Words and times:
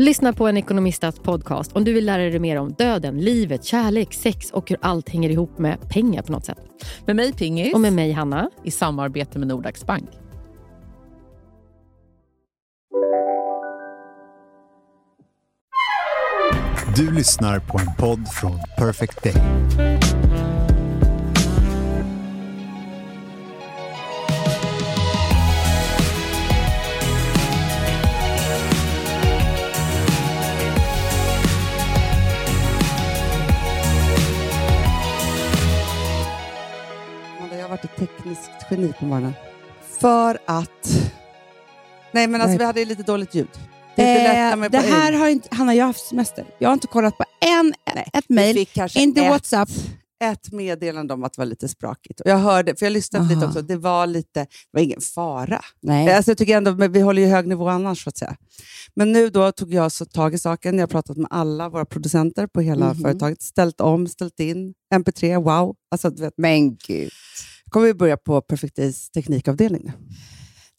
Lyssna 0.00 0.32
på 0.32 0.48
en 0.48 0.56
ekonomistats 0.56 1.18
podcast 1.18 1.72
om 1.72 1.84
du 1.84 1.92
vill 1.92 2.06
lära 2.06 2.22
dig 2.22 2.38
mer 2.38 2.56
om 2.56 2.72
döden, 2.72 3.18
livet, 3.18 3.64
kärlek, 3.64 4.14
sex 4.14 4.50
och 4.50 4.70
hur 4.70 4.78
allt 4.82 5.08
hänger 5.08 5.30
ihop 5.30 5.58
med 5.58 5.88
pengar 5.88 6.22
på 6.22 6.32
något 6.32 6.44
sätt. 6.44 6.58
Med 7.06 7.16
mig 7.16 7.32
Pingis. 7.32 7.74
Och 7.74 7.80
med 7.80 7.92
mig 7.92 8.12
Hanna. 8.12 8.50
I 8.64 8.70
samarbete 8.70 9.38
med 9.38 9.48
Nordax 9.48 9.86
Bank. 9.86 10.10
Du 16.96 17.10
lyssnar 17.10 17.58
på 17.58 17.78
en 17.78 17.94
podd 17.98 18.28
från 18.28 18.58
Perfect 18.78 19.22
Day. 19.22 20.07
Varit 37.82 37.84
ett 38.00 38.08
tekniskt 38.08 38.50
geni 38.70 38.92
på 38.98 39.04
morgonen. 39.04 39.32
För 40.00 40.38
att... 40.46 40.88
Nej, 42.12 42.26
men 42.26 42.34
alltså 42.40 42.48
Nej. 42.48 42.58
vi 42.58 42.64
hade 42.64 42.84
lite 42.84 43.02
dåligt 43.02 43.34
ljud. 43.34 43.48
Det 43.96 44.02
är 44.02 44.56
inte 44.56 44.66
är 44.66 44.68
det 44.82 44.88
här 44.88 45.12
har 45.12 45.28
inte, 45.28 45.48
Hanna, 45.56 45.74
jag 45.74 45.84
har 45.84 45.86
haft 45.86 46.06
semester. 46.08 46.44
Jag 46.58 46.68
har 46.68 46.74
inte 46.74 46.86
kollat 46.86 47.18
på 47.18 47.24
en, 47.40 47.74
ett 48.12 48.24
Vi 48.28 48.34
mejl, 48.34 48.66
inte 48.96 49.20
ett, 49.20 49.30
WhatsApp. 49.30 49.68
ett 50.24 50.52
meddelande 50.52 51.14
om 51.14 51.24
att 51.24 51.32
det 51.32 51.40
var 51.40 51.46
lite 51.46 51.68
sprakigt. 51.68 52.20
Och 52.20 52.30
jag 52.30 52.36
hörde, 52.38 52.76
för 52.76 52.86
jag 52.86 52.92
lyssnade 52.92 53.24
lite 53.24 53.36
Aha. 53.38 53.46
också, 53.46 53.62
det 53.62 53.76
var 53.76 54.06
lite, 54.06 54.40
det 54.40 54.46
var 54.72 54.80
ingen 54.80 55.00
fara. 55.00 55.60
Nej. 55.82 56.14
Alltså 56.14 56.30
jag 56.30 56.38
tycker 56.38 56.56
ändå, 56.56 56.72
men 56.74 56.92
vi 56.92 57.00
håller 57.00 57.22
ju 57.22 57.28
hög 57.28 57.46
nivå 57.46 57.68
annars 57.68 58.04
så 58.04 58.08
att 58.08 58.16
säga. 58.18 58.36
Men 58.94 59.12
nu 59.12 59.30
då 59.30 59.52
tog 59.52 59.74
jag 59.74 59.92
så 59.92 60.04
tag 60.04 60.34
i 60.34 60.38
saken. 60.38 60.74
Jag 60.74 60.82
har 60.82 60.86
pratat 60.88 61.16
med 61.16 61.28
alla 61.30 61.68
våra 61.68 61.84
producenter 61.84 62.46
på 62.46 62.60
hela 62.60 62.86
Mhm. 62.86 63.02
företaget. 63.02 63.42
Ställt 63.42 63.80
om, 63.80 64.06
ställt 64.08 64.40
in. 64.40 64.74
MP3, 64.94 65.36
wow. 65.42 65.74
Alltså, 65.90 66.10
du 66.10 66.22
vet, 66.22 66.34
Men 66.36 66.76
gud. 66.76 67.10
Kommer 67.70 67.86
vi 67.86 67.94
börja 67.94 68.16
på 68.16 68.40
Perfect 68.40 68.76
Days 68.76 69.10
teknikavdelning 69.10 69.82
nu. 69.84 69.92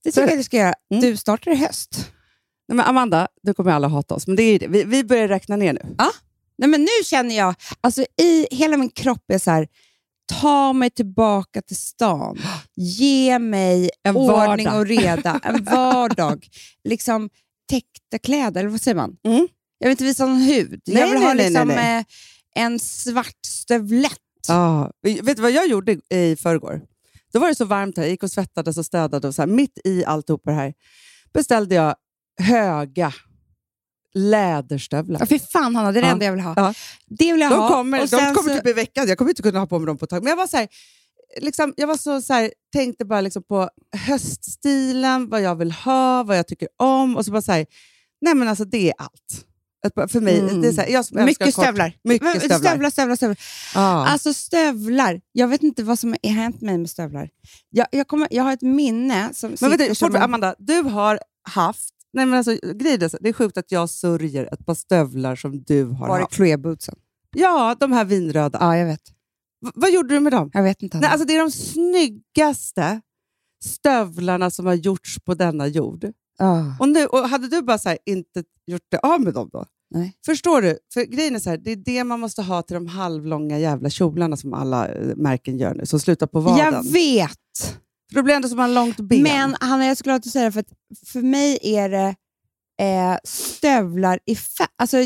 Det 0.04 0.12
tycker 0.12 0.28
jag 0.28 0.40
du 0.40 0.44
ska 0.44 0.58
göra. 0.58 0.74
Mm. 0.92 1.02
Du 1.02 1.18
startar 1.18 1.52
i 1.52 1.56
höst. 1.56 2.12
Nej, 2.68 2.76
men 2.76 2.86
Amanda, 2.86 3.28
nu 3.44 3.54
kommer 3.54 3.72
alla 3.72 3.88
hata 3.88 4.16
oss, 4.16 4.28
men 4.28 4.36
det 4.36 4.44
är 4.44 4.60
det. 4.60 4.68
Vi, 4.68 4.84
vi 4.84 5.04
börjar 5.04 5.28
räkna 5.28 5.56
ner 5.56 5.74
nu. 5.74 5.96
Nej, 6.58 6.70
men 6.70 6.82
nu 6.82 7.04
känner 7.06 7.38
jag, 7.38 7.56
alltså 7.82 8.06
i 8.22 8.48
hela 8.52 8.78
min 8.78 8.90
kropp 8.90 9.32
är 9.32 9.38
så 9.38 9.52
här, 9.52 9.68
ta 10.42 10.74
mig 10.74 10.90
tillbaka 10.90 11.62
till 11.62 11.76
stan. 11.76 12.38
Ge 12.76 13.40
mig 13.40 13.90
En 14.04 14.16
ordning 14.16 14.66
vardag. 14.66 14.80
och 14.80 14.88
reda. 14.88 15.40
En 15.44 15.64
vardag. 15.72 16.48
liksom 16.84 17.30
täckta 17.70 18.20
kläder, 18.24 18.60
eller 18.62 18.70
vad 18.70 18.82
säger 18.82 18.96
man? 18.96 19.18
Mm. 19.24 19.48
Jag 19.78 19.88
vill 19.88 19.92
inte 19.92 20.04
visa 20.04 20.26
någon 20.26 20.42
hud. 20.42 20.82
Nej, 20.88 20.98
jag 20.98 21.08
vill 21.08 21.20
nej, 21.20 21.28
ha 21.28 21.34
nej, 21.34 21.50
liksom, 21.50 21.70
eh, 21.70 22.04
en 22.56 22.80
svart 22.80 23.46
stövlett. 23.48 24.20
Ja. 24.50 24.92
Vet 25.04 25.36
du 25.36 25.42
vad 25.42 25.52
jag 25.52 25.68
gjorde 25.68 25.98
i 26.10 26.36
förrgår? 26.36 26.82
Då 27.34 27.40
var 27.40 27.48
det 27.48 27.56
så 27.56 27.66
varmt 27.66 27.98
här. 27.98 28.04
Jag 28.04 28.10
gick 28.12 28.24
och 28.24 28.32
svettades 28.32 28.78
och 28.78 28.86
städade. 28.86 29.28
Och 29.28 29.36
så 29.36 29.42
här, 29.42 29.48
mitt 29.48 29.80
i 29.84 30.06
alltihop 30.06 30.42
det 30.46 30.52
här 30.52 30.74
beställde 31.34 31.76
jag 31.76 31.96
höga 32.42 33.14
läderstövlar. 34.14 35.20
Ja, 35.20 35.26
fy 35.26 35.40
fan 35.40 35.76
Hanna, 35.76 35.92
det 35.92 36.00
är 36.00 36.02
det 36.02 36.08
Ja. 36.08 36.14
enda 36.14 36.26
jag 36.26 36.32
vill 36.32 36.42
ha. 36.42 36.54
Ja. 36.58 36.74
Det 37.08 37.32
vill 37.32 37.42
jag 37.42 37.52
De 37.52 37.60
ha. 37.60 37.70
kommer, 37.70 38.02
Och 38.02 38.08
de 38.08 38.18
kommer 38.36 38.54
så- 38.54 38.58
typ 38.60 38.68
i 38.68 38.74
veckan. 38.74 39.08
Jag 39.08 39.18
kommer 39.18 39.32
inte 39.32 39.42
kunna 39.42 39.60
ha 39.60 39.68
på 39.68 39.80
mig 39.80 39.86
dem 39.88 39.98
på 39.98 40.06
ett 40.06 40.10
tag. 40.10 40.24
Men 40.24 40.30
jag 40.30 40.38
var 40.38 40.48
så 40.48 40.58
här, 40.58 40.68
liksom, 41.42 41.74
jag 41.78 41.88
var 41.88 41.98
så, 41.98 42.22
så 42.22 42.34
här, 42.34 42.52
tänkte 42.74 43.06
bara 43.06 43.22
liksom 43.22 43.44
på 43.44 43.70
höststilen, 43.98 45.30
vad 45.30 45.42
jag 45.42 45.56
vill 45.56 45.72
ha, 45.72 46.24
vad 46.24 46.38
jag 46.38 46.48
tycker 46.48 46.68
om. 46.78 47.18
Och 47.18 47.26
så 47.26 47.32
bara 47.32 47.42
så 47.42 47.52
här, 47.52 47.66
nej 48.22 48.36
men 48.36 48.48
alltså 48.48 48.66
det 48.66 48.88
är 48.90 48.94
allt. 48.98 49.46
För 50.10 50.22
mig, 50.22 50.40
Mm. 50.40 50.62
det 50.62 50.68
är 50.68 50.72
så 50.72 50.82
här, 50.82 50.90
jag 50.90 51.06
som 51.06 51.26
Mycket 51.26 51.54
stövlar. 51.54 51.94
Mycket 52.04 52.28
stövlar. 52.44 52.58
stövlar, 52.60 52.90
stövlar, 52.90 53.16
stövlar. 53.16 53.38
Ja. 53.76 54.08
Alltså 54.08 54.34
stövlar. 54.34 55.22
Jag 55.32 55.48
vet 55.48 55.64
inte 55.64 55.84
vad 55.84 56.00
som 56.00 56.16
har 56.24 56.30
hänt 56.30 56.62
mig 56.62 56.78
med 56.78 56.90
stövlar. 56.90 57.30
Jag, 57.70 57.88
jag, 57.92 58.08
kommer, 58.08 58.28
jag 58.32 58.44
har 58.44 58.54
ett 58.54 58.62
minne 58.62 59.30
som 59.34 59.56
Men 59.62 59.78
du, 59.78 59.96
som 59.96 60.16
en- 60.16 60.22
Amanda, 60.22 60.56
du 60.60 60.82
har 60.82 61.20
haft... 61.50 61.94
Nej 62.14 62.26
men 62.26 62.38
alltså, 62.38 62.52
grejen 62.74 63.00
det 63.22 63.30
är 63.30 63.34
sjukt 63.34 63.58
att 63.58 63.72
jag 63.72 63.90
sörjer 63.90 64.54
ett 64.54 64.66
par 64.66 64.76
stövlar 64.76 65.36
som 65.36 65.64
du 65.64 65.84
har 65.86 66.08
Var 66.08 66.18
det 66.18 66.24
haft. 66.24 66.36
Chloé 66.36 66.58
bootsen? 66.58 66.96
Ja, 67.36 67.76
de 67.80 67.92
här 67.92 68.06
vinröda. 68.06 68.58
Ja, 68.62 68.78
jag 68.78 68.86
vet. 68.86 69.02
V- 69.66 69.72
vad 69.76 69.92
gjorde 69.92 70.14
du 70.16 70.20
med 70.20 70.34
dem? 70.34 70.50
Jag 70.54 70.64
vet 70.64 70.82
inte. 70.84 71.00
Nej, 71.00 71.10
alltså, 71.10 71.28
det 71.28 71.36
är 71.36 71.40
de 71.40 71.52
snyggaste 71.52 73.02
stövlarna 73.64 74.52
som 74.52 74.66
har 74.66 74.74
gjorts 74.74 75.20
på 75.20 75.34
denna 75.34 75.68
jord. 75.68 76.06
Ah. 76.40 76.64
Och, 76.80 76.90
nu, 76.90 77.06
och 77.06 77.30
Hade 77.30 77.48
du 77.48 77.62
bara 77.62 77.78
så 77.78 77.90
här, 77.90 77.98
inte 78.06 78.44
gjort 78.68 78.82
det 78.92 78.98
av 79.00 79.22
med 79.22 79.34
dem 79.34 79.50
då? 79.54 79.66
Nej. 79.96 80.14
Förstår 80.26 80.62
du? 80.62 80.78
För 80.94 81.04
grejen 81.04 81.36
är 81.36 81.40
så 81.40 81.50
här, 81.50 81.58
det 81.58 81.72
är 81.72 81.76
det 81.76 82.04
man 82.04 82.20
måste 82.20 82.42
ha 82.42 82.62
till 82.62 82.74
de 82.74 82.88
halvlånga 82.88 83.60
jävla 83.60 83.90
kjolarna 83.90 84.38
som 84.38 84.54
alla 84.54 84.88
eh, 84.88 85.16
märken 85.16 85.58
gör 85.58 85.74
nu, 85.74 85.86
som 85.86 86.00
slutar 86.00 86.28
på 86.28 86.40
vaden. 86.40 86.58
Jag 86.74 86.92
vet! 86.92 87.30
För 88.10 88.16
då 88.16 88.24
blir 88.24 88.34
det 88.34 88.36
ändå 88.36 88.50
som 88.50 88.60
en 88.60 88.74
långt 88.74 88.98
ben. 89.00 89.24
Men 89.24 89.56
Hanna, 89.60 89.86
jag 89.86 89.98
skulle 89.98 90.12
ha 90.14 90.18
att 90.18 90.26
säga 90.26 90.46
det, 90.46 90.52
för 90.52 90.64
för 91.06 91.22
mig 91.22 91.60
är 91.62 91.90
det 91.90 92.16
eh, 92.82 93.18
stövlar 93.24 94.20
i 94.26 94.36
färg. 94.36 94.68
Alltså, 94.78 94.98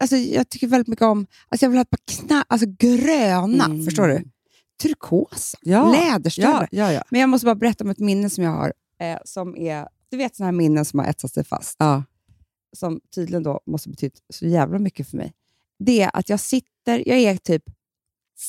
alltså, 0.00 0.16
jag 0.16 0.48
tycker 0.48 0.66
väldigt 0.66 0.88
mycket 0.88 1.04
om... 1.04 1.26
Alltså, 1.48 1.64
jag 1.64 1.70
vill 1.70 1.78
ha 1.78 1.82
ett 1.82 1.90
par 1.90 2.26
kna, 2.26 2.44
alltså, 2.48 2.66
gröna, 2.78 3.64
Mm. 3.64 3.84
förstår 3.84 4.08
du? 4.08 4.22
Turkosa. 4.82 5.58
Ja. 5.62 5.92
Läderstövlar. 5.92 6.68
ja, 6.70 6.84
ja, 6.86 6.92
ja. 6.92 7.02
Men 7.10 7.20
jag 7.20 7.28
måste 7.28 7.44
bara 7.44 7.54
berätta 7.54 7.84
om 7.84 7.90
ett 7.90 7.98
minne 7.98 8.30
som 8.30 8.44
jag 8.44 8.50
har. 8.50 8.72
Eh, 9.00 9.18
som 9.24 9.56
är, 9.56 9.88
du 10.14 10.18
vet 10.18 10.36
sådana 10.36 10.46
här 10.46 10.56
minnen 10.56 10.84
som 10.84 10.98
har 10.98 11.06
etsat 11.06 11.32
sig 11.34 11.44
fast. 11.44 11.76
ja. 11.78 12.02
Som 12.76 13.00
tydligen 13.14 13.42
då 13.42 13.60
måste 13.66 13.88
betyda 13.88 14.14
så 14.32 14.46
jävla 14.46 14.78
mycket 14.78 15.10
för 15.10 15.16
mig. 15.16 15.32
Det 15.78 16.00
är 16.02 16.10
att 16.16 16.28
jag 16.28 16.40
sitter, 16.40 17.08
jag 17.08 17.18
är 17.18 17.36
typ 17.36 17.62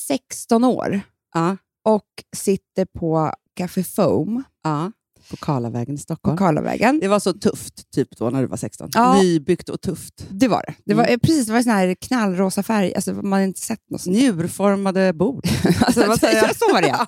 16 0.08 0.64
år 0.64 1.02
ja. 1.34 1.58
och 1.84 2.06
sitter 2.36 2.86
på 2.86 3.32
Café 3.54 3.84
Foam 3.84 4.44
Ja, 4.64 4.92
på 5.30 5.38
Karlavägen 5.38 5.96
i 5.96 5.98
på 5.98 6.02
Stockholm. 6.02 6.38
Karlavägen. 6.38 7.00
Det 7.00 7.08
var 7.08 7.20
så 7.20 7.34
tufft 7.34 7.92
typ 7.92 8.18
då 8.18 8.30
när 8.30 8.42
du 8.42 8.48
var 8.48 8.58
16. 8.58 8.90
Ja. 8.94 9.22
Nybyggt 9.22 9.70
och 9.70 9.82
tufft. 9.82 10.26
Det 10.30 10.48
var 10.48 10.64
det. 10.68 10.74
Det 10.86 10.94
var, 10.94 11.08
eh, 11.08 11.18
precis, 11.18 11.48
det 11.48 11.54
var 11.54 11.62
sån 11.62 11.72
här 11.72 11.96
knallrosa 11.96 12.64
färg. 12.64 12.96
Alltså, 12.96 13.14
man 13.14 13.42
inte 13.42 13.62
sett 13.62 13.90
något 13.90 14.02
sånt. 14.02 14.16
Njurformade 14.16 15.14
bord. 15.14 15.48
Alltså, 15.82 16.08
vad 16.08 16.20
säger 16.20 16.36
Ja, 16.42 16.48
jag? 16.48 16.56
så 16.56 16.74
var 16.74 16.82
det 16.82 16.88
ja. 16.88 17.08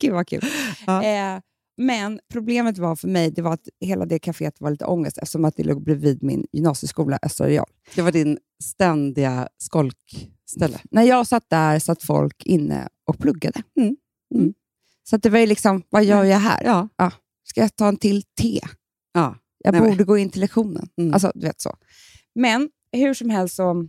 Gud 0.00 0.12
vad 0.12 0.26
kul. 0.28 0.44
Ja. 0.86 1.02
Eh, 1.04 1.40
men 1.76 2.20
problemet 2.32 2.78
var 2.78 2.96
för 2.96 3.08
mig 3.08 3.30
det 3.30 3.42
var 3.42 3.52
att 3.52 3.68
hela 3.80 4.06
det 4.06 4.18
kaféet 4.18 4.60
var 4.60 4.70
lite 4.70 4.84
ångest 4.84 5.18
eftersom 5.18 5.44
att 5.44 5.56
det 5.56 5.64
låg 5.64 5.84
bredvid 5.84 6.22
min 6.22 6.46
gymnasieskola 6.52 7.18
Östra 7.22 7.46
Real. 7.48 7.66
Det 7.94 8.02
var 8.02 8.12
din 8.12 8.38
ständiga 8.64 9.48
skolkställe. 9.58 10.80
När 10.90 11.02
jag 11.02 11.26
satt 11.26 11.50
där 11.50 11.78
satt 11.78 12.02
folk 12.02 12.46
inne 12.46 12.88
och 13.06 13.18
pluggade. 13.18 13.62
Mm. 13.80 13.96
Mm. 14.34 14.54
Så 15.02 15.16
att 15.16 15.22
det 15.22 15.30
var 15.30 15.38
ju 15.38 15.46
liksom, 15.46 15.82
vad 15.90 16.04
gör 16.04 16.24
jag 16.24 16.38
här? 16.38 16.88
Ja. 16.96 17.10
Ska 17.44 17.60
jag 17.60 17.76
ta 17.76 17.88
en 17.88 17.96
till 17.96 18.22
te? 18.22 18.60
ja. 19.12 19.36
Jag 19.64 19.72
Nej, 19.72 19.80
men- 19.80 19.90
borde 19.90 20.04
gå 20.04 20.18
in 20.18 20.30
till 20.30 20.40
lektionen. 20.40 20.88
Mm. 20.98 21.12
Alltså, 21.14 21.32
du 21.34 21.46
vet 21.46 21.60
så. 21.60 21.76
Men 22.34 22.70
hur 22.92 23.14
som 23.14 23.30
helst 23.30 23.54
så 23.56 23.88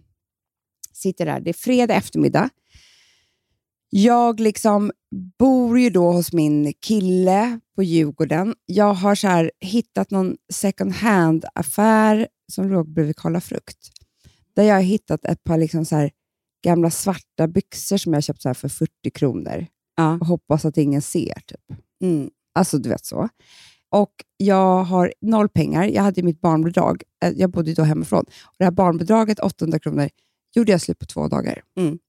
sitter 0.94 1.26
jag 1.26 1.36
där. 1.36 1.42
Det 1.42 1.50
är 1.52 1.54
fredag 1.54 1.94
eftermiddag. 1.96 2.50
Jag 3.90 4.40
liksom 4.40 4.92
bor 5.40 5.80
ju 5.80 5.90
då 5.90 6.12
hos 6.12 6.34
min 6.34 6.74
kille 6.82 7.60
på 7.76 7.84
Djurgården. 7.84 8.56
Jag 8.66 8.94
har 8.94 9.16
så 9.16 9.28
här 9.28 9.52
hittat 9.60 10.12
någon 10.12 10.38
second 10.54 10.92
hand-affär 10.94 12.28
som 12.52 12.70
låg 12.72 12.94
bredvid 12.94 13.16
Karla 13.16 13.42
Frukt. 13.42 13.78
Där 14.56 14.64
jag 14.64 14.76
har 14.76 14.82
hittat 14.82 15.26
ett 15.26 15.44
par 15.44 15.58
liksom 15.58 15.86
så 15.86 15.96
här 15.96 16.12
gamla 16.64 16.90
svarta 16.90 17.48
byxor 17.48 17.98
som 17.98 18.14
jag 18.14 18.24
köpt 18.24 18.42
så 18.42 18.50
här 18.50 18.54
för 18.54 18.70
40 18.70 18.92
kronor. 19.14 19.66
Ja. 19.96 20.14
Och 20.22 20.28
hoppas 20.28 20.66
att 20.66 20.78
ingen 20.78 21.02
ser. 21.02 21.34
Typ. 21.48 21.80
Mm. 22.04 22.30
Alltså, 22.56 22.78
du 22.78 22.90
vet 22.90 23.06
så. 23.06 23.30
Och 23.90 24.12
jag 24.38 24.84
har 24.84 25.14
noll 25.22 25.50
pengar. 25.50 25.84
Jag 25.84 26.04
hade 26.04 26.24
mitt 26.24 26.42
barnbidrag. 26.42 27.04
Eh, 27.26 27.32
Jag 27.36 27.50
bodde 27.52 27.74
då 27.74 27.84
hemifrån. 27.84 28.26
Och 28.44 28.56
det 28.58 28.64
här 28.64 28.72
barnbidraget, 28.72 29.40
800 29.40 29.80
kronor, 29.80 30.10
gjorde 30.56 30.72
jag 30.72 30.82
slut 30.82 31.00
på 31.00 31.06
två 31.06 31.28
dagar. 31.28 31.62
Mm. 31.78 32.00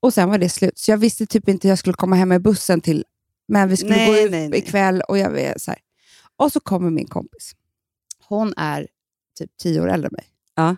Och 0.00 0.14
sen 0.14 0.30
var 0.30 0.38
det 0.38 0.48
slut. 0.48 0.78
Så 0.78 0.90
jag 0.90 0.98
visste 0.98 1.26
typ 1.26 1.48
inte 1.48 1.68
hur 1.68 1.70
jag 1.70 1.78
skulle 1.78 1.94
komma 1.94 2.16
hem 2.16 2.28
med 2.28 2.42
bussen 2.42 2.80
till... 2.80 3.04
Men 3.48 3.68
vi 3.68 3.76
skulle 3.76 3.96
Nej, 3.96 4.06
gå 4.10 4.16
ut 4.16 4.30
nej, 4.30 4.48
nej. 4.48 4.58
ikväll 4.58 5.02
och 5.08 5.18
jag 5.18 5.40
är 5.40 5.58
så 5.58 5.70
här. 5.70 5.80
Och 6.36 6.52
så 6.52 6.60
kommer 6.60 6.90
min 6.90 7.06
kompis. 7.06 7.52
Hon 8.28 8.54
är 8.56 8.88
typ 9.38 9.50
tio 9.62 9.80
år 9.80 9.88
äldre 9.88 10.08
än 10.08 10.12
mig. 10.12 10.24
Ja. 10.54 10.76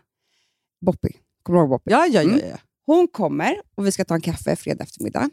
Boppy. 0.81 1.09
Kommer 1.43 1.59
du 1.59 1.63
ihåg 1.63 1.71
Boppy? 1.71 1.91
Ja, 1.91 2.07
ja, 2.07 2.23
ja. 2.23 2.33
Mm. 2.33 2.49
ja. 2.49 2.57
Hon 2.87 3.09
kommer 3.09 3.55
och 3.75 3.87
vi 3.87 3.93
ska 3.93 4.05
ta 4.05 4.15
en 4.15 4.21
kaffe 4.21 4.57
fredag 4.57 4.85
eftermiddag. 4.85 5.31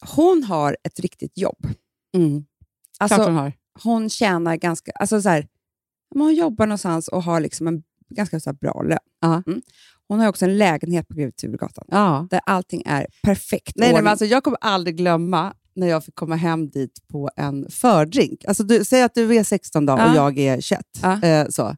Hon 0.00 0.42
har 0.42 0.76
ett 0.84 1.00
riktigt 1.00 1.38
jobb. 1.38 1.66
Mm. 2.14 2.44
Alltså, 2.98 3.14
Klart 3.16 3.28
hon 3.28 3.36
har. 3.36 3.52
hon 3.82 4.10
tjänar 4.10 4.56
ganska... 4.56 4.92
Alltså 4.92 5.22
så 5.22 5.28
här, 5.28 5.48
hon 6.14 6.34
jobbar 6.34 6.66
någonstans 6.66 7.08
och 7.08 7.22
har 7.22 7.40
liksom 7.40 7.66
en 7.66 7.82
ganska 8.10 8.40
så 8.40 8.52
bra 8.52 8.82
lön. 8.82 8.98
Ja. 9.20 9.42
Mm. 9.46 9.62
Hon 10.08 10.20
har 10.20 10.28
också 10.28 10.44
en 10.44 10.58
lägenhet 10.58 11.08
på 11.08 11.14
Grev 11.14 11.30
Turegatan 11.30 12.28
där 12.30 12.40
allting 12.46 12.82
är 12.86 13.06
perfekt. 13.22 13.72
Nej, 13.76 13.92
nej, 13.92 14.02
men 14.02 14.10
alltså, 14.10 14.24
jag 14.24 14.44
kommer 14.44 14.58
aldrig 14.60 14.96
glömma 14.96 15.54
när 15.78 15.86
jag 15.86 16.04
fick 16.04 16.14
komma 16.14 16.36
hem 16.36 16.70
dit 16.70 17.08
på 17.12 17.30
en 17.36 17.66
fördrink. 17.70 18.44
Alltså, 18.44 18.62
du, 18.62 18.84
säg 18.84 19.02
att 19.02 19.14
du 19.14 19.36
är 19.36 19.44
16 19.44 19.86
dagar 19.86 20.14
Ja. 20.14 20.24
och 20.24 20.32
jag 20.32 20.38
är 20.38 20.60
21. 20.60 20.80
Ja. 21.02 21.22
Eh, 21.22 21.48
så. 21.48 21.76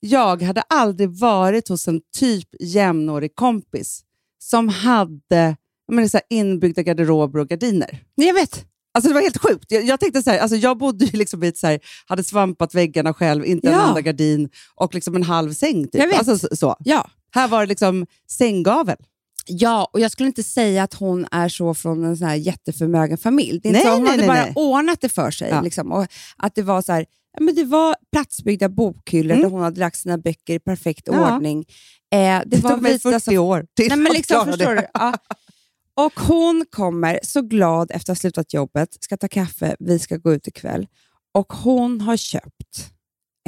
Jag 0.00 0.42
hade 0.42 0.60
aldrig 0.60 1.10
varit 1.10 1.68
hos 1.68 1.88
en 1.88 2.00
typ 2.18 2.48
jämnårig 2.60 3.34
kompis 3.34 4.00
som 4.38 4.68
hade 4.68 5.56
menar, 5.92 6.08
så 6.08 6.16
här, 6.16 6.24
inbyggda 6.30 6.82
garderober 6.82 7.40
och 7.40 7.48
gardiner. 7.48 8.02
Nej, 8.16 8.26
jag 8.26 8.34
vet. 8.34 8.64
Alltså 8.94 9.08
det 9.08 9.14
var 9.14 9.20
helt 9.22 9.42
sjukt. 9.42 9.64
Jag, 9.72 9.84
jag 9.84 10.00
tänkte 10.00 10.22
så 10.22 10.30
här, 10.30 10.38
alltså 10.38 10.56
jag 10.56 10.78
bodde 10.78 11.04
ju 11.04 11.18
liksom 11.18 11.44
i 11.44 11.48
ett 11.48 11.56
så 11.58 11.66
här, 11.66 11.80
hade 12.06 12.24
svampat 12.24 12.74
väggarna 12.74 13.14
själv, 13.14 13.46
inte 13.46 13.68
en 13.68 13.72
Ja. 13.74 13.88
enda 13.88 14.00
gardin 14.00 14.48
och 14.74 14.94
liksom 14.94 15.16
en 15.16 15.22
halv 15.22 15.52
säng. 15.52 15.84
Typ. 15.84 15.94
Jag 16.00 16.08
vet. 16.08 16.18
Alltså, 16.28 16.38
så, 16.38 16.56
så. 16.56 16.76
Ja. 16.78 17.10
Här 17.34 17.48
var 17.48 17.60
det 17.60 17.66
liksom 17.66 18.06
sänggavel. 18.30 18.96
Ja, 19.48 19.90
och 19.92 20.00
jag 20.00 20.10
skulle 20.10 20.26
inte 20.26 20.42
säga 20.42 20.82
att 20.82 20.94
hon 20.94 21.26
är 21.30 21.48
så 21.48 21.74
från 21.74 22.04
en 22.04 22.16
sån 22.16 22.26
här 22.28 22.34
jätteförmögen 22.34 23.18
familj. 23.18 23.60
Det 23.62 23.68
är 23.68 23.70
inte 23.70 23.78
Nej, 23.78 23.82
så, 23.86 23.94
hon 23.94 24.02
nej, 24.02 24.10
hade 24.10 24.26
nej, 24.26 24.28
bara 24.28 24.44
nej. 24.44 24.52
ordnat 24.56 25.00
det 25.00 25.08
för 25.08 25.30
sig. 25.30 25.50
Ja. 25.50 25.60
Liksom, 25.60 25.92
och 25.92 26.06
att 26.36 26.54
det 26.54 26.62
var 26.62 26.82
så 26.82 26.92
här, 26.92 27.06
ja, 27.32 27.40
men 27.44 27.54
det 27.54 27.64
var 27.64 27.96
platsbyggda 28.12 28.68
bokhyllor 28.68 29.32
Mm. 29.36 29.42
där 29.42 29.50
hon 29.50 29.62
hade 29.62 29.80
lagt 29.80 29.96
sina 29.96 30.18
böcker 30.18 30.54
i 30.54 30.58
perfekt 30.58 31.08
Ja. 31.12 31.34
ordning. 31.36 31.64
Eh, 32.12 32.18
det, 32.18 32.42
Det 32.46 32.56
var 32.56 32.70
tog 32.70 32.82
mig 32.82 32.92
vita 32.92 33.10
40 33.10 33.30
soff- 33.30 33.38
år 33.38 33.66
till 33.76 33.88
Nej, 33.88 33.98
men 33.98 34.12
liksom, 34.12 34.44
förstår 34.46 34.74
det. 34.74 34.90
du? 34.94 35.12
Och 36.02 36.20
hon 36.20 36.64
kommer 36.70 37.20
så 37.22 37.42
glad 37.42 37.90
efter 37.90 38.12
att 38.12 38.18
ha 38.18 38.20
slutat 38.20 38.54
jobbet, 38.54 38.88
ska 39.00 39.16
ta 39.16 39.28
kaffe, 39.28 39.76
vi 39.78 39.98
ska 39.98 40.16
gå 40.16 40.32
ut 40.32 40.48
ikväll. 40.48 40.86
Och 41.34 41.52
hon 41.52 42.00
har 42.00 42.16
köpt 42.16 42.90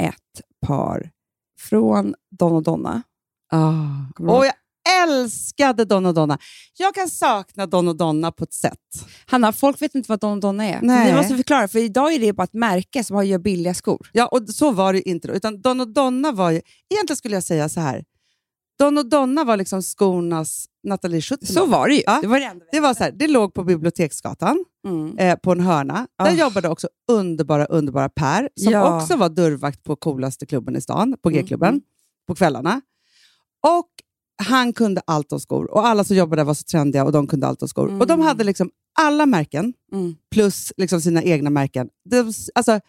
ett 0.01 0.41
par 0.67 1.09
från 1.59 2.15
Don 2.39 2.53
och 2.53 2.63
Donna. 2.63 3.01
Kommer 4.13 4.31
Och 4.31 4.35
ihåg? 4.37 4.45
jag 4.45 4.53
älskade 5.03 5.85
Don 5.85 6.05
och 6.05 6.13
Donna. 6.13 6.39
Jag 6.77 6.95
kan 6.95 7.09
sakna 7.09 7.65
Don 7.65 7.87
och 7.87 7.95
Donna 7.97 8.31
på 8.31 8.43
ett 8.43 8.53
sätt. 8.53 9.05
Hanna, 9.25 9.53
folk 9.53 9.81
vet 9.81 9.95
inte 9.95 10.11
vad 10.11 10.19
Don 10.19 10.31
och 10.31 10.39
Donna 10.39 10.65
är. 10.65 10.79
Nej. 10.81 11.11
Vi 11.11 11.17
måste 11.17 11.35
förklara, 11.35 11.67
för 11.67 11.79
idag 11.79 12.13
är 12.13 12.19
det 12.19 12.33
bara 12.33 12.43
ett 12.43 12.53
märke 12.53 13.03
som 13.03 13.25
gör 13.25 13.39
billiga 13.39 13.73
skor. 13.73 14.09
Ja, 14.13 14.27
och 14.27 14.49
så 14.49 14.71
var 14.71 14.93
det 14.93 15.09
inte. 15.09 15.27
Då. 15.27 15.33
Utan 15.33 15.61
Don 15.61 15.81
och 15.81 15.93
Donna 15.93 16.31
var 16.31 16.51
ju... 16.51 16.61
Egentligen 16.93 17.17
skulle 17.17 17.35
jag 17.35 17.43
säga 17.43 17.69
så 17.69 17.79
här. 17.79 18.03
Don 18.79 18.97
och 18.97 19.09
Donna 19.09 19.43
var 19.43 19.57
liksom 19.57 19.81
skornas 19.83 20.65
Nathalie 20.87 21.21
Schutzman. 21.21 21.53
Så 21.53 21.65
var 21.65 21.87
det 21.87 21.93
ju. 21.95 22.01
Ja. 22.05 22.19
Det 22.21 22.27
var 22.27 22.39
det 22.39 22.51
Det 22.71 22.79
var 22.79 22.93
så 22.93 23.03
här, 23.03 23.11
det 23.11 23.27
låg 23.27 23.53
på 23.53 23.63
Biblioteksgatan 23.63 24.65
mm. 24.87 25.17
eh, 25.17 25.35
på 25.35 25.51
en 25.51 25.59
hörna. 25.59 26.07
Där 26.19 26.25
Ah. 26.25 26.31
jobbade 26.31 26.69
också 26.69 26.87
underbara, 27.11 27.65
underbara 27.65 28.09
Per 28.09 28.49
som 28.55 28.73
Ja. 28.73 29.01
också 29.01 29.15
var 29.15 29.29
dörrvakt 29.29 29.83
på 29.83 29.95
coolaste 29.95 30.45
klubben 30.45 30.75
i 30.75 30.81
stan, 30.81 31.15
på 31.23 31.29
Mm, 31.29 31.41
G-klubben, 31.41 31.69
mm. 31.69 31.81
på 32.27 32.35
kvällarna. 32.35 32.81
Och 33.67 33.87
han 34.43 34.73
kunde 34.73 35.01
allt 35.07 35.31
om 35.31 35.39
skor 35.39 35.71
och 35.71 35.87
alla 35.87 36.03
som 36.03 36.15
jobbade 36.15 36.39
där 36.39 36.45
var 36.45 36.53
så 36.53 36.63
trendiga 36.63 37.03
och 37.03 37.11
de 37.11 37.27
kunde 37.27 37.47
allt 37.47 37.61
om 37.61 37.67
skor. 37.67 37.99
Och 38.01 38.07
de 38.07 38.13
Mm. 38.13 38.25
hade 38.25 38.43
liksom 38.43 38.69
alla 38.99 39.25
märken 39.25 39.73
Mm. 39.91 40.15
plus 40.31 40.73
liksom 40.77 41.01
sina 41.01 41.23
egna 41.23 41.49
märken. 41.49 41.89
De, 42.09 42.33
alltså, 42.55 42.79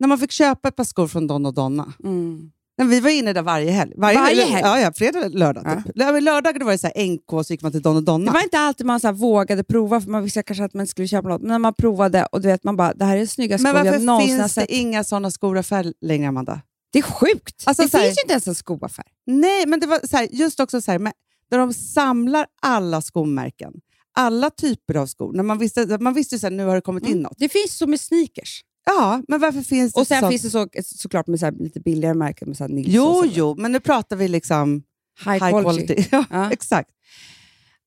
när 0.00 0.08
man 0.08 0.18
fick 0.18 0.30
köpa 0.32 0.68
ett 0.68 0.76
par 0.76 0.84
skor 0.84 1.06
från 1.08 1.26
Don 1.26 1.46
och 1.46 1.54
Donna. 1.54 1.92
Mm. 2.04 2.50
Men 2.78 2.88
vi 2.88 3.00
var 3.00 3.10
inne 3.10 3.32
där 3.32 3.42
varje 3.42 3.70
helg. 3.70 3.92
Varje 3.96 4.18
helg? 4.18 4.60
Ja, 4.62 4.80
ja 4.80 4.92
fredag, 4.92 5.28
lördag. 5.28 5.62
Ja. 5.66 5.82
Typ. 5.82 5.96
Men 5.96 6.24
Lördag 6.24 6.60
då 6.60 6.64
var 6.64 6.72
det 6.72 6.78
så 6.78 6.86
här 6.94 7.06
NK 7.06 7.44
så 7.46 7.52
gick 7.52 7.62
man 7.62 7.72
till 7.72 7.82
Don 7.82 7.96
och 7.96 8.02
Donna. 8.02 8.24
Det 8.24 8.32
var 8.32 8.42
inte 8.42 8.58
alltid 8.58 8.86
man 8.86 9.00
så 9.00 9.12
vågade 9.12 9.64
prova, 9.64 10.00
för 10.00 10.10
man 10.10 10.22
visste 10.22 10.42
kanske 10.42 10.64
att 10.64 10.74
man 10.74 10.86
skulle 10.86 11.08
köpa 11.08 11.28
något. 11.28 11.40
Men 11.40 11.48
när 11.48 11.58
man 11.58 11.74
provade 11.74 12.26
och 12.32 12.40
du 12.40 12.48
vet, 12.48 12.64
man 12.64 12.76
bara, 12.76 12.94
det 12.94 13.04
här 13.04 13.16
är 13.16 13.18
men 13.18 13.28
skor 13.28 13.46
jag 13.48 13.74
varför 13.74 14.06
har 14.06 14.20
finns 14.20 14.52
sett. 14.52 14.68
det 14.68 14.74
inga 14.74 15.04
sådana 15.04 15.30
skoraffärer 15.30 15.92
längre, 16.00 16.28
Amanda? 16.28 16.60
Det 16.94 16.98
är 16.98 17.02
sjukt. 17.02 17.62
Alltså, 17.66 17.82
det 17.82 17.88
så 17.88 17.96
här- 17.96 18.04
finns 18.04 18.18
ju 18.18 18.22
inte 18.22 18.32
ens 18.32 18.48
en 18.48 18.54
skoaffär. 18.54 19.04
Nej, 19.26 19.66
men 19.66 19.80
det 19.80 19.86
var 19.86 20.00
så 20.10 20.16
här, 20.16 20.28
just 20.30 20.60
också 20.60 20.80
så 20.80 20.92
här, 20.92 20.98
med, 20.98 21.12
där 21.50 21.58
de 21.58 21.72
samlar 21.74 22.46
alla 22.62 23.02
skomärken. 23.02 23.72
Alla 24.16 24.50
typer 24.50 24.94
av 24.94 25.06
skor. 25.06 25.32
När 25.32 25.42
man 25.42 25.58
visste, 25.58 25.98
man 26.00 26.14
visste 26.14 26.38
så 26.38 26.46
här, 26.46 26.50
nu 26.50 26.64
har 26.64 26.74
det 26.74 26.80
kommit 26.80 27.06
in 27.06 27.18
något. 27.22 27.38
Det 27.38 27.48
finns 27.48 27.76
så 27.76 27.86
med 27.86 28.00
sneakers. 28.00 28.60
Ja, 28.86 29.22
men 29.28 29.40
varför 29.40 29.62
finns 29.62 29.92
det 29.92 30.00
Och 30.00 30.06
sen 30.06 30.20
sånt? 30.20 30.30
finns 30.32 30.42
det 30.42 30.50
så, 30.50 30.68
såklart 30.82 31.26
med 31.26 31.40
så 31.40 31.50
lite 31.50 31.80
billigare 31.80 32.14
märken. 32.14 32.48
Med 32.48 32.56
så 32.56 32.64
här 32.64 32.70
Jo, 32.86 33.22
så. 33.22 33.26
jo, 33.34 33.54
men 33.58 33.72
nu 33.72 33.80
pratar 33.80 34.16
vi 34.16 34.28
liksom 34.28 34.82
High, 35.24 35.38
quality. 35.50 36.04
Ja, 36.10 36.24
Ja. 36.30 36.52
exakt. 36.52 36.90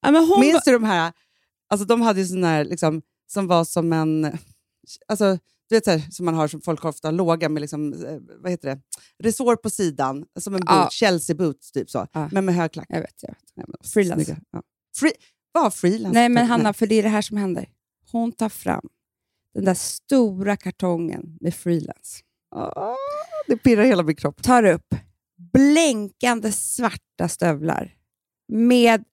Ja, 0.02 0.12
men 0.12 0.26
hon 0.28 0.40
Minns 0.40 0.64
du 0.66 0.72
de 0.72 0.84
här, 0.84 1.12
alltså 1.70 1.86
de 1.88 2.02
hade 2.02 2.20
ju 2.20 2.26
sån 2.28 2.44
här, 2.44 2.66
liksom, 2.66 3.02
som 3.28 3.48
var 3.48 3.64
som 3.66 3.94
en, 3.94 4.38
alltså, 5.08 5.38
du 5.70 5.76
vet 5.76 5.86
så 5.86 5.92
här, 5.92 6.00
som 6.12 6.26
man 6.26 6.36
har, 6.36 6.48
som 6.48 6.62
folk 6.62 6.86
ofta 6.86 7.08
har 7.08 7.14
låga 7.14 7.50
med 7.50 7.62
liksom, 7.62 7.94
eh, 7.94 8.18
vad 8.42 8.52
heter 8.52 8.70
det, 8.70 8.82
resår 9.24 9.56
på 9.56 9.70
sidan, 9.70 10.26
som 10.40 10.54
en 10.56 10.60
boot, 10.60 10.70
Ja. 10.70 10.90
Chelsea 10.92 11.36
boots 11.36 11.72
typ 11.72 11.90
så, 11.90 12.08
Ja. 12.14 12.30
men 12.32 12.46
med 12.46 12.56
hög 12.56 12.72
klack. 12.72 12.86
Jag 12.90 13.02
vet, 13.02 13.16
jag 13.22 13.30
vet. 13.30 13.38
Nej, 13.56 13.66
men, 13.68 13.78
Freelance. 13.90 14.38
Ja. 14.52 14.62
Free, 14.98 15.12
vad 15.52 15.74
freelance? 15.74 16.20
Nej, 16.20 16.30
men? 16.30 16.46
Hanna, 16.48 16.74
för 16.74 16.88
det 16.88 16.96
är 16.96 17.04
det 17.04 17.10
här 17.10 17.22
som 17.22 17.38
händer. 17.38 17.70
Hon 18.12 18.32
tar 18.32 18.50
fram 18.50 18.88
den 19.54 19.66
där 19.66 19.74
stora 19.74 20.58
kartongen 20.58 21.38
med 21.42 21.56
freelance. 21.56 22.24
Ah, 22.56 22.96
det 23.48 23.58
pirrar 23.58 23.84
hela 23.84 24.04
min 24.04 24.16
kropp. 24.16 24.44
Tar 24.44 24.64
upp 24.64 24.96
blänkande 25.54 26.52
svarta 26.52 27.28
stövlar 27.30 27.94
med 28.54 29.04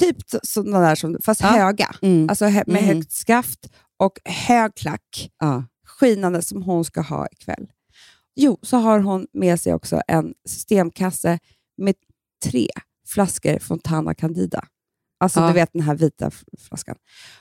typ 0.00 0.16
sådana 0.42 0.80
där, 0.80 0.94
som, 0.94 1.16
fast 1.22 1.40
Ja. 1.40 1.46
höga. 1.48 1.94
Mm. 2.02 2.28
Alltså 2.28 2.44
med 2.44 2.66
Mhm. 2.68 2.84
högt 2.84 3.12
skaft 3.12 3.68
och 3.96 4.18
hög 4.24 4.74
klack. 4.74 5.30
Ja. 5.38 5.64
Skinande 6.00 6.42
som 6.42 6.62
hon 6.62 6.84
ska 6.84 7.00
ha 7.00 7.26
ikväll. 7.32 7.66
Jo, 8.34 8.58
så 8.62 8.76
har 8.76 9.00
hon 9.00 9.26
med 9.32 9.60
sig 9.60 9.74
också 9.74 10.00
en 10.08 10.34
systemkasse 10.48 11.38
med 11.76 11.94
tre 12.44 12.68
flaskor 13.08 13.58
Fontana 13.58 14.14
Candida. 14.14 14.64
Alltså 15.20 15.40
Ja. 15.40 15.46
du 15.46 15.52
vet 15.52 15.72
den 15.72 15.82
här 15.82 15.94
vita 15.94 16.30
flaskan. 16.68 16.96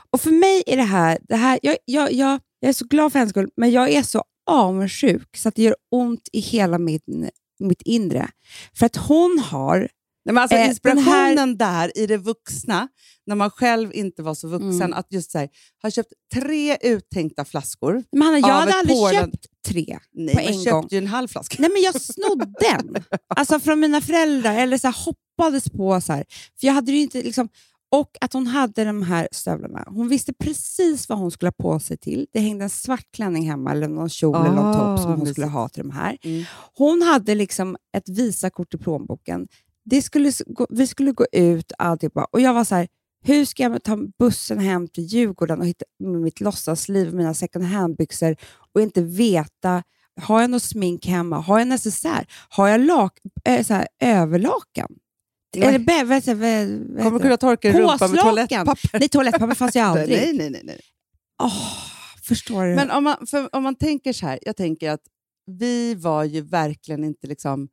Och 0.09 0.21
för 0.21 0.31
mig 0.31 0.63
är 0.65 0.77
det 0.77 0.83
här, 0.83 1.17
det 1.21 1.35
här 1.35 1.59
jag, 1.63 1.77
jag, 1.85 2.13
jag, 2.13 2.39
jag 2.59 2.69
är 2.69 2.73
så 2.73 2.85
glad 2.85 3.11
för 3.11 3.19
hennes 3.19 3.29
skull, 3.29 3.49
men 3.57 3.71
jag 3.71 3.89
är 3.91 4.03
så 4.03 4.23
avundsjuk 4.45 5.37
så 5.37 5.49
att 5.49 5.55
det 5.55 5.63
gör 5.63 5.75
ont 5.91 6.29
i 6.33 6.39
hela 6.39 6.77
min, 6.77 7.29
mitt 7.59 7.81
inre. 7.81 8.29
För 8.73 8.85
att 8.85 8.95
hon 8.95 9.39
har 9.39 9.89
Nej, 10.25 10.33
men 10.33 10.37
alltså, 10.41 10.57
Eh, 10.57 10.67
inspirationen 10.69 11.57
där 11.57 11.97
i 11.97 12.07
det 12.07 12.17
vuxna, 12.17 12.87
när 13.25 13.35
man 13.35 13.49
själv 13.51 13.93
inte 13.93 14.23
var 14.23 14.33
så 14.35 14.47
vuxen, 14.47 14.81
Mm. 14.81 14.93
att 14.93 15.07
just 15.09 15.31
så 15.31 15.37
här, 15.37 15.49
ha 15.81 15.91
köpt 15.91 16.09
tre 16.33 16.77
uttänkta 16.83 17.45
flaskor. 17.45 18.03
Men 18.11 18.21
Hanna, 18.21 18.39
jag 18.39 18.47
hade 18.47 18.73
aldrig 18.73 18.97
Polen- 18.97 19.21
köpt 19.31 19.45
tre 19.67 19.99
Nej, 20.13 20.35
på 20.35 20.41
en 20.41 20.53
köpte 20.53 20.69
gång. 20.71 20.87
ju 20.91 20.97
en 20.97 21.07
halv 21.07 21.27
flaska. 21.27 21.55
Nej, 21.59 21.69
men 21.73 21.81
jag 21.81 22.01
snodde 22.01 22.45
den. 22.61 23.03
Alltså 23.35 23.59
från 23.59 23.79
mina 23.79 24.01
föräldrar, 24.01 24.55
eller 24.57 24.77
så 24.77 24.87
här, 24.87 24.95
hoppades 25.05 25.69
på. 25.69 26.01
Så 26.01 26.13
här. 26.13 26.25
För 26.59 26.67
jag 26.67 26.73
hade 26.73 26.91
ju 26.91 27.01
inte 27.01 27.21
liksom, 27.21 27.49
och 27.91 28.17
att 28.21 28.33
hon 28.33 28.47
hade 28.47 28.85
de 28.85 29.01
här 29.01 29.27
stövlarna. 29.31 29.83
Hon 29.87 30.07
visste 30.09 30.33
precis 30.33 31.09
vad 31.09 31.17
hon 31.17 31.31
skulle 31.31 31.47
ha 31.47 31.63
på 31.73 31.79
sig 31.79 31.97
till. 31.97 32.27
Det 32.33 32.39
hängde 32.39 32.63
en 32.63 32.69
svart 32.69 33.05
klänning 33.15 33.49
hemma, 33.49 33.71
eller 33.71 33.87
någon 33.87 34.09
kjol 34.09 34.35
eller 34.35 34.55
någon 34.55 34.65
Ah, 34.65 34.73
topp 34.73 34.99
som 35.01 35.09
hon 35.11 35.19
mysigt. 35.19 35.35
skulle 35.35 35.47
ha 35.47 35.69
till 35.69 35.83
de 35.83 35.91
här. 35.91 36.17
Mm. 36.21 36.43
Hon 36.73 37.01
hade 37.01 37.35
liksom 37.35 37.77
ett 37.97 38.09
Visakort 38.09 38.73
i 38.73 38.77
plånboken. 38.77 39.47
Det 39.85 40.01
skulle, 40.01 40.31
vi 40.69 40.87
skulle 40.87 41.11
gå 41.11 41.25
ut 41.31 41.71
alltihopa 41.77 42.27
och 42.31 42.41
jag 42.41 42.53
var 42.53 42.63
så 42.63 42.75
här, 42.75 42.87
hur 43.23 43.45
ska 43.45 43.63
jag 43.63 43.83
ta 43.83 43.97
bussen 44.19 44.59
hem 44.59 44.87
till 44.87 45.03
Djurgården 45.03 45.59
och 45.59 45.65
hitta 45.65 45.85
mitt 45.99 46.41
låtsasliv 46.41 47.07
och 47.07 47.13
mina 47.13 47.33
second 47.33 47.65
hand-byxor 47.65 48.35
och 48.73 48.81
inte 48.81 49.01
veta, 49.01 49.83
har 50.21 50.41
jag 50.41 50.49
något 50.49 50.63
smink 50.63 51.05
hemma? 51.05 51.39
Har 51.39 51.59
jag 51.59 51.67
necessär? 51.67 52.27
Har 52.49 52.67
jag 52.67 52.81
lak, 52.81 53.19
äh, 53.45 53.63
så 53.63 53.73
här, 53.73 53.87
överlakan? 53.99 54.91
Eller 55.57 56.05
vad 56.05 56.15
heter, 56.15 56.35
vad, 56.35 56.95
vad 56.95 57.03
Kommer 57.03 57.19
du 57.19 57.23
kunna 57.23 57.37
torka 57.37 57.71
din 57.71 57.81
rumpa 57.81 58.07
med 58.07 58.19
toalettpapper? 58.19 58.99
Nej, 58.99 59.09
toalettpapper 59.09 59.55
fanns 59.55 59.75
ju 59.75 59.79
aldrig. 59.81 60.17
Nej, 60.17 60.33
nej, 60.33 60.49
nej. 60.49 60.61
nej. 60.63 60.79
Åh, 61.43 61.77
förstår 62.23 62.65
du? 62.65 62.75
Men 62.75 62.91
om 62.91 63.03
man, 63.03 63.15
om 63.51 63.63
man 63.63 63.75
tänker 63.75 64.13
så 64.13 64.25
här, 64.25 64.39
jag 64.41 64.55
tänker 64.55 64.89
att 64.89 65.01
vi 65.45 65.95
var 65.95 66.23
ju 66.23 66.41
verkligen 66.41 67.03
inte 67.03 67.27
liksom 67.27 67.67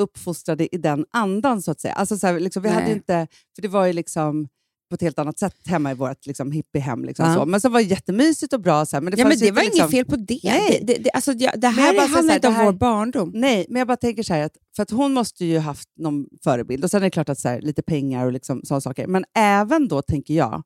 uppfostrade 0.00 0.74
i 0.74 0.78
den 0.78 1.04
andan, 1.10 1.62
så 1.62 1.70
att 1.70 1.80
säga. 1.80 1.94
Alltså 1.94 2.18
så 2.18 2.26
här, 2.26 2.40
liksom, 2.40 2.62
vi 2.62 2.68
Nej. 2.68 2.80
hade 2.80 2.92
inte, 2.92 3.26
för 3.54 3.62
det 3.62 3.68
var 3.68 3.86
ju 3.86 3.92
liksom 3.92 4.48
på 4.90 4.94
ett 4.94 5.02
helt 5.02 5.18
annat 5.18 5.38
sätt 5.38 5.54
hemma 5.64 5.90
i 5.90 5.94
vårt 5.94 6.26
liksom, 6.26 6.52
hippiehem. 6.52 7.04
Liksom, 7.04 7.26
Ja. 7.26 7.34
så. 7.34 7.46
Men 7.46 7.60
så 7.60 7.68
var 7.68 7.80
det 7.80 7.86
jättemysigt 7.86 8.52
och 8.52 8.60
bra. 8.60 8.86
Så 8.86 8.96
här, 8.96 9.00
men 9.00 9.10
det 9.10 9.18
ja, 9.18 9.28
men 9.28 9.38
det 9.38 9.50
var 9.50 9.62
liksom, 9.62 9.80
inget 9.80 9.90
fel 9.90 10.04
på 10.04 10.16
det. 10.16 10.40
Nej. 10.44 10.78
Det, 10.82 10.94
det, 10.94 11.02
det, 11.02 11.10
alltså, 11.10 11.32
jag, 11.32 11.60
det 11.60 11.66
jag 11.66 11.72
här 11.72 11.94
bara 11.96 12.06
handlar 12.06 12.34
inte 12.34 12.48
det 12.50 12.58
om 12.58 12.64
vår 12.64 12.72
barndom. 12.72 13.30
Nej, 13.34 13.66
men 13.68 13.78
jag 13.78 13.86
bara 13.88 13.96
tänker 13.96 14.22
så 14.22 14.34
här, 14.34 14.42
att, 14.42 14.56
för 14.76 14.82
att 14.82 14.90
hon 14.90 15.12
måste 15.12 15.44
ju 15.44 15.58
haft 15.58 15.88
någon 15.96 16.26
förebild. 16.44 16.84
Och 16.84 16.90
sen 16.90 17.02
är 17.02 17.06
det 17.06 17.10
klart 17.10 17.28
att 17.28 17.38
så 17.38 17.48
här, 17.48 17.60
lite 17.60 17.82
pengar 17.82 18.26
och 18.26 18.32
liksom, 18.32 18.60
sådana 18.64 18.80
saker. 18.80 19.06
Men 19.06 19.24
även 19.34 19.88
då, 19.88 20.02
tänker 20.02 20.34
jag, 20.34 20.62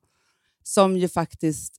som 0.63 0.97
ju 0.97 1.07
faktiskt... 1.09 1.73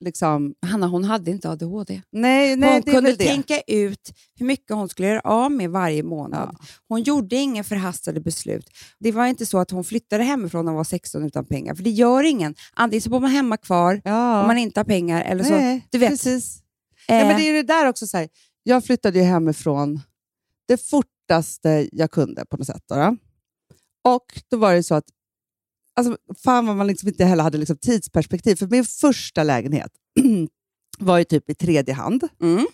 Liksom, 0.00 0.54
Hanna, 0.66 0.86
hon 0.86 1.04
hade 1.04 1.30
inte 1.30 1.50
ADHD. 1.50 2.02
nej, 2.10 2.56
nej 2.56 2.72
hon 2.72 2.82
kunde 2.82 3.16
tänka 3.16 3.60
ut 3.66 4.12
hur 4.38 4.46
mycket 4.46 4.70
hon 4.76 4.88
skulle 4.88 5.08
göra 5.08 5.20
av 5.20 5.52
med 5.52 5.70
varje 5.70 6.02
månad. 6.02 6.56
Hon 6.88 7.02
gjorde 7.02 7.36
inga 7.36 7.64
förhastade 7.64 8.20
beslut. 8.20 8.70
Det 8.98 9.12
var 9.12 9.26
inte 9.26 9.46
så 9.46 9.58
att 9.58 9.70
hon 9.70 9.84
flyttade 9.84 10.24
hemifrån 10.24 10.64
när 10.64 10.72
hon 10.72 10.76
var 10.76 10.84
16 10.84 11.24
utan 11.24 11.44
pengar. 11.44 11.74
För 11.74 11.82
det 11.82 11.90
gör 11.90 12.22
ingen. 12.24 12.54
Antingen 12.74 13.02
så 13.02 13.10
bor 13.10 13.20
man 13.20 13.30
hemma 13.30 13.56
kvar 13.56 14.00
Ja. 14.04 14.40
om 14.40 14.46
man 14.46 14.58
inte 14.58 14.80
har 14.80 14.84
pengar, 14.84 15.24
eller 15.24 15.44
så... 15.44 15.50
Nej, 15.50 15.86
du 15.90 15.98
vet. 15.98 16.10
Precis. 16.10 16.58
Eh, 17.08 17.26
men 17.26 17.36
det 17.36 17.48
är 17.48 17.52
det 17.52 17.62
där 17.62 17.88
också, 17.88 18.06
så 18.06 18.16
här, 18.16 18.28
jag 18.62 18.84
flyttade 18.84 19.18
ju 19.18 19.24
hemifrån 19.24 20.00
det 20.68 20.76
fortaste 20.90 21.88
jag 21.92 22.10
kunde 22.10 22.44
på 22.46 22.56
något 22.56 22.66
sätt. 22.66 22.82
Då, 22.88 22.94
då. 22.94 23.16
Och 24.04 24.24
då 24.50 24.56
var 24.56 24.74
det 24.74 24.82
så 24.82 24.94
att, 24.94 25.04
alltså, 25.96 26.16
fan 26.44 26.66
vad 26.66 26.76
man 26.76 26.86
liksom 26.86 27.08
inte 27.08 27.24
heller 27.24 27.42
hade 27.42 27.58
liksom 27.58 27.76
tidsperspektiv. 27.76 28.56
För 28.56 28.66
min 28.66 28.84
första 28.84 29.42
lägenhet 29.42 29.92
var 30.98 31.18
ju 31.18 31.24
typ 31.24 31.50
i 31.50 31.54
tredje 31.54 31.94
hand. 31.94 32.28
Mm. 32.42 32.66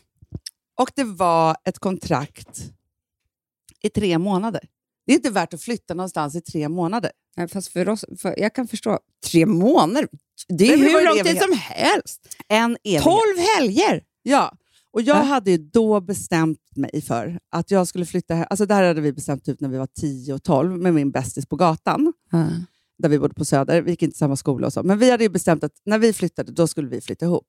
Och 0.81 0.91
det 0.95 1.05
var 1.05 1.57
ett 1.65 1.79
kontrakt 1.79 2.73
i 3.83 3.89
tre 3.89 4.19
månader. 4.19 4.69
Det 5.07 5.13
är 5.13 5.17
inte 5.17 5.31
värt 5.31 5.55
att 5.55 5.63
flytta 5.63 5.95
någonstans 5.95 6.35
i 6.35 6.41
tre 6.41 6.69
månader. 6.69 7.11
Nej, 7.37 7.49
Fast 7.49 7.73
för 7.73 7.89
oss, 7.89 8.05
för 8.19 8.41
jag 8.41 8.55
kan 8.55 8.69
förstå, 8.69 8.99
tre 9.31 9.47
månader, 9.47 10.09
det 10.49 10.65
är 10.65 10.77
det 10.77 10.83
hur 10.83 11.05
lång 11.05 11.25
tid 11.25 11.39
som 11.43 11.59
helst. 11.59 12.37
En 12.49 12.77
evighet. 12.85 13.03
Tolv 13.03 13.39
helger! 13.57 14.05
Ja, 14.23 14.57
och 14.93 15.03
jag 15.03 15.15
hade 15.15 15.51
ju 15.51 15.59
då 15.59 16.01
bestämt 16.01 16.77
mig 16.77 17.03
för 17.03 17.41
att 17.51 17.71
jag 17.71 17.89
skulle 17.89 18.07
flytta 18.07 18.35
hem. 18.35 18.47
Alltså 18.51 18.67
det 18.67 18.75
här 18.75 18.85
hade 18.85 19.01
vi 19.01 19.13
bestämt 19.13 19.49
ut 19.49 19.61
när 19.61 19.69
vi 19.69 19.79
var 19.79 19.87
10 19.87 20.35
och 20.35 20.43
12 20.43 20.79
med 20.79 20.95
min 20.95 21.11
bästis 21.11 21.47
på 21.47 21.57
gatan, 21.57 22.13
där 23.03 23.09
vi 23.09 23.19
bodde 23.19 23.35
på 23.35 23.45
Söder. 23.45 23.83
Vi 23.83 23.91
gick 23.91 24.03
inte 24.03 24.19
samma 24.19 24.37
skola 24.37 24.67
och 24.67 24.73
så. 24.73 24.83
Men 24.83 24.99
vi 24.99 25.11
hade 25.11 25.25
ju 25.25 25.31
bestämt 25.31 25.65
att 25.65 25.73
när 25.87 25.99
vi 25.99 26.13
flyttade, 26.13 26.53
då 26.53 26.67
skulle 26.67 26.89
vi 26.89 27.01
flytta 27.01 27.25
ihop. 27.25 27.47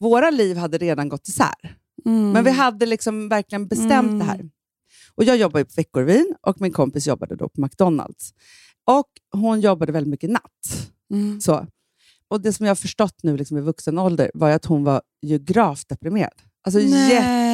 Våra 0.00 0.30
liv 0.30 0.56
hade 0.56 0.78
redan 0.78 1.08
gått 1.08 1.28
isär. 1.28 1.76
Mm. 2.06 2.30
Men 2.30 2.44
vi 2.44 2.50
hade 2.50 2.86
liksom 2.86 3.28
verkligen 3.28 3.68
bestämt 3.68 4.08
Mm. 4.08 4.18
det 4.18 4.24
här. 4.24 4.50
Och 5.14 5.24
Jag 5.24 5.36
jobbade 5.36 5.64
på 5.64 5.70
Veckorevyn 5.76 6.34
och 6.46 6.60
min 6.60 6.72
kompis 6.72 7.06
jobbade 7.06 7.36
då 7.36 7.48
på 7.48 7.60
McDonalds. 7.60 8.30
Och 8.86 9.06
Hon 9.32 9.60
jobbade 9.60 9.92
väldigt 9.92 10.10
mycket 10.10 10.30
natt. 10.30 10.90
Mm. 11.12 11.40
Så. 11.40 11.66
Och 12.30 12.40
Det 12.40 12.52
som 12.52 12.66
jag 12.66 12.70
har 12.70 12.76
förstått 12.76 13.18
nu 13.22 13.36
liksom 13.36 13.58
i 13.58 13.60
vuxen 13.60 13.98
ålder 13.98 14.30
var 14.34 14.50
att 14.50 14.64
hon 14.64 14.84
var 14.84 15.02
ju 15.22 15.38
gravt 15.38 15.88
deprimerad. 15.88 16.32
Alltså 16.64 16.80
Nej. 16.80 16.86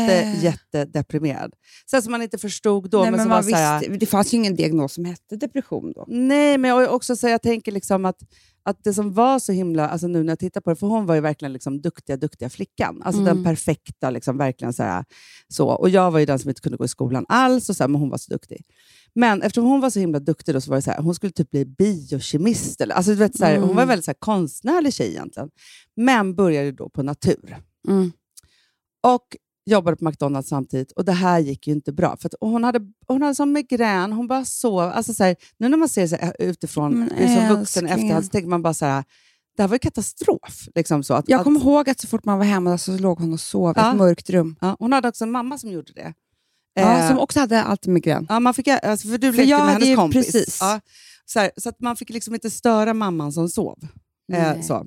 Jätte, 0.03 0.47
jättedeprimerad. 0.47 1.53
Så 1.91 2.03
som 2.03 2.13
man 2.13 2.23
inte 2.23 2.39
förstod 2.39 2.91
då. 2.91 3.03
Nej, 3.03 3.11
men 3.11 3.21
som 3.21 3.29
man 3.29 3.45
var 3.45 3.51
så 3.51 3.57
här, 3.57 3.81
visste, 3.81 3.97
det 3.97 4.07
fanns 4.07 4.35
ju 4.35 4.37
ingen 4.37 4.55
diagnos 4.55 4.93
som 4.95 5.05
hette 5.05 5.37
depression 5.37 5.93
då. 5.93 6.05
Nej, 6.09 6.59
men 6.59 6.71
jag, 6.71 6.95
också, 6.95 7.17
så 7.17 7.29
jag 7.29 7.43
tänker 7.43 7.73
liksom 7.73 8.05
att, 8.05 8.17
att 8.65 8.85
det 8.85 8.95
som 8.95 9.13
var 9.13 9.39
så 9.39 9.53
himla, 9.53 9.89
alltså 9.89 10.07
nu 10.07 10.23
när 10.23 10.31
jag 10.33 10.39
tittar 10.39 10.61
på 10.61 10.71
det, 10.71 10.77
för 10.77 10.87
hon 10.87 11.07
var 11.07 11.15
ju 11.15 11.21
verkligen 11.21 11.53
liksom 11.53 11.81
duktiga, 11.81 12.17
duktiga 12.17 12.51
flickan. 12.51 13.03
Alltså 13.03 13.23
Mm. 13.23 13.35
den 13.35 13.45
perfekta, 13.45 14.11
liksom, 14.11 14.37
verkligen 14.39 14.73
så, 14.73 14.83
här, 14.83 15.05
så. 15.49 15.69
Och 15.69 15.89
jag 15.89 16.11
var 16.11 16.19
ju 16.19 16.27
den 16.27 16.39
som 16.39 16.49
inte 16.49 16.61
kunde 16.61 16.79
gå 16.79 16.85
i 16.85 16.89
skolan 16.89 17.27
alls, 17.29 17.69
och 17.69 17.77
så 17.77 17.89
men 17.89 18.01
hon 18.01 18.11
var 18.11 18.19
så 18.19 18.33
duktig. 18.33 18.65
Men 19.15 19.43
eftersom 19.43 19.65
hon 19.65 19.81
var 19.81 19.91
så 19.91 19.99
himla 20.01 20.21
duktig, 20.21 20.55
då, 20.55 20.61
så 20.61 20.71
var 20.71 20.77
det 20.77 20.83
så 20.83 20.93
hon 20.99 21.15
skulle 21.15 21.33
typ 21.33 21.51
bli 21.51 21.65
biokemist. 21.67 22.81
Eller, 22.81 22.95
alltså, 22.95 23.11
du 23.11 23.17
vet, 23.17 23.37
så 23.37 23.45
här, 23.45 23.53
Hon 23.55 23.61
var 23.63 23.69
en 23.69 23.73
Mm. 23.79 23.89
väldigt 23.89 24.05
så 24.05 24.15
konstnärlig 24.19 24.95
tjej 24.95 25.09
egentligen. 25.11 25.51
Men 25.97 26.35
började 26.35 26.73
då 26.73 26.89
på 26.89 27.03
natur. 27.03 27.57
Mm. 27.89 28.13
Och 29.03 29.37
jobbade 29.67 29.97
på 29.97 30.05
McDonalds 30.05 30.49
samtidigt 30.49 30.93
och 30.93 31.05
det 31.05 31.13
här 31.13 31.39
gick 31.39 31.67
ju 31.67 31.73
inte 31.73 31.93
bra. 31.93 32.17
För 32.17 32.29
att 32.29 32.35
hon 32.41 32.65
hade, 32.65 32.81
hon 33.07 33.23
hade 33.23 33.35
sån 33.35 33.53
migrän, 33.53 34.13
hon 34.13 34.27
bara 34.27 34.45
sov. 34.45 34.81
Alltså 34.81 35.15
så 35.15 35.25
här, 35.25 35.37
nu 35.59 35.69
när 35.69 35.77
man 35.77 35.89
ser 35.89 36.07
så 36.07 36.17
här, 36.17 36.37
utifrån 36.39 36.99
Men 36.99 37.37
som 37.49 37.59
vuxen 37.59 37.89
i 37.89 37.91
efterhand 37.91 38.25
så 38.25 38.31
tänker 38.31 38.49
man 38.49 38.63
bara 38.63 38.75
så 38.75 38.85
här, 38.87 39.05
det 39.57 39.63
här 39.63 39.69
var 39.69 39.75
ju 39.75 39.79
katastrof. 39.79 40.69
Liksom 40.75 41.03
så 41.03 41.15
att, 41.15 41.29
Jag 41.29 41.39
att, 41.39 41.45
kommer 41.45 41.61
ihåg 41.61 41.91
att 41.91 42.01
så 42.01 42.07
fort 42.07 42.25
man 42.25 42.39
var 42.39 42.45
hemma 42.45 42.79
så 42.79 42.99
låg 42.99 43.19
hon 43.19 43.33
och 43.33 43.41
sov 43.41 43.71
i 43.71 43.75
Ja. 43.77 43.91
ett 43.91 43.97
mörkt 43.99 44.31
rum. 44.31 44.57
ja, 44.61 44.77
hon 44.79 44.93
hade 44.93 45.09
också 45.09 45.25
en 45.25 45.31
mamma 45.31 45.59
som 45.59 45.71
gjorde 45.71 45.93
det. 45.93 46.15
Ja, 46.75 46.99
Eh, 46.99 47.09
som 47.09 47.19
också 47.19 47.41
hade 47.41 47.63
alltid 47.63 47.93
migrän. 47.93 48.27
ja, 48.29 48.41
man 48.41 48.55
fick, 48.55 48.69
alltså, 48.69 49.09
för 49.09 49.19
du 49.19 49.33
För 49.33 49.43
lekte 49.43 49.65
med 49.65 49.73
hennes 49.73 49.97
kompis. 49.97 50.27
precis. 50.33 50.59
Ja, 50.61 50.81
så, 51.25 51.39
här, 51.41 51.51
så 51.57 51.69
att 51.69 51.81
man 51.81 51.97
fick 51.97 52.11
liksom 52.11 52.35
inte 52.35 52.51
störa 52.51 52.95
mamman 52.95 53.33
som 53.33 53.49
sov. 53.49 53.79
Eh, 54.33 54.61
så. 54.61 54.87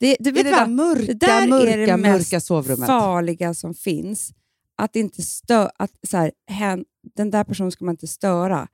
Det, 0.00 0.16
du 0.20 0.30
vet 0.30 0.44
det 0.44 0.50
vad? 0.50 0.60
där 0.60 0.66
mörka, 0.66 1.06
Det 1.06 1.14
där 1.14 1.42
är 1.42 1.48
mörka, 1.48 1.76
det 1.86 1.96
mest 1.96 2.32
mörka 2.32 2.40
sovrummet. 2.40 2.86
farliga 2.86 3.54
som 3.54 3.74
finns. 3.74 4.30
Att 4.78 4.96
inte 4.96 5.22
stö 5.22 5.68
att 5.78 5.90
så 6.08 6.16
här, 6.16 6.32
hen, 6.50 6.84
den 7.16 7.30
där 7.30 7.44
personen 7.44 7.72
ska 7.72 7.84
man 7.84 7.92
inte 7.92 8.06
störa. 8.06 8.68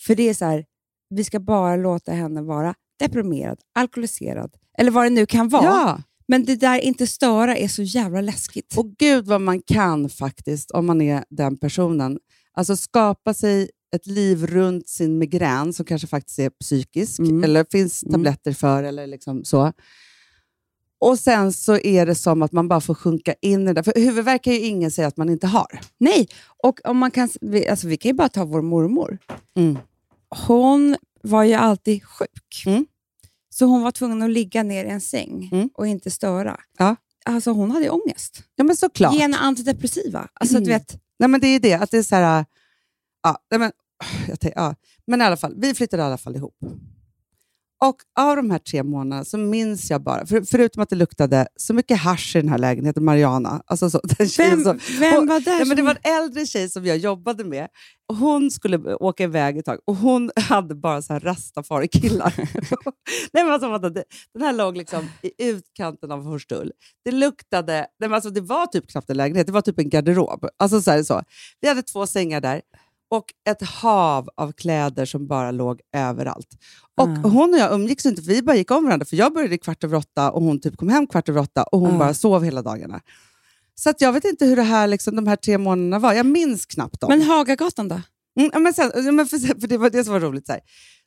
För 0.00 0.14
det 0.14 0.28
är 0.28 0.34
så 0.34 0.44
här, 0.44 0.64
vi 1.10 1.24
ska 1.24 1.40
bara 1.40 1.76
låta 1.76 2.12
henne 2.12 2.42
vara 2.42 2.74
deprimerad, 2.98 3.58
alkoholiserad 3.74 4.50
eller 4.78 4.90
vad 4.90 5.04
det 5.04 5.10
nu 5.10 5.26
kan 5.26 5.48
vara. 5.48 5.64
Ja. 5.64 6.02
Men 6.28 6.44
det 6.44 6.56
där 6.56 6.78
inte 6.78 7.06
störa 7.06 7.56
är 7.56 7.68
så 7.68 7.82
jävla 7.82 8.20
läskigt. 8.20 8.76
Och 8.78 8.90
gud 8.98 9.26
vad 9.26 9.40
man 9.40 9.62
kan 9.62 10.08
faktiskt, 10.08 10.70
om 10.70 10.86
man 10.86 11.00
är 11.00 11.24
den 11.30 11.56
personen, 11.56 12.18
alltså 12.52 12.76
skapa 12.76 13.34
sig 13.34 13.70
ett 13.96 14.06
liv 14.06 14.46
runt 14.46 14.88
sin 14.88 15.18
migrän 15.18 15.72
som 15.72 15.86
kanske 15.86 16.06
faktiskt 16.08 16.38
är 16.38 16.50
psykisk, 16.50 17.18
Mm. 17.18 17.44
eller 17.44 17.66
finns 17.70 18.02
Mm. 18.02 18.12
tabletter 18.12 18.52
för, 18.52 18.82
eller 18.82 19.06
liksom 19.06 19.44
så. 19.44 19.72
Och 21.00 21.18
sen 21.18 21.52
så 21.52 21.76
är 21.78 22.06
det 22.06 22.14
som 22.14 22.42
att 22.42 22.52
man 22.52 22.68
bara 22.68 22.80
får 22.80 22.94
sjunka 22.94 23.34
in 23.42 23.68
i 23.68 23.72
det. 23.74 23.82
För 23.82 23.92
huvudvärk 23.94 24.44
kan 24.44 24.52
ju 24.52 24.58
ingen 24.60 24.90
säga 24.90 25.08
att 25.08 25.16
man 25.16 25.28
inte 25.30 25.46
har. 25.46 25.80
Nej, 25.98 26.28
och 26.62 26.80
om 26.84 26.98
man 26.98 27.10
kan, 27.10 27.28
alltså, 27.70 27.88
vi 27.88 27.96
kan 27.96 28.08
ju 28.08 28.14
bara 28.14 28.28
ta 28.28 28.44
vår 28.44 28.62
mormor. 28.62 29.18
Mm. 29.56 29.78
Hon 30.46 30.96
var 31.22 31.42
ju 31.44 31.54
alltid 31.54 32.04
sjuk. 32.04 32.62
Mm. 32.66 32.86
Så 33.50 33.64
hon 33.66 33.82
var 33.82 33.90
tvungen 33.90 34.22
att 34.22 34.30
ligga 34.30 34.62
ner 34.62 34.84
i 34.84 34.88
en 34.88 35.00
säng 35.00 35.48
Mm. 35.52 35.70
och 35.74 35.86
inte 35.86 36.10
störa. 36.10 36.60
Ja. 36.78 36.96
Alltså 37.24 37.50
hon 37.50 37.70
hade 37.70 37.84
ju 37.84 37.90
ångest. 37.90 38.42
Ja, 38.56 38.64
men 38.64 38.76
såklart. 38.76 39.14
Ge 39.14 39.20
henne 39.20 39.36
antidepressiva. 39.36 40.28
Alltså, 40.34 40.56
Mm. 40.56 40.64
du 40.64 40.70
vet, 40.72 41.00
Nej, 41.18 41.28
men 41.28 41.40
det 41.40 41.46
är 41.46 41.52
ju 41.52 41.58
det, 41.58 41.74
att 41.74 41.90
det 41.90 41.98
är 41.98 42.02
så 42.02 42.14
här... 42.16 42.44
Ja, 43.22 43.38
nej, 43.50 43.60
men, 43.60 43.72
jag 44.28 44.40
tänk, 44.40 44.54
ja. 44.56 44.74
men 45.06 45.20
i 45.20 45.24
alla 45.24 45.36
fall, 45.36 45.54
vi 45.56 45.74
flyttade 45.74 46.02
i 46.02 46.06
alla 46.06 46.18
fall 46.18 46.36
ihop. 46.36 46.54
Och 47.84 47.96
av 48.20 48.36
de 48.36 48.50
här 48.50 48.58
tre 48.58 48.82
månaderna 48.82 49.24
så 49.24 49.38
minns 49.38 49.90
jag 49.90 50.02
bara, 50.02 50.26
för, 50.26 50.42
förutom 50.42 50.82
att 50.82 50.88
det 50.88 50.96
luktade 50.96 51.48
så 51.56 51.74
mycket 51.74 51.98
hasch 51.98 52.36
i 52.36 52.40
den 52.40 52.48
här 52.48 52.58
lägenheten, 52.58 53.04
Mariana, 53.04 53.62
alltså 53.66 53.90
så, 53.90 54.00
den 54.18 54.28
vem, 54.38 54.64
som, 54.64 54.80
vem 55.00 55.26
var 55.26 55.40
där? 55.40 55.64
Men 55.64 55.76
det 55.76 55.82
var 55.82 55.98
en 56.02 56.12
äldre 56.22 56.46
tjej 56.46 56.68
som 56.68 56.86
jag 56.86 56.96
jobbade 56.96 57.44
med. 57.44 57.68
Hon 58.12 58.50
skulle 58.50 58.94
åka 58.94 59.24
iväg 59.24 59.58
ett 59.58 59.64
tag 59.64 59.78
och 59.84 59.96
hon 59.96 60.30
hade 60.36 60.74
bara 60.74 61.02
så 61.02 61.12
här 61.12 61.20
rastafari-killar. 61.20 62.34
nej, 63.32 63.44
men 63.44 63.52
alltså, 63.52 63.78
den 64.34 64.42
här 64.42 64.52
låg 64.52 64.76
liksom 64.76 65.08
i 65.22 65.48
utkanten 65.48 66.12
av 66.12 66.24
Hornstull. 66.24 66.72
Det 67.04 67.12
luktade... 67.12 67.72
Nej, 67.72 68.08
men 68.08 68.12
alltså, 68.12 68.30
det 68.30 68.40
var 68.40 68.66
typ 68.66 68.90
knappt 68.90 69.10
en 69.10 69.16
lägenhet, 69.16 69.46
det 69.46 69.52
var 69.52 69.62
typ 69.62 69.78
en 69.78 69.88
garderob. 69.88 70.48
Alltså, 70.56 70.82
så 70.82 70.90
här, 70.90 71.02
så. 71.02 71.22
Vi 71.60 71.68
hade 71.68 71.82
två 71.82 72.06
sängar 72.06 72.40
där 72.40 72.60
och 73.10 73.24
ett 73.50 73.62
hav 73.62 74.28
av 74.36 74.52
kläder 74.52 75.04
som 75.06 75.26
bara 75.26 75.50
låg 75.50 75.80
överallt. 75.96 76.48
Och 77.00 77.08
Ah. 77.08 77.28
Hon 77.28 77.54
och 77.54 77.60
jag 77.60 77.72
umgicks 77.72 78.06
inte, 78.06 78.22
för 78.22 78.32
vi 78.32 78.42
bara 78.42 78.56
gick 78.56 78.70
om 78.70 78.84
varandra. 78.84 79.04
För 79.06 79.16
Jag 79.16 79.32
började 79.34 79.58
kvart 79.58 79.84
över 79.84 79.96
åtta 79.96 80.30
och 80.30 80.42
hon 80.42 80.60
typ 80.60 80.76
kom 80.76 80.88
hem 80.88 81.06
kvart 81.06 81.28
över 81.28 81.40
åtta 81.40 81.62
och 81.62 81.80
hon 81.80 81.94
Ah. 81.94 81.98
bara 81.98 82.14
sov 82.14 82.44
hela 82.44 82.62
dagarna. 82.62 83.00
Så 83.74 83.92
jag 83.98 84.12
vet 84.12 84.24
inte 84.24 84.44
hur 84.46 84.56
det 84.56 84.62
här, 84.62 84.86
liksom, 84.86 85.16
de 85.16 85.26
här 85.26 85.36
tre 85.36 85.58
månaderna 85.58 85.98
var. 85.98 86.12
Jag 86.12 86.26
minns 86.26 86.66
knappt 86.66 87.00
dem. 87.00 87.08
Men 87.08 87.22
Hagagatan 87.22 87.88
då? 87.88 88.00
Mm, 88.40 88.62
men 88.62 88.74
sen, 88.74 89.16
men 89.16 89.26
för, 89.26 89.60
för 89.60 89.68
det 89.68 89.78
var 89.78 89.90
det 89.90 90.04
som 90.04 90.12
var 90.12 90.20
roligt. 90.20 90.46
Så 90.46 90.52
här. 90.52 90.60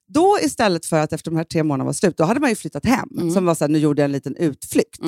Då 0.08 0.38
istället 0.42 0.86
för 0.86 1.00
att 1.00 1.14
efter 1.14 1.32
de 1.32 1.38
här 1.38 1.44
tre 1.44 1.64
månaderna 1.64 1.86
var 1.86 1.94
slut, 1.94 2.18
då 2.18 2.24
hade 2.24 2.40
man 2.40 2.50
ju 2.50 2.56
flyttat 2.56 2.86
hem. 2.86 3.10
Mm. 3.18 3.32
Som 3.32 3.46
var 3.46 3.56
så 3.56 3.64
här, 3.64 3.70
nu 3.70 3.80
gjorde 3.80 4.02
jag 4.02 4.06
en 4.06 4.12
liten 4.12 4.36
utflykt. 4.36 5.00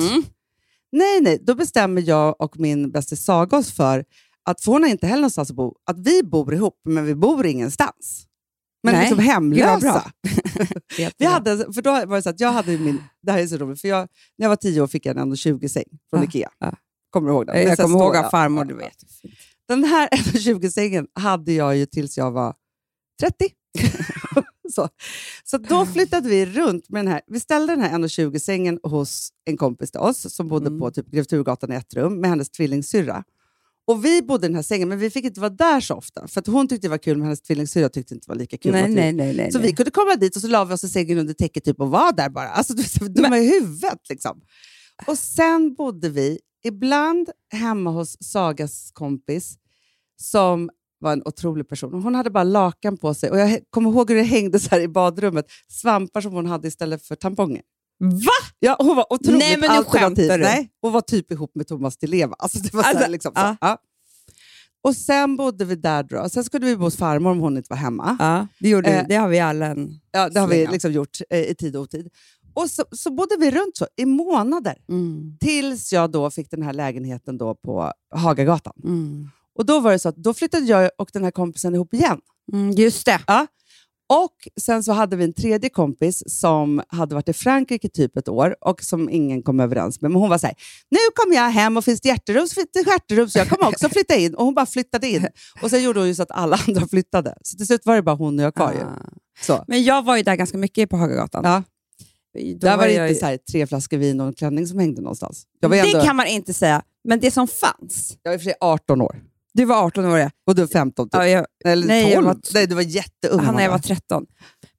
Nej, 0.92 1.20
nej. 1.20 1.38
Då 1.46 1.54
bestämmer 1.54 2.02
jag 2.08 2.40
och 2.40 2.58
min 2.60 2.90
bästis 2.90 3.24
Saga 3.24 3.56
oss 3.56 3.72
för 3.72 4.04
att, 4.46 4.60
för 4.60 4.72
hon 4.72 4.82
har 4.82 4.90
inte 4.90 5.06
heller 5.06 5.20
någonstans 5.20 5.50
att 5.50 5.56
bo, 5.56 5.74
att 5.90 5.98
vi 5.98 6.22
bor 6.22 6.54
ihop, 6.54 6.80
men 6.84 7.04
vi 7.04 7.14
bor 7.14 7.46
ingenstans. 7.46 8.26
Men 8.82 8.94
Nej, 8.94 9.02
liksom 9.02 9.18
hemlösa. 9.18 10.12
Vi 11.18 11.24
hade, 11.24 11.72
för 11.72 11.82
då 11.82 11.90
var 11.90 12.16
det 12.16 12.22
så 12.22 12.30
att 12.30 12.40
jag 12.40 12.52
hade 12.52 12.78
min, 12.78 13.02
det 13.22 13.32
här 13.32 13.38
är 13.38 13.46
så 13.46 13.56
roligt, 13.56 13.80
för 13.80 13.88
jag, 13.88 14.08
när 14.38 14.44
jag 14.44 14.48
var 14.48 14.56
tio 14.56 14.80
år 14.80 14.86
fick 14.86 15.06
jag 15.06 15.16
en 15.18 15.34
1,20-säng 15.34 15.84
från 16.10 16.20
Ja, 16.20 16.26
Ikea. 16.28 16.50
ja. 16.58 16.74
Kommer 17.10 17.28
du 17.28 17.34
ihåg 17.34 17.46
den? 17.46 17.60
Jag 17.62 17.68
här 17.68 17.76
kommer 17.76 17.98
ihåg 17.98 18.16
att 18.16 18.30
farmor, 18.30 18.64
du 18.64 18.74
vet. 18.74 18.96
Den 19.68 19.84
här 19.84 20.08
1,20-sängen 20.12 21.06
hade 21.14 21.52
jag 21.52 21.76
ju 21.76 21.86
tills 21.86 22.18
jag 22.18 22.30
var 22.30 22.54
30. 23.20 23.48
så 24.74 24.88
så 25.44 25.58
då 25.58 25.86
flyttade 25.86 26.28
vi 26.28 26.46
runt 26.46 26.88
med 26.88 27.04
den 27.04 27.12
här. 27.12 27.20
Vi 27.26 27.40
ställde 27.40 27.72
den 27.72 27.80
här 27.82 27.98
1,20-sängen 27.98 28.80
hos 28.82 29.28
en 29.44 29.56
kompis 29.56 29.90
till 29.90 30.00
oss 30.00 30.34
som 30.34 30.48
bodde 30.48 30.66
Mm. 30.66 30.80
på 30.80 30.90
typ 30.90 31.06
Grev 31.10 31.24
Turegatan 31.24 31.72
i 31.72 31.74
ett 31.76 31.94
rum 31.94 32.20
med 32.20 32.30
hennes 32.30 32.50
tvillingsyrra. 32.50 33.24
Och 33.86 34.04
vi 34.04 34.22
bodde 34.22 34.46
i 34.46 34.48
den 34.48 34.54
här 34.54 34.62
sängen, 34.62 34.88
men 34.88 34.98
vi 34.98 35.10
fick 35.10 35.24
inte 35.24 35.40
vara 35.40 35.50
där 35.50 35.80
så 35.80 35.94
ofta. 35.94 36.28
För 36.28 36.40
att 36.40 36.46
hon 36.46 36.68
tyckte 36.68 36.86
det 36.86 36.90
var 36.90 36.98
kul, 36.98 37.16
men 37.16 37.24
hennes 37.24 37.42
tvillingsyrra 37.42 37.88
tyckte 37.88 38.14
inte 38.14 38.26
det 38.26 38.32
var 38.32 38.38
lika 38.38 38.56
kul. 38.56 38.72
Nej, 38.72 38.88
nej, 38.88 39.12
nej. 39.12 39.36
nej, 39.36 39.52
så 39.52 39.58
vi 39.58 39.72
kunde 39.72 39.90
komma 39.90 40.16
dit 40.16 40.36
och 40.36 40.42
så 40.42 40.48
la 40.48 40.64
vi 40.64 40.74
oss 40.74 40.84
i 40.84 40.88
sängen 40.88 41.18
under 41.18 41.34
täcket 41.34 41.64
typ, 41.64 41.80
och 41.80 41.90
var 41.90 42.12
där 42.12 42.28
bara. 42.28 42.48
Alltså, 42.48 42.74
du 42.74 43.08
dumma 43.08 43.38
i 43.38 43.50
huvudet. 43.50 44.08
Liksom. 44.08 44.40
Och 45.06 45.18
sen 45.18 45.74
bodde 45.74 46.08
vi 46.08 46.38
ibland 46.64 47.30
hemma 47.52 47.90
hos 47.90 48.16
Sagas 48.20 48.90
kompis 48.92 49.54
som 50.20 50.70
var 50.98 51.12
en 51.12 51.22
otrolig 51.24 51.68
person. 51.68 52.02
Hon 52.02 52.14
hade 52.14 52.30
bara 52.30 52.44
lakan 52.44 52.96
på 52.96 53.14
sig 53.14 53.30
och 53.30 53.38
jag 53.38 53.60
kommer 53.70 53.90
ihåg 53.90 54.10
hur 54.10 54.16
det 54.16 54.22
hängde 54.22 54.58
så 54.58 54.70
här 54.70 54.80
i 54.80 54.88
badrummet. 54.88 55.46
Svampar 55.68 56.20
som 56.20 56.32
hon 56.32 56.46
hade 56.46 56.68
istället 56.68 57.02
för 57.02 57.14
tamponger. 57.14 57.62
Va? 57.98 58.30
Ja, 58.58 58.76
hon 58.78 58.96
var 58.96 59.12
otroligt 59.12 59.38
Nej, 59.38 59.56
men 59.60 59.70
nu 59.70 59.76
alternativ. 59.76 60.28
du. 60.28 60.36
Nej, 60.36 60.70
hon 60.80 60.92
var 60.92 61.00
typ 61.00 61.32
ihop 61.32 61.50
med 61.54 61.66
Thomas 61.66 61.96
Di 61.96 62.06
Leva. 62.06 62.34
Alltså, 62.38 62.58
det 62.58 62.74
var 62.74 62.82
så 62.82 62.88
Alltså, 62.88 63.10
liksom, 63.10 63.32
så. 63.34 63.40
ja. 63.40 63.56
Ja. 63.60 63.78
Och 64.82 64.96
sen 64.96 65.36
bodde 65.36 65.64
vi 65.64 65.74
där. 65.76 66.02
Då. 66.02 66.28
Sen 66.28 66.44
skulle 66.44 66.66
vi 66.66 66.76
bo 66.76 66.84
hos 66.84 66.96
farmor 66.96 67.30
om 67.30 67.38
hon 67.40 67.56
inte 67.56 67.66
var 67.70 67.76
hemma. 67.76 68.16
Ja, 68.18 68.46
det, 68.60 68.68
gjorde, 68.68 68.90
Eh, 68.90 69.04
det 69.08 69.14
har 69.14 69.28
vi 69.28 69.40
alla 69.40 69.66
en... 69.66 70.00
Ja, 70.12 70.28
det 70.28 70.40
har 70.40 70.48
vi 70.48 70.66
liksom 70.66 70.92
gjort 70.92 71.18
eh, 71.30 71.40
i 71.40 71.54
tid 71.54 71.76
och 71.76 71.82
otid. 71.82 72.08
Och 72.54 72.70
så, 72.70 72.84
så 72.92 73.10
bodde 73.10 73.36
vi 73.40 73.50
runt 73.50 73.76
så 73.76 73.86
i 73.96 74.04
månader. 74.06 74.74
Mm. 74.88 75.36
Tills 75.40 75.92
jag 75.92 76.10
då 76.10 76.30
fick 76.30 76.50
den 76.50 76.62
här 76.62 76.72
lägenheten 76.72 77.38
då 77.38 77.54
på 77.54 77.92
Hagagatan. 78.14 78.72
Mm. 78.84 79.28
Och 79.58 79.66
då 79.66 79.80
var 79.80 79.92
det 79.92 79.98
så 79.98 80.08
att 80.08 80.16
då 80.16 80.34
flyttade 80.34 80.66
jag 80.66 80.90
och 80.98 81.10
den 81.12 81.24
här 81.24 81.30
kompisen 81.30 81.74
ihop 81.74 81.94
igen. 81.94 82.20
Mm, 82.52 82.70
just 82.70 83.06
det. 83.06 83.20
Och 84.08 84.48
sen 84.60 84.82
så 84.82 84.92
hade 84.92 85.16
vi 85.16 85.24
en 85.24 85.32
tredje 85.32 85.70
kompis 85.70 86.22
som 86.26 86.82
hade 86.88 87.14
varit 87.14 87.28
i 87.28 87.32
Frankrike 87.32 87.88
typ 87.88 88.16
ett 88.16 88.28
år 88.28 88.56
och 88.60 88.82
som 88.82 89.10
ingen 89.10 89.42
kom 89.42 89.60
överens 89.60 90.00
med. 90.00 90.10
Men 90.10 90.20
hon 90.20 90.30
var 90.30 90.38
så 90.38 90.46
här, 90.46 90.56
nu 90.90 90.98
kommer 91.14 91.34
jag 91.36 91.50
hem 91.50 91.76
och 91.76 91.84
finns 91.84 92.00
det 92.00 92.08
hjärterum 92.08 92.48
så 92.48 92.54
finns 92.54 92.68
det 92.72 92.84
stjärterum 92.84 93.28
så 93.28 93.38
jag 93.38 93.48
kommer 93.48 93.68
också 93.68 93.88
flytta 93.88 94.14
in. 94.14 94.34
Och 94.34 94.44
hon 94.44 94.54
bara 94.54 94.66
flyttade 94.66 95.08
in. 95.08 95.28
Och 95.62 95.70
sen 95.70 95.82
gjorde 95.82 96.00
hon 96.00 96.08
ju 96.08 96.14
så 96.14 96.22
att 96.22 96.30
alla 96.30 96.58
andra 96.68 96.88
flyttade. 96.88 97.34
Så 97.42 97.56
till 97.56 97.66
slut 97.66 97.86
var 97.86 97.96
det 97.96 98.02
bara 98.02 98.16
hon 98.16 98.38
och 98.38 98.44
jag 98.44 98.54
kvar. 98.54 98.74
Ah. 98.74 99.08
Så. 99.40 99.64
Men 99.68 99.84
jag 99.84 100.04
var 100.04 100.16
ju 100.16 100.22
där 100.22 100.36
ganska 100.36 100.58
mycket 100.58 100.90
på 100.90 100.96
Hagagatan. 100.96 101.44
Ja. 101.44 101.62
Då 102.38 102.66
Där 102.66 102.76
var 102.76 102.86
det 102.86 102.92
jag 102.92 103.10
inte 103.10 103.26
här, 103.26 103.36
tre 103.36 103.66
flaskor 103.66 103.96
vin 103.96 104.20
och 104.20 104.26
en 104.26 104.32
klänning 104.32 104.66
som 104.66 104.78
hängde 104.78 105.02
någonstans. 105.02 105.46
Var, 105.60 105.70
Det 105.70 105.78
ändå, 105.78 106.00
kan 106.00 106.16
man 106.16 106.26
inte 106.26 106.54
säga, 106.54 106.82
men 107.04 107.20
det 107.20 107.30
som 107.30 107.48
fanns. 107.48 108.18
jag 108.22 108.30
var 108.30 108.36
och 108.36 108.40
för 108.40 108.44
sig 108.44 108.54
18 108.60 109.00
år 109.00 109.22
Du 109.56 109.64
var 109.64 109.84
18 109.86 110.04
år, 110.04 110.18
ja. 110.18 110.30
och 110.46 110.54
du 110.54 110.62
var 110.62 110.68
15 110.68 111.06
typ. 111.08 111.14
ja 111.14 111.28
jag, 111.28 111.46
Eller 111.64 111.86
nej, 111.86 112.02
12. 112.02 112.14
jag 112.14 112.22
var- 112.22 112.40
nej, 112.54 112.66
du 112.66 112.74
var 112.74 112.82
jätteung. 112.82 113.40
han 113.40 113.46
jag 113.46 113.54
var 113.54 113.64
Amanda. 113.66 113.78
13. 113.82 114.26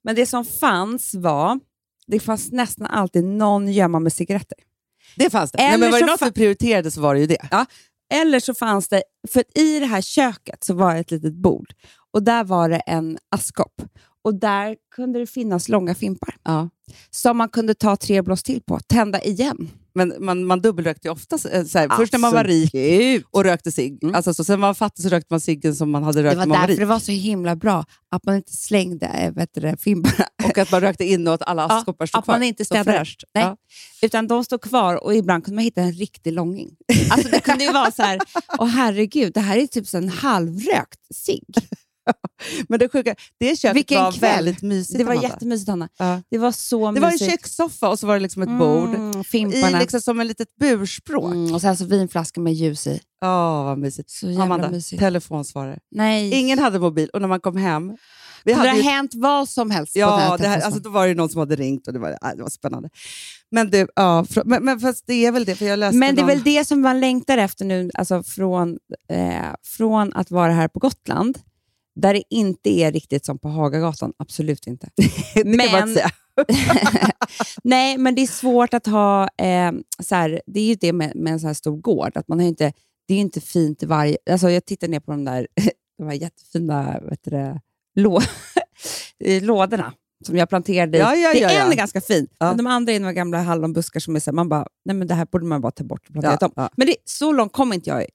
Men 0.03 0.15
det 0.15 0.25
som 0.25 0.45
fanns 0.45 1.13
var, 1.15 1.59
det 2.07 2.19
fanns 2.19 2.51
nästan 2.51 2.87
alltid 2.87 3.23
någon 3.23 3.71
gömma 3.73 3.99
med 3.99 4.13
cigaretter. 4.13 4.57
Det 5.15 5.29
fanns 5.29 5.51
det. 5.51 5.57
Nej, 5.57 5.77
men 5.79 5.91
var 5.91 5.99
det 5.99 6.05
något 6.05 6.21
vi 6.21 6.31
prioriterade 6.31 6.91
så 6.91 7.01
var 7.01 7.13
det 7.13 7.19
ju 7.21 7.27
det. 7.27 7.65
Eller 8.13 8.39
så 8.39 8.53
fanns 8.53 8.87
det, 8.87 9.03
för 9.27 9.43
i 9.59 9.79
det 9.79 9.85
här 9.85 10.01
köket 10.01 10.63
så 10.63 10.73
var 10.73 10.93
det 10.93 10.99
ett 10.99 11.11
litet 11.11 11.33
bord 11.33 11.67
och 12.13 12.23
där 12.23 12.43
var 12.43 12.69
det 12.69 12.77
en 12.79 13.17
askkopp. 13.31 13.81
Och 14.23 14.35
där 14.35 14.75
kunde 14.95 15.19
det 15.19 15.27
finnas 15.27 15.69
långa 15.69 15.95
fimpar 15.95 16.35
Ja. 16.43 16.69
som 17.11 17.37
man 17.37 17.49
kunde 17.49 17.73
ta 17.73 17.95
tre 17.95 18.21
blås 18.21 18.43
till 18.43 18.61
på, 18.61 18.79
tända 18.79 19.21
igen. 19.23 19.69
Men 19.97 20.13
man, 20.19 20.45
man 20.45 20.61
dubbelrökte 20.61 21.07
ju 21.07 21.11
ofta. 21.11 21.35
eh, 21.51 21.63
Så 21.65 21.79
här, 21.79 21.97
först 21.97 22.13
när 22.13 22.19
man 22.19 22.33
var 22.33 22.43
rik 22.43 22.73
och 23.31 23.43
rökte 23.43 23.71
cigg. 23.71 24.03
Mm. 24.03 24.15
Alltså, 24.15 24.33
så, 24.33 24.43
sen 24.43 24.61
var 24.61 24.67
man 24.67 24.75
fattig 24.75 25.03
så 25.03 25.09
rökte 25.09 25.33
man 25.33 25.39
ciggen 25.41 25.75
som 25.75 25.91
man 25.91 26.03
hade 26.03 26.21
Det 26.21 26.27
rökt 26.27 26.37
var 26.37 26.45
när 26.45 26.47
man 26.49 26.55
var 26.55 26.61
därför 26.61 26.71
rik. 26.71 26.79
det 26.79 26.85
var 26.85 26.99
så 26.99 27.11
himla 27.11 27.55
bra 27.55 27.85
att 28.11 28.23
man 28.25 28.35
inte 28.35 28.53
slängde 28.55 29.33
vet 29.35 29.49
du, 29.53 29.61
det, 29.61 29.77
fimparna. 29.79 30.25
Och 30.43 30.57
att 30.57 30.71
man 30.71 30.81
rökte 30.81 31.05
in 31.05 31.27
och 31.27 31.33
att 31.33 31.41
alla 31.47 31.63
askkoppar 31.65 32.05
stod 32.05 32.19
att 32.19 32.25
kvar. 32.25 32.35
man 32.35 32.43
inte 32.43 32.65
Så 32.65 32.67
städade. 32.67 32.97
fräscht. 32.97 33.23
Nej. 33.33 33.43
Ja. 33.43 33.57
Utan 34.01 34.27
de 34.27 34.43
stod 34.43 34.61
kvar 34.61 35.03
och 35.03 35.15
ibland 35.15 35.43
kunde 35.45 35.55
man 35.55 35.63
hitta 35.63 35.81
en 35.81 35.93
riktig 35.93 36.33
långing. 36.33 36.69
Alltså 37.11 37.29
det 37.29 37.39
kunde 37.39 37.63
ju 37.63 37.71
vara 37.71 37.91
så 37.91 38.01
här, 38.01 38.19
åh 38.57 38.67
herregud, 38.67 39.33
det 39.33 39.39
här 39.39 39.57
är 39.57 39.67
typ 39.67 39.87
så 39.87 39.97
en 39.97 40.09
halvrökt 40.09 40.99
cigg. 41.15 41.45
Men 42.69 42.79
det 42.79 42.89
sjuka, 42.89 43.15
det 43.39 43.59
köket 43.59 43.75
Vilken 43.75 44.03
var 44.03 44.11
kväll. 44.11 44.35
väldigt 44.35 44.61
mysigt. 44.61 44.97
Det 44.97 45.03
var 45.03 45.11
Amanda. 45.11 45.29
jättemysigt 45.29 45.69
Hanna. 45.69 45.89
Ja. 45.99 46.21
Det 46.29 46.37
var 46.37 46.51
så 46.51 46.91
Det 46.91 46.99
var 46.99 47.07
en 47.07 47.13
mysigt. 47.13 47.31
kökssoffa 47.31 47.89
och 47.89 47.99
så 47.99 48.07
var 48.07 48.13
det 48.13 48.19
liksom 48.19 48.41
ett 48.41 48.59
bord. 48.59 48.89
Mm, 48.95 49.21
I 49.21 49.23
fimparna. 49.23 49.79
liksom 49.79 50.01
som 50.01 50.19
en 50.19 50.27
litet 50.27 50.55
burspråk. 50.59 51.23
Åh, 51.23 51.31
Mm, 51.31 51.53
och 51.53 51.61
sen 51.61 51.77
så 51.77 51.85
vinflaskor 51.85 52.41
med 52.41 52.53
ljus 52.53 52.87
i. 52.87 52.99
vad 53.21 53.77
mysigt. 53.77 54.09
Så 54.09 54.27
jävla 54.27 54.43
Amanda, 54.43 54.69
mysigt. 54.69 54.99
telefonsvarare. 54.99 55.79
Nej. 55.91 56.31
Ingen 56.33 56.59
hade 56.59 56.79
mobil 56.79 57.09
och 57.13 57.21
när 57.21 57.27
man 57.27 57.39
kom 57.39 57.57
hem... 57.57 57.97
Vi 58.45 58.53
Kunde 58.53 58.65
det 58.67 58.69
hade 58.69 58.81
ha 58.83 58.85
ju, 58.91 58.95
hänt 58.95 59.11
vad 59.15 59.49
som 59.49 59.71
helst 59.71 59.93
på 59.93 59.99
den 59.99 60.09
ja, 60.09 60.15
här 60.17 60.17
det 60.17 60.23
här, 60.29 60.37
telefonsvararen? 60.37 60.63
alltså, 60.65 60.79
då 60.81 60.89
var 60.89 61.07
det 61.07 61.13
någon 61.13 61.29
som 61.29 61.39
hade 61.39 61.55
ringt 61.55 61.87
och 61.87 61.93
det 61.93 61.99
var, 61.99 62.09
äh, 62.09 62.17
det 62.35 62.41
var 62.43 62.49
spännande. 62.49 62.89
Men, 63.51 63.69
det, 63.69 63.87
ja, 63.95 64.25
men, 64.45 64.65
men 64.65 64.79
fast 64.79 65.03
det 65.07 65.25
är 65.25 65.31
väl 65.31 65.45
det, 65.45 65.55
för 65.55 65.65
jag 65.65 65.79
läste 65.79 65.97
Men 65.97 66.15
det 66.15 66.19
är 66.21 66.23
någon... 66.23 66.27
väl 66.35 66.43
det 66.43 66.65
som 66.67 66.81
man 66.81 66.99
längtar 66.99 67.37
efter 67.37 67.65
nu, 67.65 67.89
alltså 67.93 68.23
från, 68.23 68.77
eh, 69.11 69.45
från 69.65 70.13
att 70.13 70.31
vara 70.31 70.51
här 70.51 70.67
på 70.67 70.79
Gotland, 70.79 71.39
där 72.01 72.13
det 72.13 72.23
inte 72.29 72.69
är 72.69 72.91
riktigt 72.91 73.25
som 73.25 73.39
på 73.39 73.49
Hagagatan. 73.49 74.13
Absolut 74.17 74.67
inte. 74.67 74.89
det 74.95 75.03
kan 75.35 75.47
man 75.47 75.57
men- 75.57 75.89
inte 75.89 76.01
säga. 76.01 76.11
Nej, 77.63 77.97
men 77.97 78.15
det 78.15 78.21
är 78.21 78.27
svårt 78.27 78.73
att 78.73 78.85
ha... 78.85 79.23
Eh, 79.23 79.71
så 80.03 80.15
här, 80.15 80.41
det 80.45 80.59
är 80.59 80.65
ju 80.65 80.75
det 80.75 80.93
med, 80.93 81.15
med 81.15 81.33
en 81.33 81.39
så 81.39 81.47
här 81.47 81.53
stor 81.53 81.77
gård, 81.77 82.11
att 82.17 82.27
man 82.27 82.39
har 82.39 82.47
inte, 82.47 82.73
det 83.07 83.13
är 83.13 83.17
inte 83.17 83.41
fint 83.41 83.83
i 83.83 83.85
varje... 83.85 84.17
Alltså 84.31 84.49
jag 84.49 84.65
tittar 84.65 84.87
ner 84.87 84.99
på 84.99 85.11
de 85.11 85.25
där 85.25 85.47
de 85.97 86.07
här 86.07 86.13
jättefina 86.13 86.99
vet 87.09 87.23
det, 87.23 87.61
lå, 87.95 88.21
lådorna 89.41 89.93
som 90.25 90.37
jag 90.37 90.49
planterade 90.49 90.97
i. 90.97 91.01
Ja, 91.01 91.15
ja, 91.15 91.33
det 91.33 91.39
ja, 91.39 91.49
är 91.49 91.65
en 91.65 91.71
är 91.71 91.75
ganska 91.75 92.01
fin, 92.01 92.27
men 92.39 92.57
de 92.57 92.67
andra 92.67 92.93
är 92.93 92.99
några 92.99 93.13
gamla 93.13 93.41
hallonbuskar 93.41 93.99
som 93.99 94.15
är 94.15 94.19
så 94.19 94.31
här, 94.31 94.35
man 94.35 94.49
bara, 94.49 94.67
nej 94.85 94.95
men 94.95 95.07
det 95.07 95.13
här 95.13 95.25
borde 95.25 95.45
man 95.45 95.61
bara 95.61 95.71
ta 95.71 95.83
bort 95.83 96.07
och 96.07 96.13
plantera 96.13 96.37
Ja, 96.41 96.63
om. 96.63 96.69
Men 96.77 96.87
det, 96.87 96.95
så 97.05 97.31
långt 97.31 97.53
kommer 97.53 97.75
inte 97.75 97.89
jag. 97.89 98.05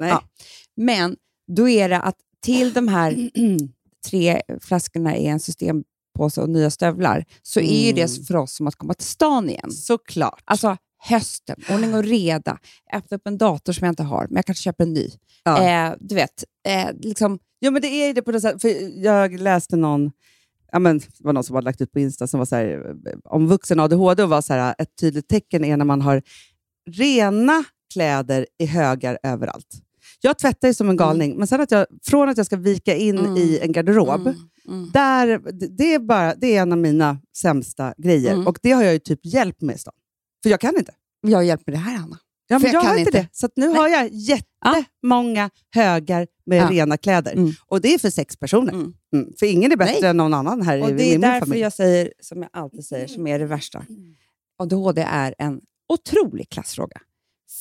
Men 0.77 1.17
då 1.57 1.69
är 1.69 1.89
det 1.89 2.01
att 2.01 2.17
till 2.43 2.73
de 2.73 2.89
här 2.89 3.13
tre 4.11 4.43
flaskorna 4.61 5.17
i 5.17 5.27
en 5.27 5.41
systempåse 5.41 6.41
och 6.41 6.49
nya 6.49 6.71
stövlar, 6.71 7.25
så 7.43 7.61
är 7.61 7.83
ju 7.85 7.91
Mm. 7.91 7.95
det 7.97 8.27
för 8.27 8.37
oss 8.37 8.55
som 8.57 8.67
att 8.67 8.75
komma 8.77 8.95
till 8.95 9.07
stan 9.07 9.51
igen. 9.51 9.71
Såklart. 9.71 10.43
Alltså 10.45 10.77
hösten, 11.05 11.57
ordning 11.71 11.95
och 11.95 12.05
reda, 12.05 12.59
öppna 12.93 13.17
upp 13.17 13.27
en 13.27 13.39
dator 13.39 13.73
som 13.73 13.85
jag 13.85 13.93
inte 13.93 14.03
har, 14.03 14.27
men 14.29 14.37
jag 14.37 14.45
kanske 14.47 14.63
köper 14.63 14.85
en 14.85 14.93
ny. 14.93 15.09
Ja. 15.45 15.63
Eh, 15.91 15.95
du 16.01 16.15
vet, 16.15 16.45
eh, 16.69 16.89
liksom, 17.01 17.39
Ja, 17.65 17.71
men 17.71 17.83
det 17.83 17.89
är 17.89 18.07
ju 18.07 18.13
det 18.13 18.23
på 18.23 18.33
det 18.33 18.41
sättet. 18.41 18.63
För 18.63 18.99
jag 19.05 19.41
läste 19.41 19.77
någon, 19.77 20.11
ja, 20.73 20.79
men, 20.79 20.99
det 20.99 21.07
var 21.19 21.33
någon 21.33 21.45
som 21.45 21.55
hade 21.55 21.65
lagt 21.65 21.81
ut 21.81 21.93
på 21.93 22.01
Insta 22.01 22.27
som 22.27 22.39
var 22.39 22.45
så 22.47 22.57
här, 22.57 22.97
eh, 23.07 23.19
om 23.25 23.49
vuxen 23.49 23.81
ADHD 23.81 24.23
och 24.23 24.29
var 24.29 24.41
så 24.43 24.53
här, 24.53 24.75
ett 24.79 24.97
tydligt 25.01 25.29
tecken 25.29 25.65
är 25.65 25.77
när 25.77 25.85
man 25.85 26.01
har 26.03 26.23
rena 26.91 27.65
kläder 27.93 28.47
i 28.59 28.67
högar 28.67 29.19
överallt. 29.23 29.67
Jag 30.25 30.39
tvättar 30.39 30.69
ju 30.69 30.75
som 30.75 30.91
en 30.91 30.97
galning, 30.97 31.37
men 31.39 31.47
sen 31.47 31.61
att 31.61 31.71
jag, 31.71 31.87
från 32.05 32.29
att 32.29 32.37
jag 32.37 32.47
ska 32.47 32.57
vika 32.57 32.97
in 32.97 33.19
Mm. 33.19 33.37
i 33.37 33.59
en 33.63 33.73
garderob, 33.73 34.21
mm, 34.21 34.35
mm. 34.69 34.91
där, 34.93 35.27
det- 35.53 35.69
det, 35.69 35.95
är 35.95 35.99
bara, 35.99 36.35
det 36.35 36.57
är 36.57 36.63
en 36.63 36.73
av 36.73 36.79
mina 36.79 37.19
sämsta 37.37 37.95
grejer. 37.99 38.33
Mm. 38.33 38.47
Och 38.47 38.59
det 38.63 38.71
har 38.73 38.83
jag 38.83 38.93
ju 38.93 38.99
typ 38.99 39.21
hjälp 39.23 39.61
med 39.61 39.81
i. 39.81 39.93
För 40.43 40.51
jag 40.51 40.61
kan 40.61 40.77
inte. 40.79 40.93
jag 41.23 41.45
hjälper 41.45 41.73
det 41.73 41.79
här, 41.79 41.97
Anna. 41.97 42.19
Ja, 42.47 42.59
men 42.59 42.67
jag 42.67 42.75
jag, 42.75 42.83
kan 42.83 42.91
har 42.91 42.99
inte 42.99 43.11
det. 43.11 43.29
Så 43.33 43.49
nu 43.57 43.67
Nej. 43.69 43.77
har 43.77 43.89
jag 43.89 44.09
jättemånga 44.13 45.51
högar 45.75 46.27
med 46.47 46.59
Ja. 46.63 46.71
rena 46.71 46.97
kläder. 46.97 47.33
Mm. 47.33 47.53
Och 47.67 47.81
det 47.81 47.95
är 47.95 47.99
för 47.99 48.11
sex 48.11 48.37
personer. 48.37 48.73
Mm. 48.73 48.95
Mm. 49.15 49.33
För 49.39 49.47
ingen 49.47 49.73
är 49.73 49.77
bättre 49.77 50.01
Nej. 50.01 50.11
än 50.11 50.17
någon 50.17 50.35
annan 50.35 50.63
här 50.63 50.83
Och 50.83 50.91
i, 50.91 50.93
det 50.93 51.03
i 51.05 51.09
är 51.09 51.13
min 51.13 51.21
därför 51.21 51.47
familj. 51.47 51.61
jag 51.63 51.73
säger, 51.73 52.13
som 52.21 52.43
jag 52.43 52.51
alltid 52.53 52.85
säger, 52.85 53.07
som 53.07 53.27
är 53.27 53.39
det 53.39 53.47
värsta. 53.47 53.85
ADHD 54.59 55.03
är 55.09 55.35
en 55.39 55.61
otrolig 55.89 56.49
klassfråga. 56.51 57.01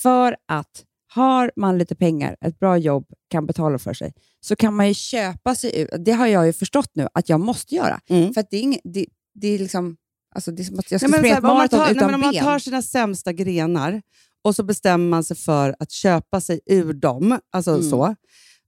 För 0.02 0.36
att 0.48 0.84
har 1.14 1.52
man 1.56 1.78
lite 1.78 1.96
pengar, 1.96 2.36
ett 2.42 2.60
bra 2.60 2.78
jobb, 2.78 3.06
kan 3.30 3.46
betala 3.46 3.80
för 3.80 3.94
sig, 3.94 4.14
så 4.40 4.56
kan 4.56 4.76
man 4.76 4.88
ju 4.88 4.94
köpa 4.94 5.56
sig 5.56 5.82
ut. 5.82 5.90
Det 6.00 6.12
har 6.12 6.28
jag 6.28 6.46
ju 6.46 6.54
förstått 6.54 6.90
nu 6.94 7.08
att 7.14 7.30
jag 7.30 7.40
måste 7.40 7.76
göra. 7.76 8.00
Mm. 8.10 8.34
För 8.34 8.46
det 8.50 8.58
är, 8.58 8.62
ing, 8.62 8.80
det, 8.84 9.06
det 9.34 9.48
är 9.48 9.60
liksom... 9.60 9.98
Alltså 10.36 10.52
det 10.52 10.62
är 10.62 10.64
som 10.64 10.80
att 10.80 10.92
jag 10.92 11.02
ska 11.02 11.08
Nej, 11.08 11.20
springa 11.20 11.38
ett 11.38 11.44
maraton 11.44 11.80
tar, 11.80 11.86
nej, 11.86 11.96
utan 11.96 12.06
men 12.06 12.16
om 12.16 12.22
man 12.22 12.34
tar 12.34 12.60
sina 12.60 12.82
sämsta 12.82 13.34
grenar 13.34 14.02
och 14.44 14.56
så 14.56 14.64
bestämmer 14.64 15.10
man 15.10 15.24
sig 15.24 15.38
för 15.38 15.76
att 15.80 15.92
köpa 15.92 16.42
sig 16.42 16.60
ur 16.66 16.94
dem, 16.94 17.40
alltså 17.52 17.72
Mm. 17.72 17.90
så, 17.90 18.16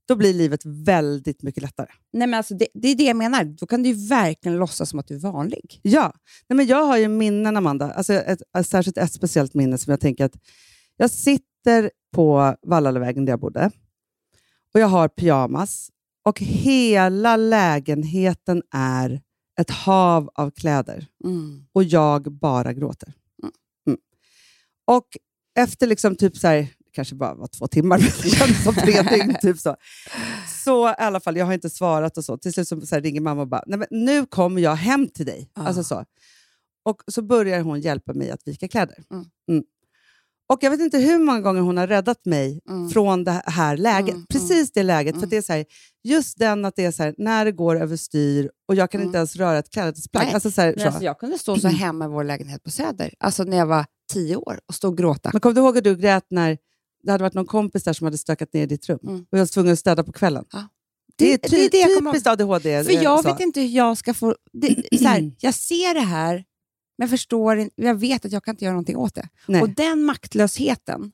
då 0.08 0.16
blir 0.16 0.34
livet 0.34 0.60
väldigt 0.64 1.42
mycket 1.42 1.62
lättare. 1.62 1.88
Nej, 2.12 2.26
men 2.28 2.34
alltså 2.38 2.54
det, 2.54 2.68
det 2.74 2.88
är 2.88 2.94
det 2.94 3.04
jag 3.04 3.16
menar. 3.16 3.44
Då 3.44 3.66
kan 3.66 3.82
du 3.82 3.88
ju 3.88 4.06
verkligen 4.08 4.58
låtsas 4.58 4.90
som 4.90 4.98
att 4.98 5.08
du 5.08 5.14
är 5.14 5.18
vanlig. 5.18 5.80
Ja, 5.82 6.12
nej, 6.48 6.56
men 6.56 6.66
jag 6.66 6.84
har 6.84 6.96
ju 6.96 7.08
minnen, 7.08 7.56
Amanda. 7.56 7.92
Alltså 7.92 8.12
ett, 8.12 8.42
ett, 8.58 8.66
särskilt 8.66 8.98
ett 8.98 9.12
speciellt 9.12 9.54
minne 9.54 9.78
som 9.78 9.90
jag 9.90 10.00
tänker 10.00 10.24
att 10.24 10.36
jag 10.96 11.10
sitter 11.10 11.53
på 12.14 12.56
Vallalavägen 12.62 13.24
där 13.24 13.32
jag 13.32 13.40
bodde 13.40 13.70
och 14.74 14.80
jag 14.80 14.86
har 14.86 15.08
pyjamas 15.08 15.90
och 16.24 16.40
hela 16.40 17.36
lägenheten 17.36 18.62
är 18.74 19.20
ett 19.60 19.70
hav 19.70 20.30
av 20.34 20.50
kläder 20.50 21.06
och 21.72 21.84
jag 21.84 22.32
bara 22.32 22.72
gråter. 22.72 23.12
Mm. 23.42 23.52
Mm. 23.86 23.98
Och 24.86 25.06
efter 25.58 25.86
liksom 25.86 26.16
typ 26.16 26.36
så 26.36 26.48
här, 26.48 26.68
kanske 26.92 27.14
bara 27.14 27.34
var 27.34 27.46
två 27.46 27.66
timmar, 27.66 27.98
men 27.98 28.08
det 28.22 28.30
kändes 28.30 28.64
som 28.64 28.74
tre 28.74 29.02
dygn. 29.10 29.36
Typ 29.42 29.58
så. 29.58 29.76
så 30.64 30.88
i 30.88 30.94
alla 30.98 31.20
fall, 31.20 31.36
jag 31.36 31.46
har 31.46 31.52
inte 31.52 31.70
svarat 31.70 32.18
och 32.18 32.24
så. 32.24 32.38
Till 32.38 32.52
slut 32.52 32.68
så, 32.68 32.80
så 32.80 32.94
här, 32.94 33.02
ringer 33.02 33.20
mamma 33.20 33.42
och 33.42 33.48
bara, 33.48 33.64
Nej, 33.66 33.78
men 33.78 33.88
nu 33.90 34.26
kommer 34.26 34.62
jag 34.62 34.74
hem 34.74 35.08
till 35.08 35.26
dig. 35.26 35.50
Ah. 35.54 35.62
Alltså 35.62 35.84
så. 35.84 36.04
Och 36.84 37.02
så 37.06 37.22
börjar 37.22 37.60
hon 37.60 37.80
hjälpa 37.80 38.14
mig 38.14 38.30
att 38.30 38.48
vika 38.48 38.68
kläder. 38.68 39.04
Mm. 39.48 39.64
Mm. 40.50 40.54
Och 40.56 40.62
jag 40.62 40.70
vet 40.70 40.80
inte 40.80 40.98
hur 40.98 41.18
många 41.18 41.40
gånger 41.40 41.60
hon 41.60 41.76
har 41.76 41.86
räddat 41.86 42.24
mig 42.24 42.60
Mm. 42.68 42.90
från 42.90 43.24
det 43.24 43.42
här 43.46 43.76
läget. 43.76 44.14
Mm, 44.14 44.26
Precis 44.28 44.72
det 44.72 44.82
läget. 44.82 45.14
För 45.14 45.18
Mm. 45.18 45.28
det 45.30 45.36
är 45.36 45.42
så 45.42 45.52
här, 45.52 45.64
just 46.04 46.38
den 46.38 46.64
att 46.64 46.76
det 46.76 46.84
är 46.84 46.90
så 46.92 47.02
här, 47.02 47.14
när 47.18 47.44
det 47.44 47.52
går 47.52 47.80
överstyr 47.80 48.50
och 48.68 48.74
jag 48.74 48.90
kan 48.90 49.00
Mm. 49.00 49.08
inte 49.08 49.16
ens 49.18 49.36
röra 49.36 49.58
ett 49.58 49.70
klädesplagg. 49.70 50.26
Alltså 50.34 50.50
så 50.50 50.60
här, 50.60 50.68
Men 50.70 50.78
så. 50.80 50.86
alltså 50.86 51.02
jag 51.04 51.18
kunde 51.18 51.38
stå 51.38 51.56
så 51.56 51.68
hemma 51.68 52.04
i 52.04 52.08
vår 52.08 52.24
lägenhet 52.24 52.62
på 52.62 52.70
Söder, 52.70 53.14
alltså 53.20 53.44
när 53.44 53.56
jag 53.56 53.66
var 53.66 53.86
tio 54.12 54.36
år, 54.36 54.60
och 54.68 54.74
stå 54.74 54.88
och 54.88 54.96
gråta. 54.98 55.30
Men 55.32 55.40
kommer 55.40 55.54
du 55.54 55.60
ihåg 55.60 55.78
att 55.78 55.84
du 55.84 55.96
grät 55.96 56.24
när 56.30 56.58
det 57.04 57.10
hade 57.12 57.24
varit 57.24 57.34
någon 57.34 57.46
kompis 57.46 57.84
där 57.84 57.92
som 57.92 58.04
hade 58.04 58.18
stökat 58.18 58.52
ner 58.52 58.66
ditt 58.66 58.88
rum? 58.88 58.98
Mm. 59.02 59.20
Och 59.20 59.26
jag 59.30 59.38
var 59.38 59.46
tvungen 59.46 59.72
att 59.72 59.78
städa 59.78 60.04
på 60.04 60.12
kvällen. 60.12 60.44
Ja. 60.52 60.68
Det, 61.16 61.32
är 61.32 61.38
Det- 61.42 61.48
ty- 61.48 61.56
det 61.56 61.64
är 61.64 61.70
det 61.70 61.78
jag 61.78 61.96
kommer 61.98 62.10
typiskt 62.12 62.26
ADHD. 62.26 62.84
För 62.84 62.92
eh, 62.92 63.02
jag 63.02 63.22
så. 63.22 63.28
vet 63.28 63.40
inte 63.40 63.60
hur 63.60 63.68
jag 63.68 63.98
ska 63.98 64.14
få... 64.14 64.34
Det, 64.52 64.98
så 64.98 65.04
här, 65.04 65.32
jag 65.40 65.54
ser 65.54 65.94
det 65.94 66.00
här, 66.00 66.44
men 66.98 67.04
jag 67.04 67.10
förstår. 67.10 67.68
Jag 67.74 67.94
vet 67.94 68.24
att 68.24 68.32
jag 68.32 68.44
kan 68.44 68.52
inte 68.52 68.64
göra 68.64 68.72
någonting 68.72 68.96
åt 68.96 69.14
det. 69.14 69.28
Nej. 69.48 69.62
Och 69.62 69.68
den 69.68 70.04
maktlösheten, 70.04 71.12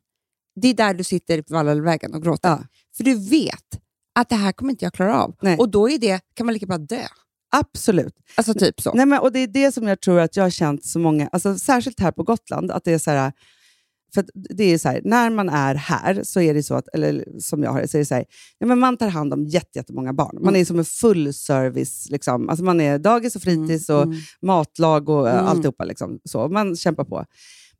det 0.60 0.68
är 0.68 0.74
där 0.74 0.94
du 0.94 1.04
sitter 1.04 1.42
på 1.42 1.54
Vallalavägen 1.54 2.14
och 2.14 2.22
gråter. 2.22 2.48
Ja. 2.48 2.64
För 2.96 3.04
du 3.04 3.14
vet 3.28 3.80
att 4.14 4.28
det 4.28 4.36
här 4.36 4.52
kommer 4.52 4.70
inte 4.70 4.84
jag 4.84 4.94
klara 4.94 5.22
av. 5.22 5.36
Nej. 5.42 5.56
Och 5.58 5.68
då 5.68 5.90
är 5.90 5.98
det, 5.98 6.20
kan 6.34 6.46
man 6.46 6.52
lika 6.52 6.66
bra 6.66 6.78
dö. 6.78 7.02
Absolut. 7.52 8.14
Alltså 8.34 8.54
typ 8.54 8.80
så. 8.80 8.92
Nej, 8.94 9.06
men, 9.06 9.20
och 9.20 9.32
Det 9.32 9.38
är 9.38 9.46
det 9.46 9.72
som 9.72 9.88
jag 9.88 10.00
tror 10.00 10.20
att 10.20 10.36
jag 10.36 10.44
har 10.44 10.50
känt 10.50 10.84
så 10.84 10.98
många, 10.98 11.28
alltså, 11.32 11.58
särskilt 11.58 12.00
här 12.00 12.12
på 12.12 12.22
Gotland, 12.22 12.70
att 12.70 12.84
det 12.84 12.92
är 12.92 12.98
så 12.98 13.10
här, 13.10 13.32
för 14.14 14.24
det 14.34 14.64
är 14.64 14.78
så 14.78 14.88
här, 14.88 15.00
när 15.04 15.30
man 15.30 15.48
är 15.48 15.74
här, 15.74 16.22
så 16.22 16.40
är 16.40 16.54
det 16.54 16.62
så 16.62 16.74
att, 16.74 16.88
eller 16.94 17.24
som 17.40 17.62
jag 17.62 17.70
har 17.72 17.86
så 17.86 17.96
är 17.96 17.98
det 17.98 18.04
så 18.04 18.14
här, 18.14 18.24
ja, 18.58 18.66
men 18.66 18.78
man 18.78 18.96
tar 18.96 19.08
hand 19.08 19.32
om 19.32 19.46
jätte, 19.46 19.78
jättemånga 19.78 20.12
barn. 20.12 20.34
Man 20.34 20.48
Mm. 20.48 20.60
är 20.60 20.64
som 20.64 20.78
en 20.78 20.84
full 20.84 21.34
service. 21.34 22.06
Liksom. 22.10 22.48
Alltså 22.48 22.64
man 22.64 22.80
är 22.80 22.98
dagis 22.98 23.36
och 23.36 23.42
fritids 23.42 23.88
och 23.88 24.02
Mm. 24.02 24.16
matlag 24.42 25.08
och 25.08 25.28
mm. 25.28 25.38
Mm. 25.38 25.46
alltihopa. 25.50 25.84
Liksom. 25.84 26.18
Så, 26.24 26.48
man 26.48 26.76
kämpar 26.76 27.04
på. 27.04 27.24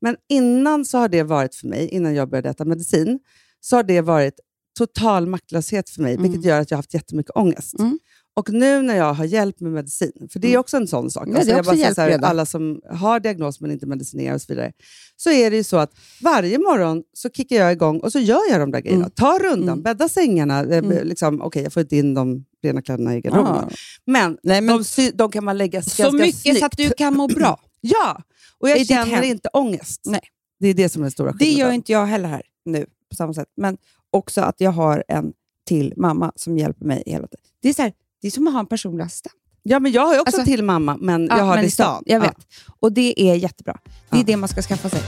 Men 0.00 0.16
innan 0.28 0.84
så 0.84 0.98
har 0.98 1.08
det 1.08 1.22
varit 1.22 1.54
för 1.54 1.68
mig, 1.68 1.88
innan 1.88 2.14
jag 2.14 2.30
började 2.30 2.48
äta 2.48 2.64
medicin, 2.64 3.18
så 3.60 3.76
har 3.76 3.82
det 3.82 4.00
varit 4.00 4.34
total 4.78 5.26
maktlöshet 5.26 5.90
för 5.90 6.02
mig, 6.02 6.14
Mm. 6.14 6.22
vilket 6.22 6.44
gör 6.44 6.60
att 6.60 6.70
jag 6.70 6.76
har 6.76 6.78
haft 6.78 6.94
jättemycket 6.94 7.36
ångest. 7.36 7.78
Mm. 7.78 7.98
Och 8.40 8.50
nu 8.53 8.83
när 8.83 8.96
jag 8.96 9.14
har 9.14 9.24
hjälp 9.24 9.61
med 9.61 9.72
medicin, 9.72 10.29
för 10.33 10.38
det 10.38 10.46
är 10.48 10.50
Mm. 10.50 10.61
också 10.61 10.76
en 10.76 10.87
sån 10.87 11.11
sak, 11.11 11.29
alltså 11.29 11.44
det 11.44 11.50
jag 11.57 11.64
bara 11.64 11.70
säger 11.70 11.85
hjälp 11.85 11.94
så 11.94 12.00
här, 12.03 12.18
alla 12.24 12.46
som 12.46 12.81
har 12.90 13.20
diagnos 13.20 13.61
men 13.61 13.70
inte 13.70 13.87
medicinerar 13.87 14.35
och 14.35 14.42
så 14.42 14.46
vidare, 14.53 14.72
så 15.16 15.31
är 15.31 15.50
det 15.50 15.57
ju 15.57 15.64
så 15.64 15.76
att 15.76 15.90
varje 16.22 16.59
morgon 16.59 17.03
så 17.12 17.31
kickar 17.31 17.57
jag 17.57 17.72
igång 17.72 18.00
och 18.00 18.12
så 18.12 18.18
gör 18.18 18.40
jag 18.50 18.61
de 18.61 18.70
där 18.70 18.81
grejerna. 18.81 19.05
Mm. 19.05 19.11
Ta 19.11 19.38
rundan, 19.38 19.68
Mm. 19.68 19.83
bädda 19.83 20.09
sängarna. 20.09 20.61
eh, 20.61 20.79
Mm. 20.79 21.07
Liksom, 21.09 21.42
Okej, 21.42 21.62
jag 21.62 21.72
får 21.72 21.81
inte 21.81 21.96
in 21.96 22.14
de 22.14 22.44
rena 22.62 22.83
kläderna 22.83 23.16
i 23.16 23.20
garderoben. 23.20 23.53
Ah. 23.55 23.68
Men, 24.07 24.38
Nej, 24.42 24.61
men 24.61 24.85
de, 24.96 25.11
de 25.14 25.31
kan 25.31 25.44
man 25.44 25.59
lägga 25.59 25.83
så 25.83 26.03
ganska 26.03 26.16
mycket 26.18 26.40
snyggt. 26.40 26.59
så 26.59 26.66
att 26.66 26.76
du 26.76 26.90
kan 26.90 27.16
må 27.16 27.29
bra. 27.29 27.61
Ja, 27.81 28.22
och 28.59 28.68
I 28.68 28.70
jag 28.70 28.79
ditt 28.79 28.88
känner 28.88 29.22
inte 29.22 29.48
ångest. 29.53 30.00
Nej. 30.07 30.20
Det 30.61 30.68
är 30.68 30.74
det 30.74 30.88
som 30.88 31.03
är 31.03 31.05
den 31.05 31.11
stora 31.12 31.33
Det 31.33 31.38
skillnaden. 31.38 31.59
gör 31.68 31.72
inte 31.74 31.92
jag 31.92 32.07
heller 32.07 32.29
här 32.29 32.42
nu 32.64 32.87
på 33.11 33.14
samma 33.16 33.35
sätt. 33.35 33.48
Men 33.57 33.76
också 34.11 34.40
att 34.40 34.55
jag 34.61 34.70
har 34.70 35.05
en 35.09 35.33
till 35.66 35.94
mamma 35.96 36.33
som 36.37 36.59
hjälper 36.59 36.85
mig 36.87 37.03
hela 37.07 37.26
tiden. 37.26 37.44
Det 37.62 37.68
är, 37.68 37.72
så 37.74 37.83
här, 37.83 37.92
det 38.20 38.26
är 38.26 38.30
som 38.30 38.46
att 38.46 38.52
ha 38.52 38.61
en 38.61 38.66
personlig 38.66 39.04
assistent. 39.04 39.35
Ja, 39.62 39.80
men 39.80 39.92
jag 39.92 40.06
har 40.06 40.14
ju 40.14 40.20
också 40.20 40.37
Alltså- 40.37 40.50
till 40.52 40.64
mamma, 40.64 40.96
men 41.00 41.26
Ja, 41.30 41.37
jag 41.38 41.44
har 41.44 41.54
men 41.54 41.62
det 41.62 41.66
i 41.68 41.70
stan. 41.70 42.02
Jag 42.06 42.16
Ja. 42.16 42.20
vet. 42.26 42.37
Och 42.80 42.92
det 42.92 43.20
är 43.30 43.35
jättebra. 43.35 43.78
Det 44.11 44.16
är 44.16 44.20
Ja. 44.20 44.24
det 44.26 44.37
man 44.37 44.48
ska 44.48 44.62
skaffa 44.62 44.88
sig. 44.88 45.00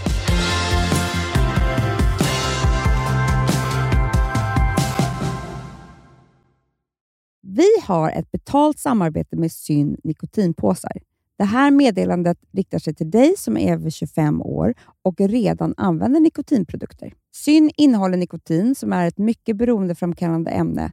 Vi 7.42 7.68
har 7.84 8.10
ett 8.10 8.30
betalt 8.30 8.78
samarbete 8.78 9.36
med 9.36 9.52
Syn 9.52 9.96
nikotinpåsar. 10.04 10.92
Det 11.38 11.44
här 11.44 11.70
meddelandet 11.70 12.38
riktar 12.52 12.78
sig 12.78 12.94
till 12.94 13.10
dig 13.10 13.34
som 13.38 13.56
är 13.56 13.72
över 13.72 13.90
25 13.90 14.42
år 14.42 14.74
och 15.02 15.20
redan 15.20 15.74
använder 15.76 16.20
nikotinprodukter. 16.20 17.12
Syn 17.34 17.70
innehåller 17.76 18.16
nikotin 18.16 18.74
som 18.74 18.92
är 18.92 19.08
ett 19.08 19.18
mycket 19.18 19.56
beroendeframkallande 19.56 20.50
ämne 20.50 20.92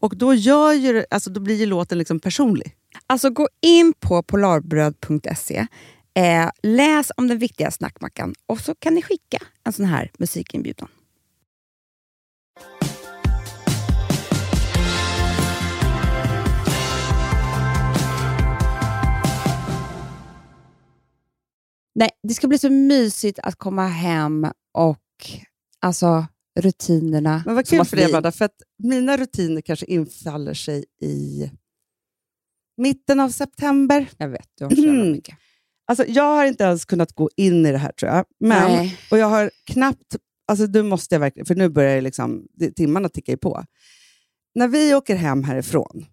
Och 0.00 0.16
då, 0.16 0.34
gör 0.34 0.72
ju, 0.72 1.04
alltså, 1.10 1.30
då 1.30 1.40
blir 1.40 1.56
ju 1.56 1.66
låten 1.66 1.98
liksom 1.98 2.20
personlig. 2.20 2.76
Alltså 3.06 3.30
gå 3.30 3.48
in 3.62 3.92
på 4.00 4.22
polarbröd.se, 4.22 5.66
eh, 6.14 6.50
läs 6.62 7.12
om 7.16 7.28
den 7.28 7.38
viktiga 7.38 7.70
snackmackan 7.70 8.34
och 8.46 8.60
så 8.60 8.74
kan 8.74 8.94
ni 8.94 9.02
skicka 9.02 9.38
en 9.64 9.72
sån 9.72 9.86
här 9.86 10.10
musikinbjudan. 10.18 10.88
Nej, 21.98 22.10
det 22.22 22.34
ska 22.34 22.48
bli 22.48 22.58
så 22.58 22.70
mysigt 22.70 23.38
att 23.42 23.56
komma 23.56 23.86
hem 23.86 24.46
och 24.74 24.98
alltså 25.80 26.26
rutinerna. 26.56 27.42
Men 27.46 27.54
vad 27.54 27.66
kul 27.68 27.84
för 27.84 27.96
dig, 27.96 28.04
Amanda, 28.06 28.32
för 28.32 28.44
att 28.44 28.56
mina 28.78 29.16
rutiner 29.16 29.60
kanske 29.60 29.86
infaller 29.86 30.54
sig 30.54 30.84
i 31.02 31.50
mitten 32.76 33.20
av 33.20 33.28
september. 33.28 34.08
Jag 34.18 34.28
vet, 34.28 34.48
du 34.58 34.64
har 34.64 34.70
så 34.70 34.82
Mm. 34.88 35.12
mycket. 35.12 35.34
Alltså, 35.88 36.04
jag 36.08 36.24
har 36.36 36.44
inte 36.46 36.64
ens 36.64 36.84
kunnat 36.84 37.12
gå 37.12 37.30
in 37.36 37.66
i 37.66 37.72
det 37.72 37.78
här 37.78 37.92
tror 37.92 38.12
jag. 38.12 38.24
Men, 38.40 38.72
Nej. 38.72 38.98
och 39.10 39.18
jag 39.18 39.26
har 39.26 39.50
knappt, 39.66 40.16
alltså 40.48 40.66
nu 40.66 40.82
måste 40.82 41.14
jag 41.14 41.20
verkligen, 41.20 41.46
för 41.46 41.54
nu 41.54 41.68
börjar 41.68 42.00
liksom, 42.00 42.46
timmarna 42.76 43.08
tickar 43.08 43.32
ju 43.32 43.36
på. 43.36 43.64
När 44.54 44.68
vi 44.68 44.94
åker 44.94 45.16
hem 45.16 45.44
härifrån 45.44 46.06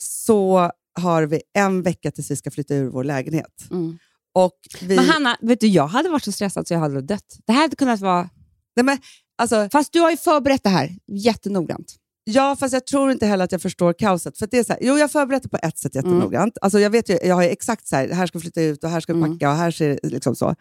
så 0.00 0.70
har 1.00 1.22
vi 1.22 1.42
en 1.54 1.82
vecka 1.82 2.10
tills 2.10 2.30
vi 2.30 2.36
ska 2.36 2.50
flytta 2.50 2.74
ur 2.74 2.88
vår 2.88 3.04
lägenhet. 3.04 3.66
Mm. 3.70 3.98
Och 4.32 4.58
vi, 4.82 4.96
Men 4.96 5.04
Hanna, 5.08 5.36
vet 5.40 5.60
du, 5.60 5.66
jag 5.66 5.86
hade 5.86 6.08
varit 6.08 6.24
så 6.24 6.32
stressad 6.32 6.68
så 6.68 6.74
jag 6.74 6.80
hade 6.80 7.00
dött. 7.02 7.38
Det 7.46 7.52
här 7.52 7.60
hade 7.62 7.76
kunnat 7.76 8.00
vara... 8.00 8.28
nej 8.76 8.84
men, 8.84 8.98
alltså, 9.40 9.68
Fast 9.72 9.92
du 9.92 10.00
har 10.00 10.10
ju 10.10 10.16
förberett 10.16 10.62
det 10.62 10.68
här 10.68 10.96
jättenoggrant. 11.06 11.94
Ja, 12.24 12.56
fast 12.56 12.72
jag 12.72 12.86
tror 12.86 13.10
inte 13.10 13.26
heller 13.26 13.44
att 13.44 13.52
jag 13.52 13.62
förstår 13.62 13.92
kaoset. 13.92 14.38
För 14.38 14.48
det 14.50 14.58
är 14.58 14.64
så 14.64 14.72
här, 14.72 14.80
jo, 14.82 14.98
jag 14.98 15.10
förbereder 15.10 15.48
på 15.48 15.58
ett 15.62 15.78
sätt 15.78 15.94
jättenoggrant. 15.94 16.58
Alltså, 16.60 16.80
jag, 16.80 16.90
vet 16.90 17.08
ju, 17.08 17.18
jag 17.22 17.34
har 17.34 17.42
ju 17.42 17.48
exakt 17.48 17.86
så 17.86 17.96
här, 17.96 18.08
här 18.08 18.26
ska 18.26 18.38
vi 18.38 18.42
flytta 18.42 18.62
ut 18.62 18.84
och 18.84 18.90
här 18.90 19.00
ska 19.00 19.12
vi 19.12 19.18
Mm. 19.18 19.32
packa 19.32 19.50
och 19.50 19.56
här 19.56 19.70
ser 19.70 19.88
det 20.02 20.08
liksom 20.08 20.36
så. 20.36 20.54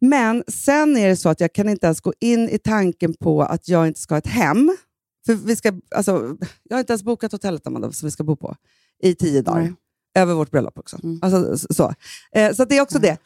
Men 0.00 0.44
sen 0.48 0.96
är 0.96 1.08
det 1.08 1.16
så 1.16 1.28
att 1.28 1.40
jag 1.40 1.52
kan 1.52 1.68
inte 1.68 1.86
ens 1.86 2.00
gå 2.00 2.12
in 2.20 2.48
i 2.48 2.58
tanken 2.58 3.14
på 3.14 3.42
att 3.42 3.68
jag 3.68 3.86
inte 3.86 4.00
ska 4.00 4.14
ha 4.14 4.18
ett 4.18 4.26
hem. 4.26 4.76
För 5.26 5.34
vi 5.34 5.56
ska, 5.56 5.72
alltså, 5.94 6.36
jag 6.62 6.76
har 6.76 6.80
inte 6.80 6.92
ens 6.92 7.02
bokat 7.02 7.32
hotellet 7.32 7.66
Amanda, 7.66 7.92
som 7.92 8.06
vi 8.06 8.10
ska 8.10 8.24
bo 8.24 8.36
på 8.36 8.56
i 9.02 9.14
tio 9.14 9.42
dagar. 9.42 9.60
Nej. 9.60 9.74
Över 10.16 10.34
vårt 10.34 10.50
bröllop 10.50 10.78
också. 10.78 10.98
Mm. 11.02 11.18
Alltså, 11.22 11.58
så 11.58 11.74
så, 11.74 11.94
eh, 12.34 12.52
så 12.52 12.64
det 12.64 12.76
är 12.76 12.80
också 12.80 12.98
det. 12.98 13.18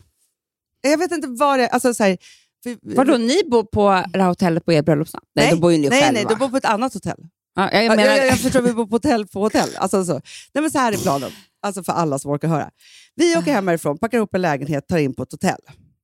Jag 0.81 0.99
vet 0.99 1.13
inte 1.13 1.29
vad 1.29 1.59
det 1.59 1.65
är. 1.65 1.69
Alltså, 1.69 1.95
så 1.95 2.03
här, 2.05 2.19
för, 2.63 2.97
Vadå, 2.97 3.17
ni 3.17 3.43
bor 3.51 3.63
på 3.65 4.05
det 4.13 4.21
här 4.23 4.29
hotellet 4.29 4.65
på 4.65 4.73
er 4.73 4.83
bröllopsnatt? 4.83 5.23
Nej, 5.35 5.51
då 5.51 5.57
bor 5.61 5.73
ju 5.73 5.79
ni 5.79 5.89
nej, 5.89 6.01
själva. 6.03 6.13
nej, 6.21 6.27
du 6.29 6.37
bor 6.37 6.49
på 6.49 6.57
ett 6.57 6.65
annat 6.65 6.95
hotell. 6.95 7.19
ja, 7.57 7.71
jag 7.73 7.85
Ja, 7.85 7.89
menar, 7.91 8.05
jag, 8.05 8.27
jag 8.27 8.39
förstår, 8.39 8.63
vi 8.63 8.73
bor 8.73 8.87
på 8.87 8.95
hotell 8.95 9.27
på 9.27 9.41
hotell. 9.41 9.69
Alltså, 9.77 10.05
så. 10.05 10.13
Nej, 10.53 10.63
men 10.63 10.71
så 10.71 10.79
här 10.79 10.93
är 10.93 10.97
planen, 10.97 11.31
alltså 11.63 11.83
för 11.83 11.93
alla 11.93 12.19
som 12.19 12.31
orkar 12.31 12.49
höra. 12.49 12.71
Vi 13.15 13.37
åker 13.37 13.53
hem 13.53 13.69
härifrån, 13.69 13.99
packar 13.99 14.19
ihop 14.19 14.35
en 14.35 14.41
lägenhet, 14.43 14.89
tar 14.89 14.99
in 14.99 15.15
på 15.15 15.23
ett 15.23 15.33
hotell. 15.33 15.61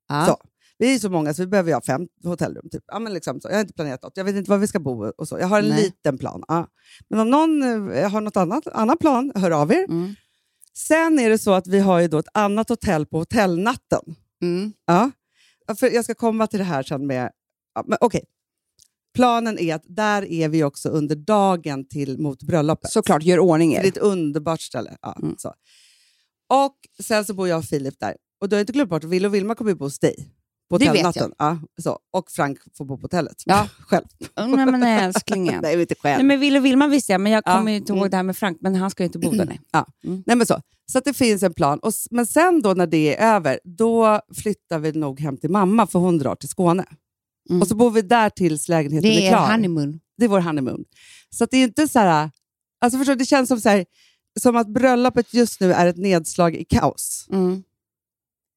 ja. 0.08 0.26
Så. 0.26 0.36
Vi 0.78 0.94
är 0.94 0.98
så 0.98 1.10
många 1.10 1.34
så 1.34 1.42
vi 1.42 1.46
behöver 1.46 1.72
ha 1.72 1.80
fem 1.80 2.02
hotellrum. 2.24 2.68
Typ. 2.70 2.82
Ja, 2.86 2.98
men 2.98 3.14
liksom 3.14 3.40
så. 3.40 3.48
Jag 3.48 3.54
har 3.54 3.60
inte 3.60 3.74
planerat 3.74 4.02
något. 4.02 4.16
Jag 4.16 4.24
vet 4.24 4.34
inte 4.36 4.50
var 4.50 4.58
vi 4.58 4.66
ska 4.66 4.80
bo. 4.80 5.04
och 5.18 5.28
så. 5.28 5.38
Jag 5.38 5.46
har 5.46 5.58
en 5.58 5.68
Nej. 5.68 5.82
liten 5.82 6.18
plan. 6.18 6.42
Ja. 6.48 6.66
Men 7.10 7.20
om 7.20 7.30
någon 7.30 7.62
eh, 7.92 8.10
har 8.10 8.20
något 8.20 8.36
annat 8.36 8.66
annan 8.66 8.96
plan, 8.98 9.32
hör 9.34 9.50
av 9.50 9.72
er. 9.72 9.84
Mm. 9.84 10.14
Sen 10.76 11.18
är 11.18 11.30
det 11.30 11.38
så 11.38 11.52
att 11.52 11.66
vi 11.66 11.78
har 11.80 12.00
ju 12.00 12.08
då 12.08 12.18
ett 12.18 12.28
annat 12.34 12.68
hotell 12.68 13.06
på 13.06 13.18
hotellnatten. 13.18 14.00
Mm. 14.42 14.72
Ja. 14.86 15.10
För 15.78 15.90
jag 15.94 16.04
ska 16.04 16.14
komma 16.14 16.46
till 16.46 16.58
det 16.58 16.64
här 16.64 16.82
sen 16.82 17.06
med... 17.06 17.30
Ja, 17.74 17.84
men 17.86 17.98
Okej. 18.00 18.24
Planen 19.14 19.58
är 19.58 19.74
att 19.74 19.82
där 19.86 20.24
är 20.24 20.48
vi 20.48 20.64
också 20.64 20.88
under 20.88 21.16
dagen 21.16 21.88
till 21.88 22.18
mot 22.18 22.42
bröllopet. 22.42 22.90
Såklart, 22.92 23.22
gör 23.22 23.38
ordning 23.38 23.74
er. 23.74 23.80
det 23.80 23.86
är 23.86 23.90
ett 23.90 23.98
underbart 23.98 24.60
ställe. 24.60 24.96
Ja, 25.02 25.16
Mm. 25.22 25.34
så. 25.38 25.48
Och 26.48 26.76
sen 27.02 27.24
så 27.24 27.34
bor 27.34 27.48
jag 27.48 27.58
och 27.58 27.64
Filip 27.64 28.00
där. 28.00 28.16
Och 28.40 28.48
du 28.48 28.56
har 28.56 28.60
inte 28.60 28.72
glömt 28.72 28.90
bort 28.90 29.04
att 29.04 29.10
Wille 29.10 29.28
och 29.28 29.34
Vilma 29.34 29.54
kommer 29.54 29.70
ju 29.70 29.74
bo 29.74 29.84
hos 29.84 29.98
dig. 29.98 30.33
På 30.70 30.78
Det 30.78 30.84
vet 30.84 31.06
hotellnatten. 31.06 31.32
Ja, 31.38 31.58
så. 31.82 31.98
Och 32.12 32.30
Frank 32.30 32.58
får 32.76 32.84
bo 32.84 32.96
på 32.96 33.02
hotellet. 33.02 33.42
Ja. 33.44 33.68
Själv. 33.78 34.04
Nej 34.36 34.66
men 34.66 34.82
älsklingen. 34.82 35.58
Nej, 35.62 35.80
inte 35.80 35.94
själv. 35.94 36.16
Nej, 36.18 36.24
men 36.26 36.40
Ville 36.40 36.58
och 36.58 36.64
Vilma 36.64 36.86
visste 36.86 37.12
jag, 37.12 37.20
men 37.20 37.32
jag 37.32 37.42
Ja. 37.46 37.56
kommer 37.56 37.70
ju 37.70 37.76
inte 37.76 37.92
ihåg 37.92 37.98
Mm. 37.98 38.10
det 38.10 38.16
här 38.16 38.22
med 38.24 38.36
Frank, 38.36 38.58
men 38.60 38.74
han 38.74 38.90
ska 38.90 39.02
ju 39.02 39.06
inte 39.06 39.18
bo 39.18 39.30
där. 39.30 39.44
Nej. 39.46 39.58
Nej, 40.26 40.36
men 40.36 40.46
så. 40.46 40.60
Så 40.92 40.98
att 40.98 41.04
det 41.04 41.14
finns 41.14 41.42
en 41.42 41.54
plan. 41.54 41.78
Och, 41.78 41.92
men 42.10 42.26
sen 42.26 42.62
då 42.62 42.74
när 42.74 42.86
det 42.86 43.16
är 43.16 43.34
över, 43.36 43.60
då 43.64 44.20
flyttar 44.34 44.78
vi 44.78 44.92
nog 44.92 45.20
hem 45.20 45.36
till 45.36 45.50
mamma 45.50 45.86
för 45.86 45.98
hon 45.98 46.18
drar 46.18 46.34
till 46.34 46.48
Skåne. 46.48 46.84
Mm. 47.50 47.62
Och 47.62 47.68
så 47.68 47.74
bor 47.74 47.90
vi 47.90 48.02
där 48.02 48.30
tills 48.30 48.68
lägenheten 48.68 49.10
Det 49.10 49.16
är 49.22 49.26
är 49.26 49.28
klar. 49.36 49.50
honeymoon. 49.50 50.00
det 50.18 50.24
är 50.24 50.28
vår 50.28 50.40
honeymoon. 50.40 50.84
Så 51.30 51.44
att 51.44 51.50
det 51.50 51.56
är 51.56 51.64
inte 51.64 51.88
så 51.88 51.98
här... 51.98 52.30
Alltså 52.80 52.98
förstår, 52.98 53.14
det 53.14 53.24
känns 53.24 53.48
som, 53.48 53.60
så 53.60 53.68
här, 53.68 53.84
som 54.40 54.56
att 54.56 54.68
bröllopet 54.68 55.34
just 55.34 55.60
nu 55.60 55.72
är 55.72 55.86
ett 55.86 55.96
nedslag 55.96 56.54
i 56.56 56.64
kaos. 56.64 57.26
Mm. 57.32 57.62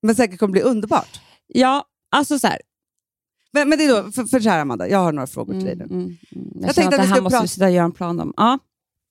Men 0.01 0.15
säkert 0.15 0.39
kommer 0.39 0.51
bli 0.51 0.61
underbart. 0.61 1.21
Ja, 1.47 1.85
alltså 2.09 2.39
så 2.39 2.47
här. 2.47 2.61
Men, 3.51 3.69
men 3.69 3.77
det 3.77 3.85
är 3.85 4.03
då, 4.03 4.11
för, 4.11 4.23
för 4.23 4.39
så 4.39 4.49
här 4.49 4.59
Amanda, 4.59 4.89
jag 4.89 4.97
har 4.99 5.11
några 5.11 5.27
frågor 5.27 5.53
till 5.53 5.63
dig 5.63 5.73
Mm, 5.73 5.87
nu. 5.89 5.95
mm, 5.95 6.05
mm. 6.05 6.17
Jag, 6.31 6.69
Jag 6.69 6.75
känner 6.75 6.89
tänkte 6.89 6.95
att 6.95 7.01
att 7.01 7.07
det 7.09 7.13
här 7.15 7.21
måste 7.21 7.33
prata- 7.35 7.41
vi 7.43 7.47
sitta 7.47 7.65
och 7.65 7.71
göra 7.71 7.85
en 7.85 7.91
plan 7.91 8.19
om. 8.19 8.33
Ja. 8.37 8.59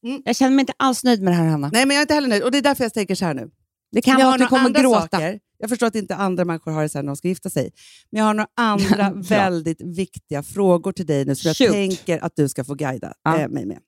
Mm. 0.04 0.22
Jag 0.24 0.36
känner 0.36 0.56
mig 0.56 0.62
inte 0.62 0.72
alls 0.76 1.04
nöjd 1.04 1.22
med 1.22 1.32
det 1.32 1.36
här, 1.36 1.46
Hanna. 1.46 1.70
Nej, 1.72 1.86
men 1.86 1.94
jag 1.96 2.00
är 2.00 2.04
inte 2.04 2.14
heller 2.14 2.28
nöjd. 2.28 2.42
Och 2.42 2.50
det 2.50 2.58
är 2.58 2.62
därför 2.62 2.84
jag 2.84 2.94
tänker 2.94 3.14
så 3.14 3.24
här 3.24 3.34
nu. 3.34 3.50
Det 3.92 4.02
kan 4.02 4.18
jag 4.18 4.26
vara 4.26 4.34
att 4.34 4.40
du 4.40 4.46
kommer 4.46 4.70
gråta. 4.70 5.00
Saker. 5.00 5.40
Jag 5.58 5.70
förstår 5.70 5.86
att 5.86 5.94
inte 5.94 6.14
andra 6.16 6.44
människor 6.44 6.72
har 6.72 6.82
det 6.82 6.88
så 6.88 6.98
här 6.98 7.02
när 7.02 7.08
de 7.10 7.16
ska 7.16 7.28
gifta 7.28 7.50
sig. 7.50 7.70
Men 8.10 8.18
jag 8.18 8.26
har 8.26 8.34
några 8.34 8.48
andra 8.56 9.10
väldigt 9.14 9.80
viktiga 9.80 10.42
frågor 10.42 10.92
till 10.92 11.06
dig 11.06 11.24
nu 11.24 11.34
som 11.34 11.48
jag 11.48 11.56
Shoot. 11.56 11.70
tänker 11.70 12.24
att 12.24 12.36
du 12.36 12.48
ska 12.48 12.64
få 12.64 12.74
guida 12.74 13.12
Ja. 13.22 13.40
eh, 13.40 13.48
mig 13.48 13.66
med. 13.66 13.78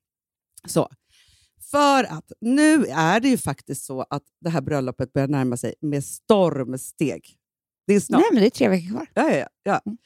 Så. 0.67 0.89
För 1.71 2.05
att 2.05 2.33
nu 2.41 2.85
är 2.87 3.21
det 3.21 3.29
ju 3.29 3.39
faktiskt 3.39 3.85
så 3.85 4.01
att 4.11 4.23
det 4.41 4.51
här 4.51 4.61
bröllopet 4.61 5.13
börjar 5.13 5.29
närma 5.29 5.57
sig 5.57 5.75
med 5.81 6.05
stormsteg. 6.05 7.35
Det 7.89 7.95
är 7.95 8.01
snart. 8.01 8.21
Nej, 8.21 8.29
men 8.33 8.41
det 8.41 8.47
är 8.47 8.51
tre 8.51 8.69
veckor 8.69 8.89
kvar. 8.91 9.07
Ja, 9.15 9.31
ja, 9.37 9.47
ja. 9.63 9.81
Mm. 9.87 9.99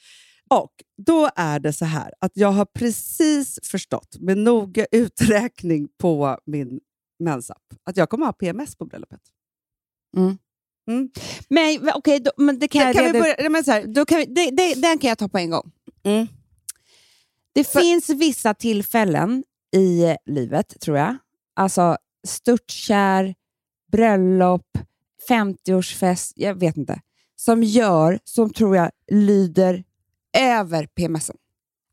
Och 0.50 0.72
då 1.06 1.30
är 1.36 1.60
det 1.60 1.72
så 1.72 1.84
här 1.84 2.12
att 2.20 2.32
jag 2.34 2.52
har 2.52 2.64
precis 2.64 3.58
förstått 3.62 4.16
med 4.20 4.38
noga 4.38 4.86
uträkning 4.92 5.88
på 5.98 6.38
min 6.46 6.80
mensapp 7.18 7.62
att 7.84 7.96
jag 7.96 8.10
kommer 8.10 8.26
ha 8.26 8.32
PMS 8.32 8.76
på 8.76 8.84
bröllopet. 8.84 9.20
Men 11.48 11.90
okej, 11.94 12.20
då- 12.20 12.30
men 12.36 12.58
det 12.58 12.68
kan 12.68 12.80
Kan, 12.80 12.86
jag 12.86 12.96
kan 12.96 13.04
vi 13.04 13.08
reda 13.08 13.18
ut. 13.18 13.22
börja, 13.22 13.34
nej, 13.38 13.48
men 13.50 13.64
så 13.64 13.70
här, 13.70 13.86
Då 13.86 14.04
kan 14.04 14.18
vi, 14.18 14.24
det, 14.24 14.50
det, 14.50 14.74
den 14.74 14.98
kan 14.98 15.08
jag 15.08 15.18
ta 15.18 15.28
på 15.28 15.38
en 15.38 15.50
gång. 15.50 15.70
Mm. 16.02 16.26
Det 17.54 17.64
För- 17.64 17.80
finns 17.80 18.08
vissa 18.08 18.54
tillfällen 18.54 19.44
i 19.76 20.16
livet, 20.26 20.80
tror 20.80 20.98
jag. 20.98 21.16
Alltså 21.56 21.96
störtkär, 22.26 23.34
bröllop, 23.92 24.66
50-årsfest, 25.28 26.32
jag 26.36 26.54
vet 26.60 26.76
inte. 26.76 27.00
Som 27.44 27.62
gör, 27.62 28.18
som 28.24 28.52
tror 28.52 28.76
jag 28.76 28.90
lyder 29.10 29.84
över 30.38 30.86
PMSen. 30.86 31.36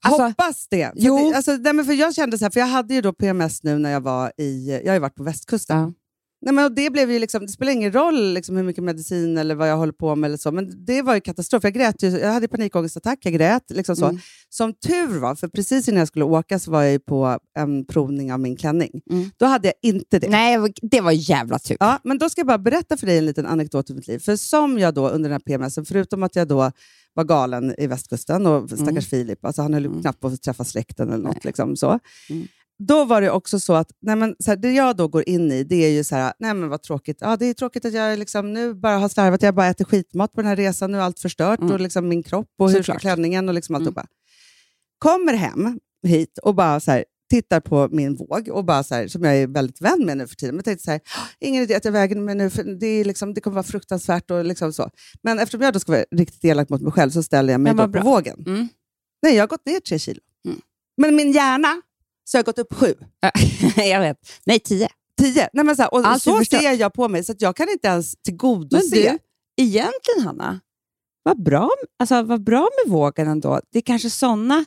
Alltså, 0.06 0.24
Hoppas 0.24 0.68
det. 0.68 0.86
För, 0.86 0.94
jo. 0.96 1.30
det, 1.30 1.36
alltså, 1.36 1.52
nej, 1.52 1.74
men 1.74 1.86
för 1.86 1.94
jag 1.94 2.16
kände 2.16 2.38
så 2.38 2.46
här, 2.46 2.50
för 2.50 2.60
jag 2.60 2.68
hade 2.68 2.94
ju 2.94 3.02
då 3.02 3.14
PMS 3.14 3.64
nu 3.64 3.78
när 3.78 3.92
jag 3.92 4.02
var 4.02 4.32
i, 4.38 4.82
jag 4.84 4.90
har 4.90 4.94
ju 4.94 5.00
varit 5.00 5.16
på 5.16 5.24
västkusten. 5.24 5.78
Ja. 5.78 5.94
Nej, 6.42 6.54
men 6.54 6.76
det, 6.76 6.90
blev 6.90 7.12
ju 7.12 7.20
liksom, 7.20 7.42
det 7.46 7.52
spelar 7.52 7.72
ingen 7.72 7.92
roll 7.94 8.34
liksom, 8.34 8.56
hur 8.58 8.64
mycket 8.64 8.84
medicin 8.84 9.38
eller 9.38 9.56
vad 9.56 9.70
jag 9.70 9.78
håller 9.78 9.94
på 9.94 10.16
med, 10.16 10.28
eller 10.28 10.38
så, 10.38 10.52
men 10.52 10.86
det 10.86 11.02
var 11.02 11.16
ju 11.16 11.22
katastrof. 11.22 11.64
Jag, 11.64 11.74
grät 11.74 12.04
ju, 12.04 12.10
jag 12.10 12.34
hade 12.34 12.48
panikångestattack, 12.48 13.20
jag 13.22 13.34
grät. 13.34 13.64
Liksom 13.70 13.96
så. 13.96 14.06
Mm. 14.06 14.20
Som 14.50 14.74
tur 14.74 15.20
var, 15.20 15.36
för 15.36 15.48
precis 15.48 15.88
innan 15.88 16.00
jag 16.00 16.08
skulle 16.08 16.26
åka 16.26 16.60
så 16.60 16.72
var 16.72 16.84
jag 16.84 17.06
på 17.06 17.38
en 17.58 17.86
provning 17.86 18.34
av 18.34 18.40
min 18.40 18.56
klänning. 18.56 19.02
Mm. 19.12 19.30
Då 19.38 19.46
hade 19.46 19.68
jag 19.68 19.76
inte 19.82 20.20
det. 20.20 20.30
Nej, 20.30 20.74
det 20.82 21.02
var 21.02 21.12
jävla 21.12 21.60
tur. 21.60 21.78
Ja, 21.80 22.00
men 22.04 22.18
då 22.18 22.30
ska 22.30 22.40
jag 22.40 22.48
bara 22.48 22.58
berätta 22.58 22.98
för 22.98 23.08
dig 23.08 23.18
en 23.18 23.26
liten 23.26 23.46
anekdot 23.46 23.90
ur 23.90 23.96
mitt 23.96 24.08
liv. 24.08 24.20
För 24.20 24.36
som 24.36 24.80
jag 24.80 24.94
då 24.94 25.10
under 25.10 25.30
den 25.30 25.42
här 25.48 25.58
PMSen, 25.58 25.86
förutom 25.86 26.24
att 26.24 26.36
jag 26.36 26.48
då 26.48 26.72
var 27.14 27.24
galen 27.24 27.76
i 27.78 27.88
västkusten 27.88 28.46
och 28.46 28.70
stackars 28.70 28.90
Mm. 28.90 29.02
Filip, 29.02 29.46
alltså 29.46 29.62
han 29.62 29.74
höll 29.74 29.86
Mm. 29.86 30.02
knappt 30.02 30.20
på 30.20 30.28
att 30.28 30.42
träffa 30.42 30.64
släkten 30.64 31.10
eller 31.10 31.24
något. 31.24 31.46
Liksom, 31.46 31.76
så. 31.76 32.00
Mm. 32.30 32.48
Då 32.88 33.06
var 33.06 33.22
det 33.22 33.32
också 33.32 33.60
så 33.60 33.74
att 33.74 33.92
nej 34.02 34.16
men, 34.16 34.36
så 34.40 34.52
här, 34.52 34.56
det 34.58 34.72
jag 34.72 34.98
då 34.98 35.08
går 35.08 35.30
in 35.30 35.52
i, 35.52 35.64
det 35.64 35.76
är 35.76 35.90
ju 35.90 36.04
så 36.04 36.16
här, 36.16 36.34
nej 36.40 36.54
men 36.54 36.70
vad 36.70 36.82
tråkigt. 36.84 37.18
Ja, 37.22 37.38
det 37.38 37.46
är 37.46 37.54
tråkigt 37.54 37.86
att 37.86 37.94
jag 37.94 38.20
liksom, 38.20 38.54
nu 38.54 38.74
bara 38.74 38.98
har 38.98 39.10
slarvat, 39.10 39.42
jag 39.42 39.56
bara 39.56 39.68
äter 39.68 39.86
skitmat 39.86 40.34
på 40.34 40.42
den 40.42 40.48
här 40.48 40.56
resan, 40.56 40.92
nu 40.92 40.98
är 40.98 41.02
allt 41.02 41.20
förstört, 41.20 41.60
Mm. 41.60 41.72
och 41.74 41.80
liksom 41.80 42.08
min 42.10 42.24
kropp 42.24 42.48
och 42.60 42.72
hur 42.72 42.84
klänningen 43.00 43.50
och 43.50 43.56
liksom 43.56 43.76
Mm. 43.76 43.82
alltihopa. 43.88 44.08
kommer 44.98 45.34
hem 45.34 45.80
hit 46.08 46.38
och 46.44 46.56
bara 46.56 46.80
så 46.80 46.92
här, 46.92 47.06
tittar 47.30 47.60
på 47.60 47.88
min 47.92 48.16
våg, 48.16 48.50
och 48.52 48.66
bara 48.66 48.84
så 48.84 48.96
här, 48.96 49.08
som 49.08 49.24
jag 49.24 49.38
är 49.38 49.48
väldigt 49.48 49.82
vän 49.82 50.06
med 50.06 50.18
nu 50.18 50.28
för 50.28 50.36
tiden. 50.36 50.56
Men 50.56 50.64
tänkte 50.64 50.84
så 50.84 50.92
här, 50.92 51.02
ingen 51.40 51.64
idé 51.64 51.76
att 51.76 51.86
jag 51.86 51.92
väger 51.92 52.16
mig 52.16 52.36
nu, 52.36 52.50
för 52.50 52.64
det, 52.64 52.88
är 52.88 53.06
liksom, 53.06 53.34
det 53.34 53.42
kommer 53.42 53.56
vara 53.56 53.64
fruktansvärt. 53.64 54.32
Och 54.32 54.46
liksom 54.46 54.74
så. 54.74 54.90
Men 55.24 55.40
eftersom 55.40 55.62
jag 55.62 55.74
då 55.74 55.80
ska 55.80 55.92
vara 55.92 56.04
riktigt 56.12 56.46
elak 56.46 56.70
mot 56.70 56.82
mig 56.82 56.92
själv 56.92 57.10
så 57.12 57.24
ställer 57.24 57.54
jag 57.54 57.62
mig 57.62 57.74
då 57.74 57.84
på 57.84 57.88
bra. 57.88 58.02
vågen. 58.04 58.44
Mm. 58.48 58.68
Nej, 59.24 59.36
jag 59.36 59.44
har 59.44 59.48
gått 59.48 59.66
ner 59.66 59.80
tre 59.80 60.00
kilo. 60.00 60.20
Mm. 60.46 60.60
Men 60.98 61.16
min 61.16 61.32
hjärna 61.32 61.82
så 62.32 62.38
har 62.38 62.40
jag 62.40 62.46
gått 62.46 62.60
upp 62.60 62.74
sju. 62.74 62.94
jag 63.76 64.00
vet. 64.00 64.18
Nej, 64.46 64.60
tio. 64.60 64.90
Tio. 65.22 65.50
Nej, 65.54 65.66
men 65.66 65.76
så 65.76 65.82
här, 65.82 65.94
och 65.94 66.06
Allt 66.06 66.24
så 66.24 66.38
förstår. 66.38 66.58
ser 66.58 66.72
jag 66.74 66.94
på 66.94 67.08
mig, 67.08 67.24
så 67.24 67.32
att 67.32 67.42
jag 67.42 67.56
kan 67.56 67.70
inte 67.70 67.88
ens 67.88 68.14
Men 68.16 68.22
tillgodose. 68.24 68.96
du, 68.96 69.18
egentligen 69.64 70.24
Hanna, 70.24 70.60
vad 71.24 71.44
bra, 71.44 71.70
alltså, 72.00 72.24
vad 72.24 72.44
bra 72.44 72.70
med 72.86 72.92
vågen 72.94 73.28
ändå. 73.28 73.62
Det 73.72 73.78
är 73.80 73.84
kanske 73.84 74.10
sådana 74.10 74.66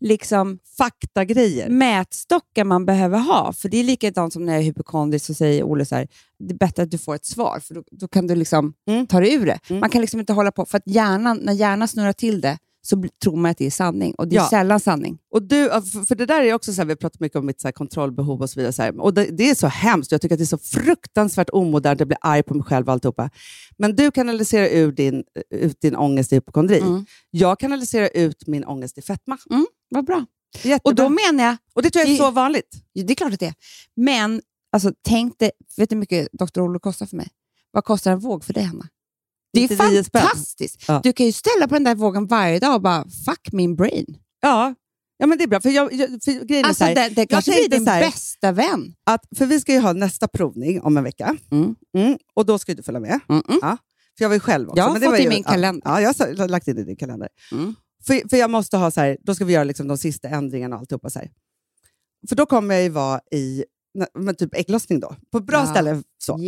liksom, 0.00 0.58
faktagrejer. 0.78 1.68
mätstockar 1.68 2.64
man 2.64 2.86
behöver 2.86 3.18
ha. 3.18 3.52
För 3.52 3.68
det 3.68 3.76
är 3.80 3.84
likadant 3.84 4.32
som 4.32 4.44
när 4.44 4.52
jag 4.52 4.60
är 4.60 4.64
hypokondrisk 4.66 5.26
så 5.26 5.34
säger 5.34 5.62
Olle 5.64 5.86
så 5.86 5.94
här, 5.94 6.08
det 6.38 6.54
är 6.54 6.58
bättre 6.58 6.82
att 6.82 6.90
du 6.90 6.98
får 6.98 7.14
ett 7.14 7.26
svar, 7.26 7.60
för 7.60 7.74
då, 7.74 7.82
då 7.90 8.08
kan 8.08 8.26
du 8.26 8.34
liksom 8.34 8.74
Mm. 8.88 9.06
ta 9.06 9.20
dig 9.20 9.34
ur 9.34 9.46
det. 9.46 9.58
Mm. 9.68 9.80
Man 9.80 9.90
kan 9.90 10.00
liksom 10.00 10.20
inte 10.20 10.32
hålla 10.32 10.50
på, 10.52 10.66
för 10.66 10.78
att 10.78 10.86
hjärnan, 10.86 11.38
när 11.42 11.52
hjärnan 11.52 11.88
snurrar 11.88 12.12
till 12.12 12.40
det 12.40 12.58
så 12.86 13.04
tror 13.22 13.36
man 13.36 13.50
att 13.50 13.58
det 13.58 13.66
är 13.66 13.70
sanning, 13.70 14.14
och 14.14 14.28
det 14.28 14.36
är 14.36 14.40
Ja. 14.40 14.48
sällan 14.50 14.80
sanning. 14.80 15.18
Och 15.30 15.42
du, 15.42 15.68
för 16.08 16.14
det 16.14 16.26
där 16.26 16.42
är 16.42 16.54
också 16.54 16.72
så 16.72 16.80
här, 16.80 16.86
vi 16.86 16.90
har 16.90 16.96
pratat 16.96 17.20
mycket 17.20 17.38
om 17.38 17.46
mitt 17.46 17.60
så 17.60 17.68
här, 17.68 17.72
kontrollbehov 17.72 18.42
och 18.42 18.50
så 18.50 18.60
vidare. 18.60 18.72
Så 18.72 18.82
här, 18.82 19.00
och 19.00 19.14
det, 19.14 19.24
det 19.24 19.50
är 19.50 19.54
så 19.54 19.66
hemskt. 19.66 20.12
Jag 20.12 20.20
tycker 20.20 20.34
att 20.34 20.38
det 20.38 20.44
är 20.44 20.46
så 20.46 20.58
fruktansvärt 20.58 21.50
omodernt. 21.52 22.00
Jag 22.00 22.08
blir 22.08 22.18
arg 22.20 22.42
på 22.42 22.54
mig 22.54 22.64
själv 22.64 22.86
och 22.86 22.92
alltihopa. 22.92 23.30
Men 23.78 23.96
du 23.96 24.10
kanaliserar 24.10 24.66
ur 24.68 24.92
din, 24.92 25.24
ut 25.50 25.80
din 25.80 25.96
ångest 25.96 26.32
i 26.32 26.34
hypokondri. 26.36 26.78
Mm. 26.80 27.06
Jag 27.30 27.58
kanaliserar 27.58 28.10
ut 28.14 28.46
min 28.46 28.64
ångest 28.64 28.98
i 28.98 29.02
fetma. 29.02 29.38
Vad 29.88 30.04
bra. 30.04 30.26
Jättebra. 30.62 30.80
Och 30.84 30.94
då 30.94 31.08
menar 31.08 31.44
jag, 31.44 31.56
och 31.74 31.82
det 31.82 31.90
tror 31.90 32.00
jag 32.00 32.08
är 32.08 32.12
det- 32.12 32.18
så 32.18 32.30
vanligt. 32.30 32.76
Det 32.94 33.12
är 33.12 33.14
klart 33.14 33.32
att 33.32 33.40
det 33.40 33.46
är. 33.46 33.54
Men 33.96 34.42
alltså, 34.72 34.92
tänk 35.08 35.38
dig, 35.38 35.50
vet 35.76 35.90
du 35.90 35.94
hur 35.96 36.00
mycket 36.00 36.28
Dr. 36.32 36.60
Olle 36.60 36.78
kostar 36.78 37.06
för 37.06 37.16
mig? 37.16 37.28
Vad 37.70 37.84
kostar 37.84 38.12
en 38.12 38.18
våg 38.18 38.44
för 38.44 38.52
dig, 38.52 38.62
Hanna? 38.62 38.88
Det 39.54 39.64
är 39.64 39.68
99 39.68 40.02
spänn. 40.04 40.22
fantastiskt. 40.22 40.84
Ja. 40.88 41.00
Du 41.02 41.12
kan 41.12 41.26
ju 41.26 41.32
ställa 41.32 41.68
på 41.68 41.74
den 41.74 41.84
där 41.84 41.94
vågen 41.94 42.26
varje 42.26 42.58
dag 42.58 42.74
och 42.74 42.82
bara 42.82 43.04
fuck 43.26 43.52
min 43.52 43.76
brain. 43.76 44.16
Ja, 44.42 44.74
ja 45.18 45.26
men 45.26 45.38
det 45.38 45.44
är 45.44 45.48
bra. 45.48 45.60
För, 45.60 45.70
jag, 45.70 45.90
för 45.90 46.44
grejen 46.44 46.64
Alltså, 46.64 46.84
är 46.84 46.94
så 46.94 47.00
här, 47.00 47.08
det, 47.08 47.14
det 47.14 47.26
kanske 47.26 47.50
blir 47.50 47.68
din 47.68 47.86
här- 47.88 48.00
bästa 48.00 48.52
vän. 48.52 48.94
att, 49.06 49.24
för 49.36 49.46
vi 49.46 49.60
ska 49.60 49.72
ju 49.72 49.80
ha 49.80 49.92
nästa 49.92 50.28
provning 50.28 50.80
om 50.82 50.96
en 50.96 51.04
vecka. 51.04 51.36
Mm. 51.50 51.74
Mm, 51.96 52.18
och 52.34 52.46
då 52.46 52.58
ska 52.58 52.74
du 52.74 52.82
följa 52.82 53.00
med. 53.00 53.20
Mm 53.28 53.42
-mm. 53.42 53.58
Ja, 53.62 53.76
för 54.18 54.24
jag 54.24 54.28
var 54.28 54.34
ju 54.36 54.40
själv 54.40 54.68
också. 54.68 54.78
Jag 54.78 54.84
har 54.84 54.92
men 54.92 55.00
det 55.00 55.06
fått 55.06 55.20
i 55.20 55.28
min 55.28 55.44
kalender. 55.44 55.82
Ja, 55.84 56.00
ja, 56.00 56.12
jag 56.18 56.36
har 56.38 56.48
lagt 56.48 56.68
in 56.68 56.76
det 56.76 56.82
i 56.82 56.84
din 56.84 56.96
kalender. 56.96 57.28
Mm. 57.52 57.74
För, 58.06 58.28
för 58.28 58.36
jag 58.36 58.50
måste 58.50 58.76
ha 58.76 58.90
så 58.90 59.00
här, 59.00 59.16
då 59.20 59.34
ska 59.34 59.44
vi 59.44 59.52
göra 59.52 59.64
liksom 59.64 59.88
de 59.88 59.98
sista 59.98 60.28
ändringarna 60.28 60.76
och 60.76 60.80
alltihopa. 60.80 61.10
Så 61.10 61.18
här. 61.18 61.30
För 62.28 62.36
då 62.36 62.46
kommer 62.46 62.74
jag 62.74 62.84
ju 62.84 62.88
vara 62.90 63.20
i 63.32 63.64
men 64.18 64.34
typ 64.34 64.54
ägglossning 64.54 65.00
då, 65.00 65.16
på 65.32 65.40
bra 65.40 65.58
Ja. 65.58 65.66
ställe. 65.66 66.02
Så. 66.18 66.38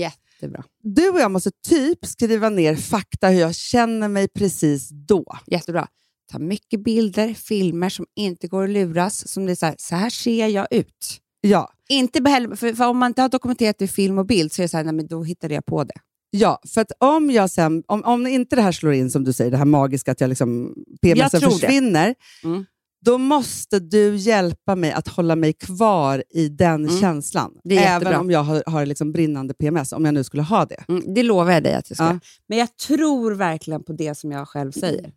Jättebra. 0.40 0.64
Du 0.82 1.08
och 1.10 1.20
jag 1.20 1.30
måste 1.30 1.50
typ 1.68 2.06
skriva 2.06 2.48
ner 2.48 2.76
fakta 2.76 3.28
hur 3.28 3.40
jag 3.40 3.54
känner 3.54 4.08
mig 4.08 4.28
precis 4.28 4.88
då. 4.90 5.24
Jättebra. 5.46 5.88
Ta 6.32 6.38
mycket 6.38 6.84
bilder, 6.84 7.34
filmer 7.34 7.88
som 7.88 8.06
inte 8.16 8.48
går 8.48 8.64
att 8.64 8.70
luras. 8.70 9.28
Som 9.28 9.46
det 9.46 9.52
är 9.52 9.56
så 9.56 9.66
här, 9.66 9.74
så 9.78 9.94
här 9.96 10.10
ser 10.10 10.46
jag 10.46 10.66
ut. 10.70 11.20
Ja, 11.40 11.72
Inte 11.88 12.20
behäll- 12.20 12.56
för, 12.56 12.72
för 12.72 12.86
om 12.88 12.98
man 12.98 13.10
inte 13.10 13.22
har 13.22 13.28
dokumenterat 13.28 13.78
det 13.78 13.84
i 13.84 13.88
film 13.88 14.18
och 14.18 14.26
bild 14.26 14.52
så 14.52 14.62
är 14.62 14.64
det 14.64 14.68
så 14.68 14.76
här, 14.76 14.84
nej, 14.84 14.94
men 14.94 15.06
då 15.06 15.22
hittade 15.22 15.54
jag 15.54 15.64
på 15.66 15.84
det. 15.84 15.94
ja 16.30 16.60
för 16.74 16.80
att 16.80 16.92
om 17.00 17.30
jag 17.30 17.50
sen, 17.50 17.82
om, 17.86 18.04
om 18.04 18.26
inte 18.26 18.56
det 18.56 18.62
här 18.62 18.72
slår 18.72 18.92
in 18.92 19.10
som 19.10 19.24
du 19.24 19.32
säger, 19.32 19.50
det 19.50 19.56
här 19.56 19.64
magiska 19.64 20.12
att 20.12 20.20
jag 20.20 20.28
liksom, 20.28 20.74
PMSen 21.02 21.40
det. 21.40 21.50
försvinner, 21.50 22.14
Mm. 22.44 22.64
Då 23.04 23.18
måste 23.18 23.78
du 23.78 24.16
hjälpa 24.16 24.76
mig 24.76 24.92
att 24.92 25.08
hålla 25.08 25.36
mig 25.36 25.52
kvar 25.52 26.24
i 26.30 26.48
den 26.48 26.84
Mm. 26.84 27.00
känslan. 27.00 27.58
Även 27.70 28.14
om 28.14 28.30
jag 28.30 28.42
har, 28.42 28.62
har 28.66 28.86
liksom 28.86 29.12
brinnande 29.12 29.54
PMS, 29.54 29.92
om 29.92 30.04
jag 30.04 30.14
nu 30.14 30.24
skulle 30.24 30.42
ha 30.42 30.64
det. 30.64 30.84
Mm, 30.88 31.14
det 31.14 31.22
lovar 31.22 31.52
jag 31.52 31.62
dig 31.62 31.74
att 31.74 31.90
jag 31.90 31.96
ska. 31.96 32.04
Ja. 32.04 32.18
Men 32.48 32.58
jag 32.58 32.76
tror 32.76 33.32
verkligen 33.32 33.84
på 33.84 33.92
det 33.92 34.14
som 34.14 34.32
jag 34.32 34.48
själv 34.48 34.72
säger. 34.72 35.12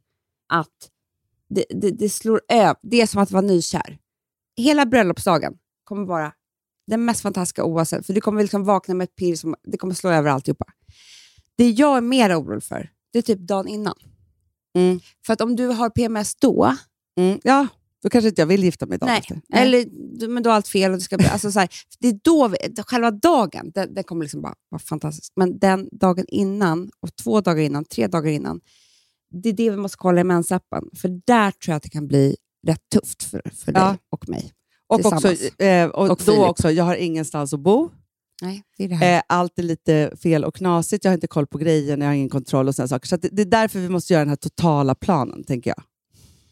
Att 0.54 0.68
det, 1.50 1.66
det, 1.70 1.92
det 1.92 2.10
slår 2.10 2.42
över. 2.50 2.76
Det 2.82 3.02
är 3.02 3.08
som 3.08 3.22
att 3.22 3.32
vara 3.32 3.42
nykär. 3.42 3.98
Hela 4.58 4.86
bröllopsdagen 4.86 5.54
kommer 5.84 6.06
vara 6.06 6.32
den 6.88 7.06
mest 7.06 7.22
fantastiska 7.22 7.64
oavsett. 7.64 8.06
För 8.06 8.14
du 8.14 8.22
kommer 8.22 8.42
liksom 8.42 8.64
vakna 8.64 8.94
med 8.94 9.06
ett 9.06 9.16
pirr 9.16 9.36
som 9.36 9.56
det 9.64 9.78
kommer 9.78 9.94
slå 9.94 10.10
över 10.10 10.30
alltihopa. 10.30 10.66
Det 11.58 11.70
jag 11.70 11.98
är 11.98 12.02
mer 12.02 12.40
orolig 12.42 12.64
för, 12.64 12.90
det 13.14 13.18
är 13.20 13.22
typ 13.24 13.40
dagen 13.40 13.68
innan. 13.68 13.96
Mm. 14.76 15.00
För 15.26 15.34
att 15.34 15.42
om 15.42 15.56
du 15.56 15.68
har 15.68 15.90
PMS 15.90 16.36
då, 16.36 16.76
Mm. 17.20 17.40
Ja, 17.44 17.68
då 18.04 18.10
kanske 18.10 18.30
inte 18.30 18.42
jag 18.42 18.48
vill 18.48 18.64
gifta 18.64 18.86
mig 18.86 18.98
dagen 18.98 19.08
nej, 19.10 19.20
efter. 19.20 19.42
eller 19.54 19.86
du- 20.20 20.28
men 20.28 20.44
då 20.44 20.50
har 20.50 20.56
allt 20.56 20.68
fel. 20.68 20.92
Och 20.92 20.98
det, 20.98 21.04
ska 21.04 21.18
bli, 21.18 21.28
alltså 21.28 21.52
så 21.52 21.60
här, 21.60 21.70
det 22.00 22.08
är 22.08 22.20
då 22.24 22.48
vi, 22.48 22.58
själva 22.88 23.12
dagen, 23.12 23.72
den, 23.74 23.94
den 23.94 24.04
kommer 24.04 24.24
liksom 24.26 24.42
bara 24.42 24.54
vara 24.70 24.80
fantastisk. 24.80 25.34
Men 25.36 25.60
den 25.60 25.90
dagen 25.92 26.26
innan, 26.28 26.90
och 27.00 27.16
två 27.16 27.42
dagar 27.42 27.62
innan, 27.64 27.86
tre 27.86 28.08
dagar 28.08 28.32
innan, 28.32 28.60
det 29.32 29.50
är 29.50 29.54
det 29.54 29.70
vi 29.70 29.78
måste 29.78 29.98
kolla 29.98 30.22
i 30.22 30.24
mensappen. 30.24 30.84
För 30.96 31.10
där 31.28 31.52
tror 31.52 31.72
jag 31.72 31.76
att 31.76 31.84
det 31.84 31.90
kan 31.90 32.08
bli 32.08 32.36
rätt 32.68 32.82
tufft 32.94 33.24
för, 33.24 33.42
för 33.56 33.72
dig 33.72 33.82
Ja. 33.82 33.98
och 34.12 34.30
mig. 34.30 34.52
Och, 34.88 35.06
också, 35.06 35.34
eh, 35.64 35.88
och, 35.90 36.02
Och 36.02 36.08
då 36.08 36.16
Filip. 36.16 36.40
också, 36.40 36.72
jag 36.72 36.84
har 36.84 36.96
ingenstans 36.96 37.54
att 37.54 37.60
bo. 37.60 37.90
Nej, 38.42 38.64
det 38.78 38.84
är 38.84 38.88
det. 38.88 39.16
Eh, 39.16 39.22
allt 39.28 39.60
är 39.60 39.64
lite 39.64 40.12
fel 40.24 40.44
och 40.44 40.56
knasigt. 40.56 41.04
Jag 41.04 41.12
har 41.12 41.14
inte 41.16 41.28
koll 41.28 41.48
på 41.48 41.58
grejerna, 41.58 42.06
jag 42.06 42.10
har 42.10 42.16
ingen 42.16 42.30
kontroll 42.30 42.68
och 42.68 42.76
sådana 42.76 42.88
saker. 42.88 43.08
Så 43.08 43.18
det, 43.18 43.30
det 43.32 43.42
är 43.42 43.46
därför 43.46 43.80
vi 43.80 43.90
måste 43.90 44.14
göra 44.14 44.22
den 44.22 44.30
här 44.30 44.36
totala 44.36 44.96
planen, 44.96 45.44
tänker 45.44 45.70
jag. 45.78 45.84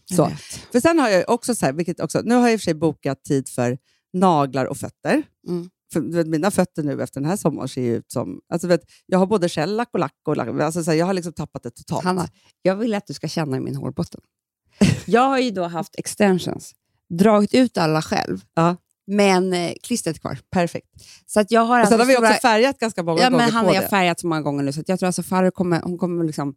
Jag 0.10 0.18
Så. 0.40 0.58
För 0.72 0.80
sen 0.80 1.00
har 1.00 1.10
jag 1.10 1.30
också 1.30 1.56
så 1.56 1.66
här, 1.66 1.74
vilket 1.74 2.00
också, 2.00 2.22
nu 2.26 2.36
har 2.36 2.42
jag 2.42 2.54
i 2.54 2.56
och 2.56 2.60
för 2.60 2.64
sig 2.64 2.74
bokat 2.74 3.24
tid 3.24 3.50
för 3.50 3.78
naglar 4.14 4.66
och 4.66 4.78
fötter. 4.78 5.24
Mm. 5.48 5.70
För, 5.94 6.00
vet, 6.00 6.28
mina 6.28 6.52
fötter 6.52 6.84
nu 6.84 7.04
efter 7.04 7.22
den 7.22 7.30
här 7.30 7.38
sommaren 7.38 7.68
ser 7.70 7.82
ju 7.82 7.96
ut 7.96 8.12
som... 8.12 8.40
Alltså, 8.54 8.68
vet, 8.68 8.82
jag 9.06 9.20
har 9.20 9.26
både 9.26 9.50
shellack 9.50 9.90
och 9.94 10.00
lack. 10.00 10.14
Och 10.28 10.38
lack 10.38 10.48
alltså, 10.62 10.84
så 10.84 10.92
här, 10.92 10.98
jag 10.98 11.06
har 11.06 11.14
liksom 11.14 11.34
tappat 11.34 11.64
det 11.64 11.72
totalt. 11.72 12.04
Hanna, 12.04 12.28
jag 12.62 12.76
vill 12.76 12.94
att 12.94 13.08
du 13.08 13.14
ska 13.14 13.28
känna 13.28 13.58
i 13.58 13.60
min 13.60 13.76
hårbotten. 13.76 14.22
Jag 15.06 15.22
har 15.22 15.40
ju 15.40 15.52
då 15.52 15.64
haft 15.64 15.96
extensions, 15.98 16.74
dragit 17.10 17.54
ut 17.54 17.78
alla 17.78 18.02
själv, 18.02 18.42
Ja. 18.54 18.76
men 19.08 19.54
eh, 19.54 19.74
klistret 19.84 20.22
kvar. 20.22 20.40
Perfekt. 20.52 20.88
Så 21.26 21.40
att 21.40 21.52
jag 21.52 21.62
har 21.62 21.82
Och 21.82 21.88
sen 21.88 21.94
alltså 21.94 22.02
har 22.02 22.06
vi 22.08 22.14
stora- 22.14 22.30
också 22.30 22.40
färgat 22.42 22.80
ganska 22.80 23.04
många 23.04 23.22
Ja, 23.22 23.30
gånger 23.30 23.44
men 23.44 23.54
han 23.54 23.66
på 23.66 23.74
har 23.74 23.82
det. 23.82 23.88
färgat 23.88 24.20
så 24.20 24.28
många 24.28 24.42
gånger 24.42 24.64
nu, 24.64 24.74
så 24.74 24.80
att 24.82 24.90
jag 24.90 25.00
tror 25.00 25.08
alltså 25.08 25.24
Farao 25.24 25.52
kommer, 25.52 25.82
hon 25.82 25.98
kommer 25.98 26.24
liksom... 26.26 26.56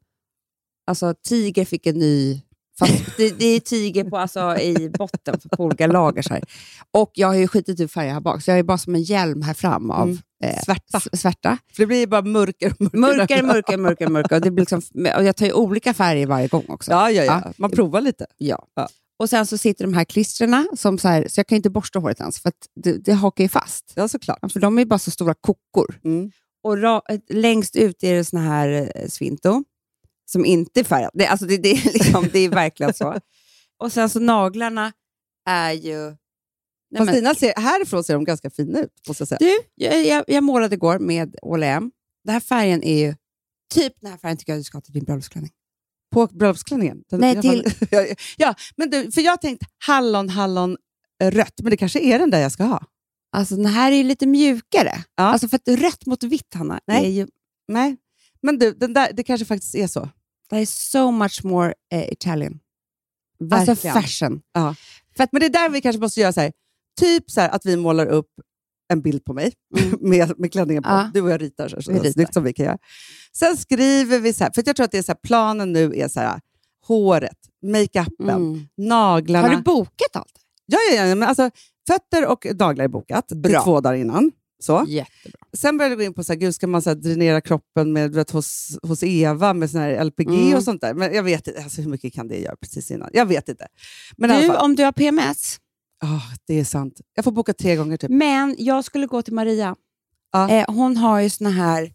Alltså 0.86 1.14
Tiger 1.28 1.64
fick 1.64 1.86
en 1.86 1.98
ny... 1.98 2.42
Fast 2.86 3.16
det, 3.16 3.30
det 3.38 3.44
är 3.46 3.60
Tiger 3.60 4.04
på, 4.04 4.18
alltså, 4.18 4.56
i 4.58 4.90
botten 4.98 5.40
på 5.56 5.64
olika 5.64 5.86
lager. 5.86 6.22
Så 6.22 6.34
här. 6.34 6.44
Och 6.90 7.10
jag 7.14 7.28
har 7.28 7.34
ju 7.34 7.48
skitit 7.48 7.80
ut 7.80 7.92
färger 7.92 8.12
här 8.12 8.20
bak, 8.20 8.42
så 8.42 8.50
jag 8.50 8.58
är 8.58 8.62
bara 8.62 8.78
som 8.78 8.94
en 8.94 9.02
hjälm 9.02 9.42
här 9.42 9.54
fram 9.54 9.90
av 9.90 10.08
Mm. 10.42 10.54
eh, 10.56 10.62
Svärta. 10.64 11.00
svärta. 11.00 11.58
För 11.72 11.82
det 11.82 11.86
blir 11.86 12.06
bara 12.06 12.22
mörker 12.22 12.70
och 12.70 12.80
mörker. 12.94 12.98
Mörkare, 13.42 13.42
mörkare, 13.76 14.08
mörkare. 14.10 14.36
Och, 14.38 14.44
det 14.44 14.50
blir 14.50 14.62
liksom, 14.62 14.82
och 15.16 15.24
jag 15.24 15.36
tar 15.36 15.46
ju 15.46 15.52
olika 15.52 15.94
färger 15.94 16.26
varje 16.26 16.48
gång 16.48 16.64
också. 16.68 16.90
Ja, 16.90 17.10
ja, 17.10 17.24
ja. 17.24 17.52
Man 17.56 17.70
provar 17.70 18.00
lite. 18.00 18.26
Ja. 18.36 18.66
Ja. 18.74 18.88
Och 19.18 19.30
sen 19.30 19.46
så 19.46 19.58
sitter 19.58 19.84
de 19.84 19.94
här 19.94 20.04
klistrarna, 20.04 20.66
som 20.76 20.98
så, 20.98 21.08
här, 21.08 21.26
så 21.28 21.38
jag 21.40 21.46
kan 21.46 21.56
inte 21.56 21.70
borsta 21.70 21.98
håret 21.98 22.20
ens, 22.20 22.40
för 22.40 22.52
det, 22.82 22.92
det 22.92 23.12
hakar 23.12 23.44
ju 23.44 23.48
fast. 23.48 23.92
Ja, 23.94 24.08
såklart. 24.08 24.52
För 24.52 24.60
de 24.60 24.78
är 24.78 24.82
ju 24.82 24.86
bara 24.86 24.98
så 24.98 25.10
stora 25.10 25.34
kokor. 25.34 26.00
Mm. 26.04 26.30
Och 26.64 26.78
ra, 26.78 27.02
längst 27.30 27.76
ut 27.76 28.02
är 28.04 28.14
det 28.14 28.24
såna 28.24 28.42
här 28.42 28.90
eh, 28.94 29.08
svinto, 29.08 29.64
som 30.32 30.44
inte 30.44 30.80
är 30.80 30.84
färgade. 30.84 31.10
Det, 31.14 31.26
alltså 31.26 31.46
det, 31.46 31.56
det, 31.56 31.70
är 31.70 31.92
liksom, 31.92 32.28
det 32.32 32.38
är 32.38 32.48
verkligen 32.48 32.94
så. 32.94 33.18
Och 33.78 33.92
sen 33.92 34.08
så 34.08 34.20
naglarna 34.20 34.92
är 35.48 35.72
ju... 35.72 36.16
Nej, 36.92 36.98
Fast 36.98 37.06
men, 37.06 37.14
dina 37.14 37.34
ser, 37.34 37.60
härifrån 37.60 38.04
ser 38.04 38.14
de 38.14 38.24
ganska 38.24 38.50
fina 38.50 38.80
ut, 38.80 38.90
måste 39.08 39.20
jag 39.20 39.28
säga. 39.28 39.38
du, 39.38 39.58
jag, 39.74 40.06
jag, 40.06 40.24
jag 40.26 40.44
målade 40.44 40.74
igår 40.74 40.98
med 40.98 41.36
H&M. 41.42 41.90
Den 42.24 42.32
här 42.32 42.40
färgen 42.40 42.82
är 42.82 42.98
ju... 42.98 43.14
Typ 43.74 43.92
den 44.00 44.10
här 44.10 44.18
färgen 44.18 44.36
tycker 44.36 44.52
jag 44.52 44.60
du 44.60 44.64
ska 44.64 44.76
ha 44.76 44.82
till 44.82 44.92
din 44.92 45.04
bröllopsklänning. 45.04 45.50
På 46.12 46.26
bröllopsklänningen? 46.26 47.02
Nej, 47.10 47.64
ja, 47.90 48.04
ja, 48.36 48.54
men 48.76 48.90
du, 48.90 49.12
för 49.12 49.20
jag 49.20 49.32
har 49.32 49.36
tänkt 49.36 49.62
hallon, 49.86 50.28
hallon, 50.28 50.76
rött, 51.22 51.54
men 51.62 51.70
det 51.70 51.76
kanske 51.76 52.00
är 52.00 52.18
den 52.18 52.30
där 52.30 52.40
jag 52.40 52.52
ska 52.52 52.64
ha. 52.64 52.84
Alltså 53.32 53.56
den 53.56 53.66
här 53.66 53.92
är 53.92 53.96
ju 53.96 54.02
lite 54.02 54.26
mjukare. 54.26 55.04
Ja. 55.14 55.24
Alltså 55.24 55.48
för 55.48 55.56
att 55.56 55.68
rött 55.68 56.06
mot 56.06 56.22
vitt, 56.22 56.54
Hanna, 56.54 56.80
Nej. 56.86 57.04
är 57.04 57.10
ju... 57.10 57.26
Nej, 57.68 57.96
men 58.42 58.58
du, 58.58 58.72
den 58.72 58.92
där, 58.92 59.12
det 59.12 59.22
kanske 59.22 59.44
faktiskt 59.44 59.74
är 59.74 59.86
så. 59.86 60.08
Det 60.50 60.56
är 60.56 60.66
so 60.66 61.10
much 61.10 61.44
more 61.44 61.74
eh, 61.92 62.12
Italian. 62.12 62.58
Verkligen. 63.40 63.70
Alltså 63.70 63.88
fashion. 63.88 64.40
Men 65.32 65.40
det 65.40 65.46
är 65.46 65.50
där 65.50 65.68
vi 65.68 65.80
kanske 65.80 66.00
måste 66.00 66.20
göra 66.20 66.32
så 66.32 66.40
här, 66.40 66.52
typ 67.00 67.30
så 67.30 67.40
här 67.40 67.48
att 67.48 67.66
vi 67.66 67.76
målar 67.76 68.06
upp 68.06 68.30
en 68.92 69.02
bild 69.02 69.24
på 69.24 69.32
mig 69.32 69.52
med, 70.00 70.38
med 70.38 70.52
klänningen 70.52 70.82
på. 70.82 70.88
Mm. 70.88 71.00
Ja. 71.04 71.10
Du 71.14 71.22
och 71.22 71.30
jag 71.30 71.42
ritar 71.42 71.68
så, 71.68 71.82
så 71.82 71.92
ritar. 71.92 72.10
snyggt 72.10 72.34
som 72.34 72.44
vi 72.44 72.52
kan 72.52 72.66
göra. 72.66 72.78
Sen 73.32 73.56
skriver 73.56 74.18
vi 74.18 74.32
så 74.32 74.44
här, 74.44 74.50
för 74.54 74.62
jag 74.66 74.76
tror 74.76 74.84
att 74.84 74.90
det 74.92 74.98
är 74.98 75.02
så 75.02 75.12
här, 75.12 75.18
planen 75.22 75.72
nu 75.72 75.92
är 75.96 76.08
så 76.08 76.20
här, 76.20 76.40
håret, 76.86 77.38
makeupen, 77.62 78.28
Mm. 78.30 78.68
naglarna. 78.76 79.48
Har 79.48 79.56
du 79.56 79.62
bokat 79.62 80.16
allt? 80.16 80.34
Ja, 80.66 80.78
ja, 80.94 81.06
ja 81.06 81.14
men 81.14 81.28
alltså, 81.28 81.50
fötter 81.86 82.26
och 82.26 82.46
naglar 82.54 82.84
är 82.84 82.88
bokat 82.88 83.28
till 83.28 83.36
Bra. 83.36 83.64
två 83.64 83.80
dagar 83.80 83.96
innan. 83.96 84.32
Så. 84.60 84.84
Jättebra. 84.88 85.38
Sen 85.52 85.76
började 85.78 85.92
jag 85.92 85.98
gå 85.98 86.04
in 86.04 86.14
på 86.14 86.24
så 86.24 86.32
här, 86.32 86.40
gud, 86.40 86.54
ska 86.54 86.66
man 86.66 86.82
så 86.82 86.90
här, 86.90 86.94
dränera 86.96 87.40
kroppen 87.40 87.92
med, 87.92 88.14
vet, 88.14 88.30
hos, 88.30 88.78
hos 88.82 89.02
Eva 89.02 89.54
med 89.54 89.70
sån 89.70 89.80
här 89.80 90.04
LPG 90.04 90.28
Mm. 90.28 90.54
och 90.56 90.62
sånt 90.62 90.80
där. 90.80 90.94
Men 90.94 91.14
jag 91.14 91.22
vet 91.22 91.48
inte, 91.48 91.62
alltså, 91.62 91.82
hur 91.82 91.90
mycket 91.90 92.12
kan 92.14 92.28
det 92.28 92.38
göra 92.40 92.56
precis 92.56 92.90
innan? 92.90 93.10
Jag 93.12 93.26
vet 93.26 93.48
inte. 93.48 93.66
Men 94.16 94.40
Du, 94.42 94.56
om 94.56 94.76
du 94.76 94.84
har 94.84 94.92
PMS, 94.92 95.56
Ah, 96.02 96.20
det 96.46 96.54
är 96.54 96.64
sant. 96.64 97.00
Jag 97.14 97.24
får 97.24 97.32
boka 97.32 97.52
tre 97.54 97.76
gånger 97.76 97.96
typ. 97.96 98.10
men 98.10 98.56
jag 98.58 98.84
skulle 98.84 99.06
gå 99.06 99.22
till 99.22 99.34
Maria. 99.34 99.76
Ja. 100.32 100.50
Eh, 100.50 100.64
hon 100.74 100.96
har 100.96 101.20
ju 101.20 101.30
såna 101.30 101.50
här 101.50 101.92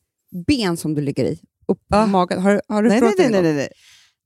ben 0.48 0.78
som 0.78 0.94
du 0.94 1.02
ligger 1.02 1.26
i, 1.26 1.40
upp 1.68 1.78
på 1.88 1.96
Ja. 1.98 2.06
magen. 2.06 2.42
Har, 2.42 2.62
har 2.68 2.84
du 2.84 2.90
Nej, 2.90 3.02
nej, 3.02 3.14
nej, 3.18 3.30
nej, 3.32 3.42
nej, 3.42 3.54
nej. 3.54 3.70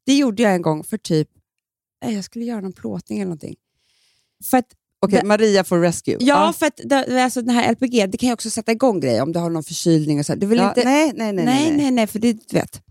Det 0.06 0.14
gjorde 0.14 0.44
jag 0.44 0.54
en 0.56 0.62
gång 0.62 0.84
för 0.84 0.98
typ, 0.98 1.30
eh, 2.06 2.16
jag 2.16 2.24
skulle 2.24 2.46
göra 2.46 2.62
någon 2.62 2.74
plåtning 2.74 3.20
eller 3.20 3.26
någonting. 3.26 3.56
För 4.50 4.58
att, 4.58 4.66
Okej, 5.02 5.20
Det- 5.22 5.28
Maria 5.28 5.64
får 5.64 5.80
rescue. 5.80 6.18
ja, 6.20 6.54
för 6.54 6.66
att 6.66 6.80
det, 6.84 7.24
alltså 7.24 7.42
den 7.42 7.56
här 7.56 7.72
LPG, 7.72 8.06
det 8.08 8.18
kan 8.18 8.28
ju 8.30 8.34
också 8.34 8.50
sätta 8.50 8.72
igång 8.72 9.00
grejer 9.00 9.22
om 9.22 9.32
du 9.32 9.40
har 9.40 9.50
någon 9.50 9.64
förkylning 9.64 10.20
och 10.20 10.26
så. 10.26 10.36
Du 10.36 10.48
vill 10.48 10.58
Ja, 10.58 10.70
inte... 10.70 10.84
nej, 10.84 11.12
nej, 11.16 11.34
nej, 11.34 11.46
nej, 11.46 11.72
nej, 11.78 11.92
nej, 11.92 12.08
för 12.08 12.20
det 12.20 12.34
du 12.34 12.40
vet. 12.58 12.82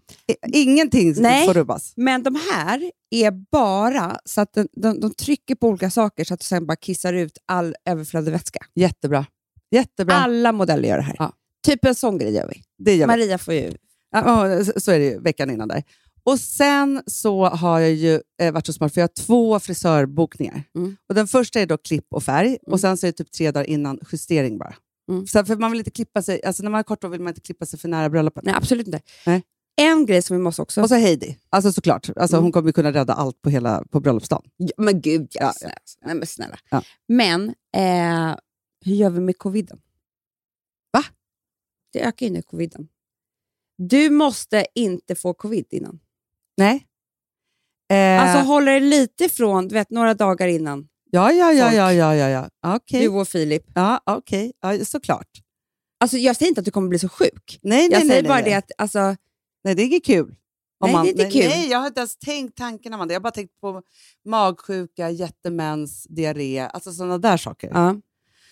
Ingenting 0.52 1.14
Nej. 1.18 1.46
får 1.46 1.54
rubbas. 1.54 1.92
Men 1.96 2.22
de 2.22 2.38
här 2.52 2.90
är 3.10 3.30
bara 3.52 4.18
så 4.24 4.40
att 4.40 4.52
de, 4.54 4.68
de, 4.72 5.00
de 5.00 5.14
trycker 5.14 5.54
på 5.54 5.68
olika 5.68 5.90
saker 5.90 6.24
så 6.24 6.34
att 6.34 6.40
du 6.40 6.44
sen 6.44 6.66
bara 6.66 6.76
kissar 6.76 7.12
ut 7.12 7.38
all 7.46 7.74
överflödig 7.84 8.32
vätska. 8.32 8.60
Jättebra. 8.74 9.26
Jättebra. 9.70 10.14
Alla 10.14 10.52
modeller 10.52 10.88
gör 10.88 10.96
det 10.96 11.02
här. 11.02 11.16
Ja. 11.18 11.32
Typ 11.66 11.84
en 11.84 11.94
sån 11.94 12.18
grej 12.18 12.34
gör 12.34 12.48
vi. 12.48 12.62
det 12.84 12.94
gör 12.94 13.06
vi. 13.06 13.06
Maria 13.06 13.38
får 13.38 13.54
ju... 13.54 13.72
Ja, 14.12 14.64
så 14.76 14.90
är 14.92 14.98
det 14.98 15.04
ju 15.04 15.20
veckan 15.20 15.50
innan 15.50 15.68
där. 15.68 15.82
Och 16.28 16.40
Sen 16.40 17.02
så 17.06 17.44
har 17.44 17.80
jag 17.80 17.92
ju 17.92 18.20
eh, 18.40 18.52
varit 18.52 18.66
så 18.66 18.72
smart, 18.72 18.94
för 18.94 19.00
jag 19.00 19.08
har 19.08 19.24
två 19.24 19.60
frisörbokningar. 19.60 20.62
Mm. 20.74 20.96
Och 21.08 21.14
Den 21.14 21.28
första 21.28 21.60
är 21.60 21.66
då 21.66 21.78
klipp 21.78 22.06
och 22.10 22.22
färg, 22.22 22.58
och 22.66 22.80
sen 22.80 22.96
så 22.96 23.06
är 23.06 23.08
det 23.08 23.16
typ 23.16 23.32
tre 23.32 23.50
dagar 23.50 23.64
innan 23.64 23.98
justering 24.12 24.58
bara. 24.58 24.74
Mm. 25.10 25.26
Så 25.26 25.44
för 25.44 25.56
man 25.56 25.70
vill 25.70 25.80
inte 25.80 25.90
klippa 25.90 26.22
sig, 26.22 26.44
alltså 26.44 26.62
när 26.62 26.70
man 26.70 26.78
har 26.78 26.82
kort 26.82 27.04
vill 27.04 27.20
man 27.20 27.28
inte 27.28 27.40
klippa 27.40 27.66
sig 27.66 27.78
för 27.78 27.88
nära 27.88 28.10
bröllopet. 28.10 28.44
Nej, 28.44 28.54
absolut 28.54 28.86
inte. 28.86 29.00
Nej. 29.26 29.42
En 29.76 30.06
grej 30.06 30.22
som 30.22 30.36
vi 30.36 30.42
måste 30.42 30.62
också... 30.62 30.82
Och 30.82 30.88
så 30.88 30.94
Heidi, 30.94 31.38
alltså 31.50 31.72
såklart. 31.72 32.08
Alltså, 32.16 32.36
Mm. 32.36 32.42
Hon 32.44 32.52
kommer 32.52 32.68
ju 32.68 32.72
kunna 32.72 32.92
rädda 32.92 33.12
allt 33.12 33.42
på, 33.42 33.50
hela, 33.50 33.84
på 33.90 34.00
bröllopsdagen. 34.00 34.50
Ja, 34.56 34.72
men 34.76 35.00
gud, 35.00 35.28
ja, 35.30 35.52
Ja. 35.60 35.70
Nej, 36.04 36.14
men, 36.14 36.26
snälla. 36.26 36.58
Ja. 36.70 36.82
men 37.08 37.48
eh, 37.76 38.36
hur 38.84 38.94
gör 38.94 39.10
vi 39.10 39.20
med 39.20 39.38
coviden? 39.38 39.80
Va? 40.92 41.04
Det 41.92 42.04
ökar 42.04 42.26
ju 42.26 42.32
nu, 42.32 42.42
coviden. 42.42 42.88
Du 43.78 44.10
måste 44.10 44.66
inte 44.74 45.14
få 45.14 45.34
covid 45.34 45.66
innan. 45.70 46.00
Nej. 46.58 46.84
Eh, 47.92 48.22
Alltså 48.22 48.38
håller 48.46 48.72
det 48.72 48.80
lite 48.80 49.24
ifrån, 49.24 49.68
du 49.68 49.74
vet, 49.74 49.90
några 49.90 50.14
dagar 50.14 50.48
innan. 50.48 50.88
ja, 51.10 51.32
ja, 51.32 51.52
ja, 51.52 51.72
ja, 51.72 51.92
ja, 51.92 52.14
ja, 52.14 52.28
ja. 52.28 52.74
Okej. 52.76 53.00
Du 53.02 53.08
och 53.08 53.28
Filip. 53.28 53.64
Ja, 53.74 54.00
okej. 54.06 54.52
Ja, 54.60 54.84
såklart. 54.84 55.28
Alltså, 56.00 56.16
jag 56.16 56.36
säger 56.36 56.48
inte 56.48 56.60
att 56.60 56.64
du 56.64 56.70
kommer 56.70 56.88
bli 56.88 56.98
så 56.98 57.08
sjuk. 57.08 57.58
Nej, 57.62 57.78
nej, 57.78 57.82
Jag 57.82 57.98
nej, 57.98 58.08
säger 58.08 58.22
nej, 58.22 58.28
bara 58.28 58.40
nej. 58.40 58.50
det 58.50 58.54
att 58.54 58.70
alltså, 58.78 59.16
Nej, 59.64 59.74
det 59.74 59.82
är 59.82 59.86
inget 59.86 60.04
kul. 60.04 60.34
Nej, 60.84 60.92
det 60.92 60.98
är 60.98 61.04
inte 61.10 61.22
nej, 61.22 61.32
kul. 61.32 61.44
Nej, 61.48 61.68
jag 61.70 61.78
har 61.78 61.86
inte 61.86 62.00
ens 62.00 62.16
tänkt 62.16 62.56
tanken, 62.56 62.94
Amanda. 62.94 63.14
Jag 63.14 63.20
har 63.20 63.22
bara 63.22 63.30
tänkt 63.30 63.60
på 63.60 63.82
magsjuka, 64.24 65.10
jättemens, 65.10 66.06
diarré, 66.10 66.60
alltså 66.60 66.92
sådana 66.92 67.18
där 67.18 67.36
saker. 67.36 67.70
ja. 67.74 67.96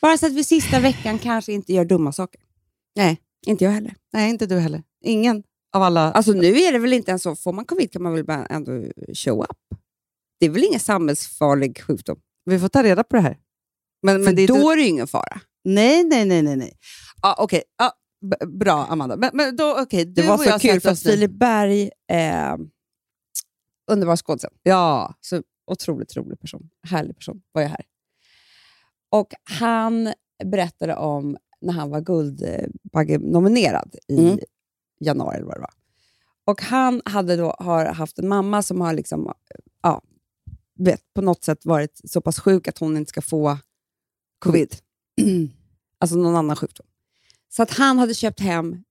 bara 0.03 0.19
så 0.19 0.27
att 0.27 0.33
vi 0.33 0.45
sista 0.45 0.81
veckan 0.81 1.19
kanske 1.19 1.53
inte 1.53 1.73
gör 1.73 1.85
dumma 1.85 2.13
saker. 2.13 2.41
Nej. 2.97 3.21
Inte 3.47 3.65
jag 3.65 3.71
heller. 3.71 3.95
Nej, 4.13 4.31
inte 4.31 4.47
du 4.47 4.59
heller. 4.59 4.83
Ingen 5.05 5.43
av 5.77 5.83
alla. 5.83 6.13
Alltså 6.13 6.33
nu 6.33 6.59
är 6.59 6.73
det 6.73 6.79
väl 6.79 6.93
inte 6.93 7.11
ens 7.11 7.23
så, 7.23 7.37
får 7.37 7.53
man 7.53 7.65
covid 7.65 7.93
kan 7.93 8.03
man 8.03 8.13
väl 8.15 8.25
bara 8.25 8.47
ändå 8.47 8.73
show 9.15 9.43
up. 9.43 9.79
Det 10.41 10.47
är 10.47 10.51
väl 10.51 10.65
ingen 10.65 10.81
samhällsfarlig 10.81 11.83
sjukdom? 11.83 12.21
Vi 12.45 12.59
får 12.59 12.69
ta 12.69 12.83
reda 12.83 13.05
på 13.05 13.17
det 13.17 13.23
här. 13.23 13.39
Men, 14.03 14.25
men 14.25 14.35
det 14.37 14.47
då 14.47 14.55
inte... 14.55 14.67
är 14.67 14.77
det 14.77 14.83
ju 14.83 14.89
ingen 14.89 15.07
fara. 15.07 15.41
Nej, 15.65 16.05
nej, 16.05 16.25
nej, 16.25 16.43
nej. 16.43 16.57
nej. 16.57 16.73
Ja, 17.23 17.37
Okej, 17.39 17.63
ja, 17.79 17.93
b- 18.31 18.47
bra 18.47 18.87
Amanda. 18.87 19.17
Men, 19.17 19.31
men 19.33 19.57
då, 19.57 19.87
Det 19.91 20.05
du 20.05 20.23
var 20.23 20.35
och 20.35 20.41
så 20.41 20.49
jag 20.49 20.61
kul 20.61 20.81
för 20.81 20.91
att. 20.91 21.03
Filip 21.03 21.31
Berg, 21.31 21.91
eh, 22.13 22.57
underbar 23.91 24.17
skådisen, 24.17 24.51
Ja, 24.63 25.15
så 25.21 25.43
otroligt 25.71 26.17
rolig 26.17 26.41
person, 26.41 26.71
härlig 26.89 27.17
person, 27.17 27.43
var 27.53 27.63
jag 27.63 27.69
här. 27.69 27.85
Och 29.11 29.29
han 29.45 30.13
berättade 30.45 30.97
om 30.97 31.37
när 31.61 31.73
han 31.73 31.91
var 31.91 32.01
Guldbagge-nominerad 32.01 33.95
i 34.09 34.19
Mm. 34.19 34.39
Januari 35.01 35.37
eller 35.37 35.47
vad 35.47 35.57
det 35.57 35.61
var. 35.61 35.75
Och 36.45 36.63
han 36.63 37.03
hade 37.05 37.37
då, 37.37 37.57
har 37.59 37.87
haft 37.87 38.19
en 38.19 38.29
mamma 38.29 38.63
som 38.63 38.81
har 38.81 38.93
liksom, 38.93 39.33
ja, 39.83 40.03
vet, 40.79 41.01
på 41.15 41.23
något 41.23 41.45
sätt 41.45 41.65
varit 41.65 42.01
så 42.05 42.21
pass 42.21 42.39
sjuk 42.39 42.69
att 42.69 42.79
hon 42.79 42.97
inte 42.97 43.09
ska 43.09 43.23
få 43.23 43.59
covid. 44.39 44.77
alltså 46.01 46.17
någon 46.17 46.37
annan 46.37 46.57
sjukdom. 46.57 46.87
Så 47.49 47.63
att 47.63 47.71
han 47.71 47.99
hade 47.99 48.15
köpt 48.15 48.41
hem 48.41 48.83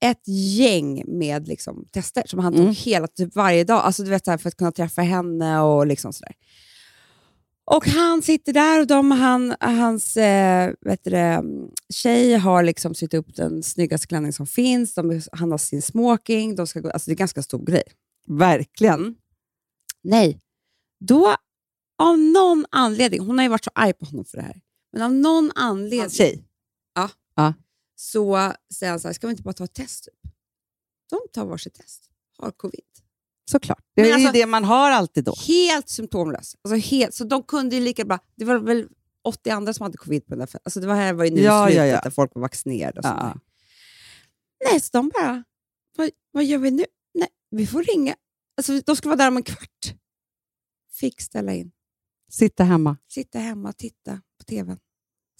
ett 0.00 0.28
gäng 0.28 1.04
med 1.06 1.48
liksom, 1.48 1.88
tester 1.90 2.22
som 2.26 2.38
han 2.38 2.52
tog 2.52 2.62
Mm. 2.62 2.74
hela, 2.74 3.06
typ 3.06 3.36
varje 3.36 3.64
dag, 3.64 3.80
alltså, 3.80 4.02
du 4.02 4.10
vet, 4.10 4.24
så 4.24 4.30
här, 4.30 4.38
för 4.38 4.48
att 4.48 4.56
kunna 4.56 4.72
träffa 4.72 5.02
henne 5.02 5.60
och 5.60 5.86
liksom 5.86 6.12
sådär. 6.12 6.34
Och 7.70 7.86
han 7.86 8.22
sitter 8.22 8.52
där 8.52 8.80
och 8.80 8.86
de, 8.86 9.10
han, 9.10 9.56
hans 9.60 10.16
eh, 10.16 10.72
vet 10.80 11.04
det, 11.04 11.42
tjej 11.94 12.34
har 12.34 12.62
liksom 12.62 12.94
sytt 12.94 13.14
upp 13.14 13.36
den 13.36 13.62
snyggaste 13.62 14.06
klänning 14.06 14.32
som 14.32 14.46
finns. 14.46 14.94
De, 14.94 15.22
han 15.32 15.50
har 15.50 15.58
sin 15.58 15.82
smoking. 15.82 16.56
De 16.56 16.66
ska 16.66 16.80
gå, 16.80 16.90
alltså 16.90 17.10
det 17.10 17.12
är 17.12 17.14
en 17.14 17.18
ganska 17.18 17.42
stor 17.42 17.64
grej. 17.64 17.82
verkligen. 18.26 19.16
Nej. 20.02 20.40
Då, 21.00 21.36
av 21.98 22.18
någon 22.18 22.66
anledning, 22.70 23.20
hon 23.20 23.38
har 23.38 23.44
ju 23.44 23.48
varit 23.48 23.64
så 23.64 23.70
arg 23.74 23.92
på 23.92 24.06
honom 24.06 24.24
för 24.24 24.36
det 24.36 24.44
här, 24.44 24.60
men 24.92 25.02
av 25.02 25.12
någon 25.12 25.52
anledning 25.54 26.00
Hans 26.00 26.16
tjej. 26.16 26.44
så 27.96 28.52
säger 28.74 28.90
han 28.90 29.00
så 29.00 29.08
här, 29.08 29.12
ska 29.12 29.26
vi 29.26 29.30
inte 29.30 29.42
bara 29.42 29.54
ta 29.54 29.64
ett 29.64 29.74
test? 29.74 30.04
Typ? 30.04 30.32
De 31.10 31.20
tar 31.32 31.46
varsitt 31.46 31.74
test, 31.74 32.10
har 32.38 32.50
covid. 32.50 32.84
Såklart. 33.50 33.84
Det 33.94 34.02
är 34.10 34.14
alltså- 34.14 34.26
ju 34.26 34.32
det 34.32 34.46
man 34.46 34.64
har 34.64 34.90
alltid 34.90 35.24
då. 35.24 35.34
Helt 35.46 35.88
symptomlös. 35.88 36.56
Alltså 36.62 36.76
helt, 36.90 37.14
så 37.14 37.24
de 37.24 37.42
kunde 37.42 37.76
ju 37.76 37.82
lika 37.82 38.04
bra... 38.04 38.18
Det 38.36 38.44
var 38.44 38.58
väl 38.58 38.88
80 39.24 39.50
andra 39.50 39.74
som 39.74 39.82
hade 39.84 39.98
covid 39.98 40.26
på 40.26 40.30
den 40.30 40.38
där 40.38 40.46
festen. 40.46 40.60
Alltså 40.64 40.80
det 40.80 40.86
var 40.86 40.94
här 40.94 41.12
var 41.12 41.24
ju 41.24 41.30
nu 41.30 41.40
Ja, 41.40 41.68
i 41.68 41.72
slutet 41.72 41.88
ja, 41.88 41.94
ja. 41.94 42.00
där 42.00 42.10
folk 42.10 42.34
var 42.34 42.42
vaccinerade. 42.42 43.00
Och 43.00 43.06
Ja. 43.06 43.36
Nej, 44.70 44.80
så 44.80 44.88
de 44.92 45.08
bara, 45.14 45.44
vad, 45.96 46.10
vad 46.30 46.44
gör 46.44 46.58
vi 46.58 46.70
nu? 46.70 46.84
Nej, 47.14 47.28
vi 47.50 47.66
får 47.66 47.82
ringa. 47.82 48.14
Alltså, 48.56 48.80
de 48.86 48.96
ska 48.96 49.08
vara 49.08 49.16
där 49.16 49.28
om 49.28 49.36
en 49.36 49.42
kvart. 49.42 49.94
Fick 50.92 51.20
ställa 51.20 51.54
in. 51.54 51.70
Sitta 52.30 52.64
hemma. 52.64 52.96
Sitta 53.08 53.38
hemma 53.38 53.68
och 53.68 53.76
titta 53.76 54.20
på 54.38 54.44
TV 54.44 54.76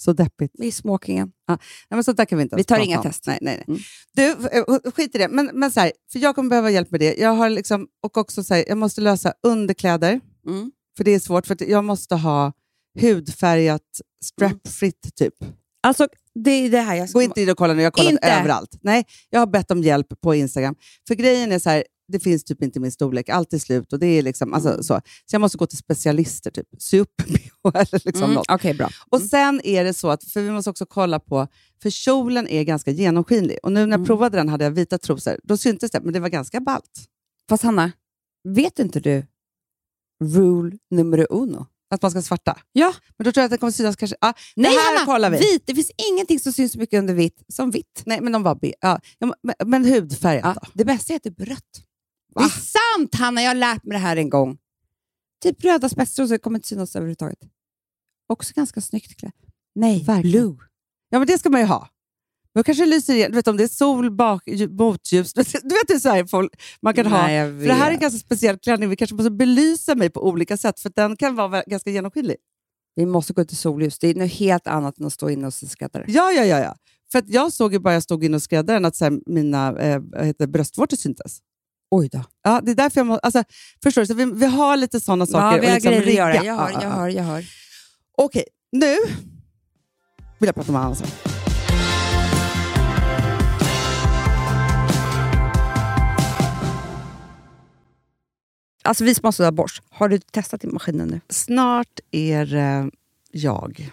Så 0.00 0.12
deppigt. 0.12 0.54
i 0.60 0.72
smokingen. 0.72 1.32
Nej, 1.48 1.58
men 1.90 2.04
sånt 2.04 2.16
där 2.16 2.24
kan 2.24 2.38
vi 2.38 2.42
inte 2.42 2.56
Vi 2.56 2.64
tar 2.64 2.78
inga 2.78 2.96
om. 2.98 3.02
test. 3.02 3.26
Nej, 3.26 3.38
nej, 3.42 3.64
nej. 3.66 3.78
Mm. 3.78 3.80
Du, 4.14 4.48
eh, 4.58 4.92
skit 4.94 5.14
i 5.14 5.18
det. 5.18 5.28
Men, 5.28 5.50
men 5.54 5.70
så 5.70 5.80
här, 5.80 5.92
för 6.12 6.18
jag 6.18 6.34
kommer 6.34 6.50
behöva 6.50 6.70
hjälp 6.70 6.90
med 6.90 7.00
det. 7.00 7.14
Jag 7.18 7.30
har 7.30 7.50
liksom, 7.50 7.86
och 8.02 8.16
också 8.16 8.44
så 8.44 8.54
här, 8.54 8.64
jag 8.68 8.78
måste 8.78 9.00
lösa 9.00 9.32
underkläder, 9.42 10.20
Mm. 10.46 10.70
för 10.96 11.04
det 11.04 11.10
är 11.10 11.18
svårt. 11.20 11.46
För 11.46 11.70
jag 11.70 11.84
måste 11.84 12.14
ha 12.14 12.52
hudfärgat 13.00 13.82
strapfritt 14.24 15.16
typ. 15.16 15.34
Alltså, 15.82 16.08
det 16.34 16.50
är 16.50 16.70
det 16.70 16.80
här 16.80 16.94
jag 16.94 17.08
ska... 17.08 17.18
Gå 17.18 17.22
inte 17.22 17.42
in 17.42 17.50
och 17.50 17.56
kolla 17.58 17.74
nu, 17.74 17.82
jag 17.82 17.86
har 17.86 17.90
kollat 17.90 18.12
Inte? 18.12 18.26
överallt. 18.28 18.78
Nej, 18.82 19.04
jag 19.30 19.40
har 19.40 19.46
bett 19.46 19.70
om 19.70 19.82
hjälp 19.82 20.20
på 20.20 20.34
Instagram. 20.34 20.74
För 21.08 21.14
grejen 21.14 21.52
är 21.52 21.58
så 21.58 21.70
här, 21.70 21.84
det 22.08 22.20
finns 22.20 22.44
typ 22.44 22.62
inte 22.62 22.80
min 22.80 22.92
storlek, 22.92 23.28
allt 23.28 23.52
är 23.52 23.58
slut. 23.58 23.92
Och 23.92 23.98
det 23.98 24.06
är 24.06 24.22
liksom, 24.22 24.54
alltså, 24.54 24.68
Mm. 24.68 24.82
så. 24.82 25.00
så 25.26 25.34
jag 25.34 25.40
måste 25.40 25.58
gå 25.58 25.66
till 25.66 25.78
specialister, 25.78 26.50
typ. 26.50 26.66
sy 26.78 27.00
upp 27.00 27.14
eller 27.74 28.04
liksom 28.06 28.22
Mm, 28.24 28.34
något. 28.34 28.46
Okej, 28.50 28.74
bra. 28.74 28.88
Och 29.10 29.20
sen 29.20 29.60
är 29.64 29.84
det 29.84 29.94
så 29.94 30.10
att, 30.10 30.24
för 30.24 30.42
vi 30.42 30.50
måste 30.50 30.70
också 30.70 30.86
kolla 30.86 31.20
på, 31.20 31.48
för 31.82 31.90
kjolen 31.90 32.48
är 32.48 32.62
ganska 32.64 32.90
genomskinlig. 32.90 33.58
Och 33.62 33.72
nu 33.72 33.80
när 33.80 33.92
jag 33.92 33.94
Mm. 33.94 34.06
provade 34.06 34.36
den 34.38 34.48
hade 34.48 34.64
jag 34.64 34.70
vita 34.70 34.98
trosor. 34.98 35.36
Då 35.42 35.56
syntes 35.56 35.90
det, 35.90 36.00
men 36.00 36.12
det 36.12 36.20
var 36.20 36.28
ganska 36.28 36.60
ballt. 36.60 37.04
Fast 37.48 37.62
Hanna, 37.62 37.92
vet 38.48 38.78
inte 38.78 39.00
du 39.00 39.26
rule 40.24 40.78
numero 40.90 41.26
uno? 41.30 41.66
Att 41.90 42.02
man 42.02 42.10
ska 42.10 42.22
svarta. 42.22 42.58
Ja. 42.72 42.94
Men 43.16 43.24
då 43.24 43.32
tror 43.32 43.42
jag 43.42 43.44
att 43.44 43.50
det 43.50 43.58
kommer 43.58 43.70
synas 43.70 43.96
kanske... 43.96 44.16
Ah, 44.20 44.32
Nej, 44.56 44.70
det 44.74 44.80
här 44.80 44.94
Hanna! 44.98 45.06
kollar 45.12 45.30
vi. 45.30 45.38
Vit. 45.38 45.62
Det 45.66 45.74
finns 45.74 45.90
ingenting 46.12 46.38
som 46.40 46.52
syns 46.52 46.72
så 46.72 46.78
mycket 46.78 46.98
under 46.98 47.14
vitt 47.14 47.42
som 47.48 47.70
vitt. 47.70 48.02
Nej, 48.06 48.20
men 48.20 48.32
de 48.32 48.42
var 48.42 48.54
be- 48.54 48.72
ja. 48.80 49.00
ja, 49.18 49.32
men, 49.42 49.54
men 49.70 49.84
hudfärgat 49.84 50.44
Ja, 50.44 50.60
då? 50.62 50.70
det 50.74 50.84
bästa 50.84 51.14
är 51.14 51.18
typ 51.18 51.40
rött. 51.40 51.82
Det 52.38 52.44
är 52.44 52.48
sant 52.48 53.14
Hanna, 53.14 53.42
jag 53.42 53.50
har 53.50 53.54
lärt 53.54 53.84
mig 53.84 53.92
det 53.92 53.98
här 53.98 54.16
en 54.16 54.30
gång. 54.30 54.58
Typ 55.42 55.64
röda 55.64 55.88
spetstrosor 55.88 56.38
kommer 56.38 56.58
inte 56.58 56.68
synas 56.68 56.96
överhuvudtaget. 56.96 57.38
Också 58.28 58.52
ganska 58.56 58.80
snyggt 58.80 59.16
klädd. 59.16 59.32
Nej, 59.74 60.04
Verkligen. 60.04 60.30
blue. 60.30 60.56
Ja, 61.10 61.18
men 61.18 61.26
det 61.26 61.38
ska 61.38 61.50
man 61.50 61.60
ju 61.60 61.66
ha. 61.66 61.88
Då 62.54 62.62
kanske 62.62 62.84
det 62.84 62.90
lyser 62.90 63.14
igen. 63.14 63.30
Du 63.30 63.34
vet 63.34 63.48
om 63.48 63.56
det 63.56 63.64
är 63.64 63.68
sol, 63.68 64.10
bak, 64.10 64.46
lju- 64.46 64.68
motljus. 64.78 65.32
Du 65.34 65.42
vet 65.74 65.90
är 65.90 65.98
så 65.98 66.08
här 66.08 66.24
folk 66.24 66.62
man 66.82 66.94
kan 66.94 67.06
ha. 67.06 67.22
Nej, 67.22 67.36
jag 67.36 67.60
För 67.60 67.66
det 67.66 67.74
här 67.74 67.90
är 67.90 67.94
en 67.94 68.00
ganska 68.00 68.18
speciell 68.18 68.58
klänning. 68.58 68.88
Vi 68.88 68.96
kanske 68.96 69.16
måste 69.16 69.30
belysa 69.30 69.94
mig 69.94 70.10
på 70.10 70.28
olika 70.28 70.56
sätt, 70.56 70.80
för 70.80 70.92
den 70.94 71.16
kan 71.16 71.34
vara 71.34 71.62
ganska 71.66 71.90
genomskinlig. 71.90 72.36
Vi 72.94 73.06
måste 73.06 73.32
gå 73.32 73.42
ut 73.42 73.52
i 73.52 73.56
solljus. 73.56 73.98
Det 73.98 74.08
är 74.08 74.14
något 74.14 74.32
helt 74.32 74.66
annat 74.66 74.98
än 74.98 75.06
att 75.06 75.12
stå 75.12 75.30
inne 75.30 75.44
en 75.44 75.52
skräddare. 75.52 76.04
Ja, 76.08 76.32
ja, 76.32 76.44
ja. 76.44 76.58
ja. 76.58 76.76
För 77.12 77.18
att 77.18 77.28
jag 77.28 77.52
såg 77.52 77.72
ju 77.72 77.78
bara 77.78 77.94
jag 77.94 78.02
stod 78.02 78.24
in 78.24 78.34
och 78.34 78.42
skräddaren 78.42 78.84
att 78.84 78.96
så 78.96 79.04
här, 79.04 79.20
mina 79.26 79.78
eh, 79.78 80.02
heter, 80.24 80.46
bröstvårtor 80.46 80.96
syntes. 80.96 81.38
Oj 81.90 82.08
då. 82.12 82.24
Ja, 82.42 82.60
det 82.60 82.70
är 82.70 82.74
därför 82.74 83.00
jag 83.00 83.06
måste, 83.06 83.20
alltså, 83.20 83.44
förstår 83.82 84.02
du? 84.02 84.06
Så 84.06 84.14
vi, 84.14 84.24
vi 84.24 84.46
har 84.46 84.76
lite 84.76 85.00
sådana 85.00 85.26
saker. 85.26 85.56
Ja, 85.56 85.60
vi 85.60 85.66
har 85.66 85.74
liksom 85.74 85.92
grejer 85.92 86.30
att 86.30 86.44
göra. 86.44 86.44
Jag 86.44 86.56
hör, 86.56 86.82
jag 86.82 86.90
hör, 86.90 87.08
jag 87.08 87.24
hör. 87.24 87.44
Okej, 88.16 88.44
nu 88.72 88.96
vill 90.38 90.46
jag 90.46 90.54
prata 90.54 90.72
om 90.72 90.76
annan 90.76 90.96
sak. 90.96 91.08
Alltså 98.82 99.04
vi 99.04 99.14
som 99.14 99.24
har 99.24 99.32
sådär 99.32 99.50
borst, 99.50 99.82
har 99.90 100.08
du 100.08 100.18
testat 100.18 100.64
i 100.64 100.66
maskinen 100.66 101.08
nu? 101.08 101.20
Snart 101.28 102.00
är 102.10 102.54
eh, 102.54 102.86
jag 103.30 103.90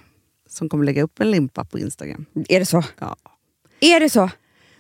som 0.50 0.70
kommer 0.70 0.86
lägga 0.86 1.04
upp 1.04 1.20
en 1.20 1.32
limpa 1.32 1.66
på 1.66 1.80
Instagram. 1.80 2.26
Är 2.50 2.60
det 2.60 2.66
så? 2.66 2.84
Ja. 3.00 3.16
Är 3.80 4.00
det 4.00 4.10
så? 4.10 4.30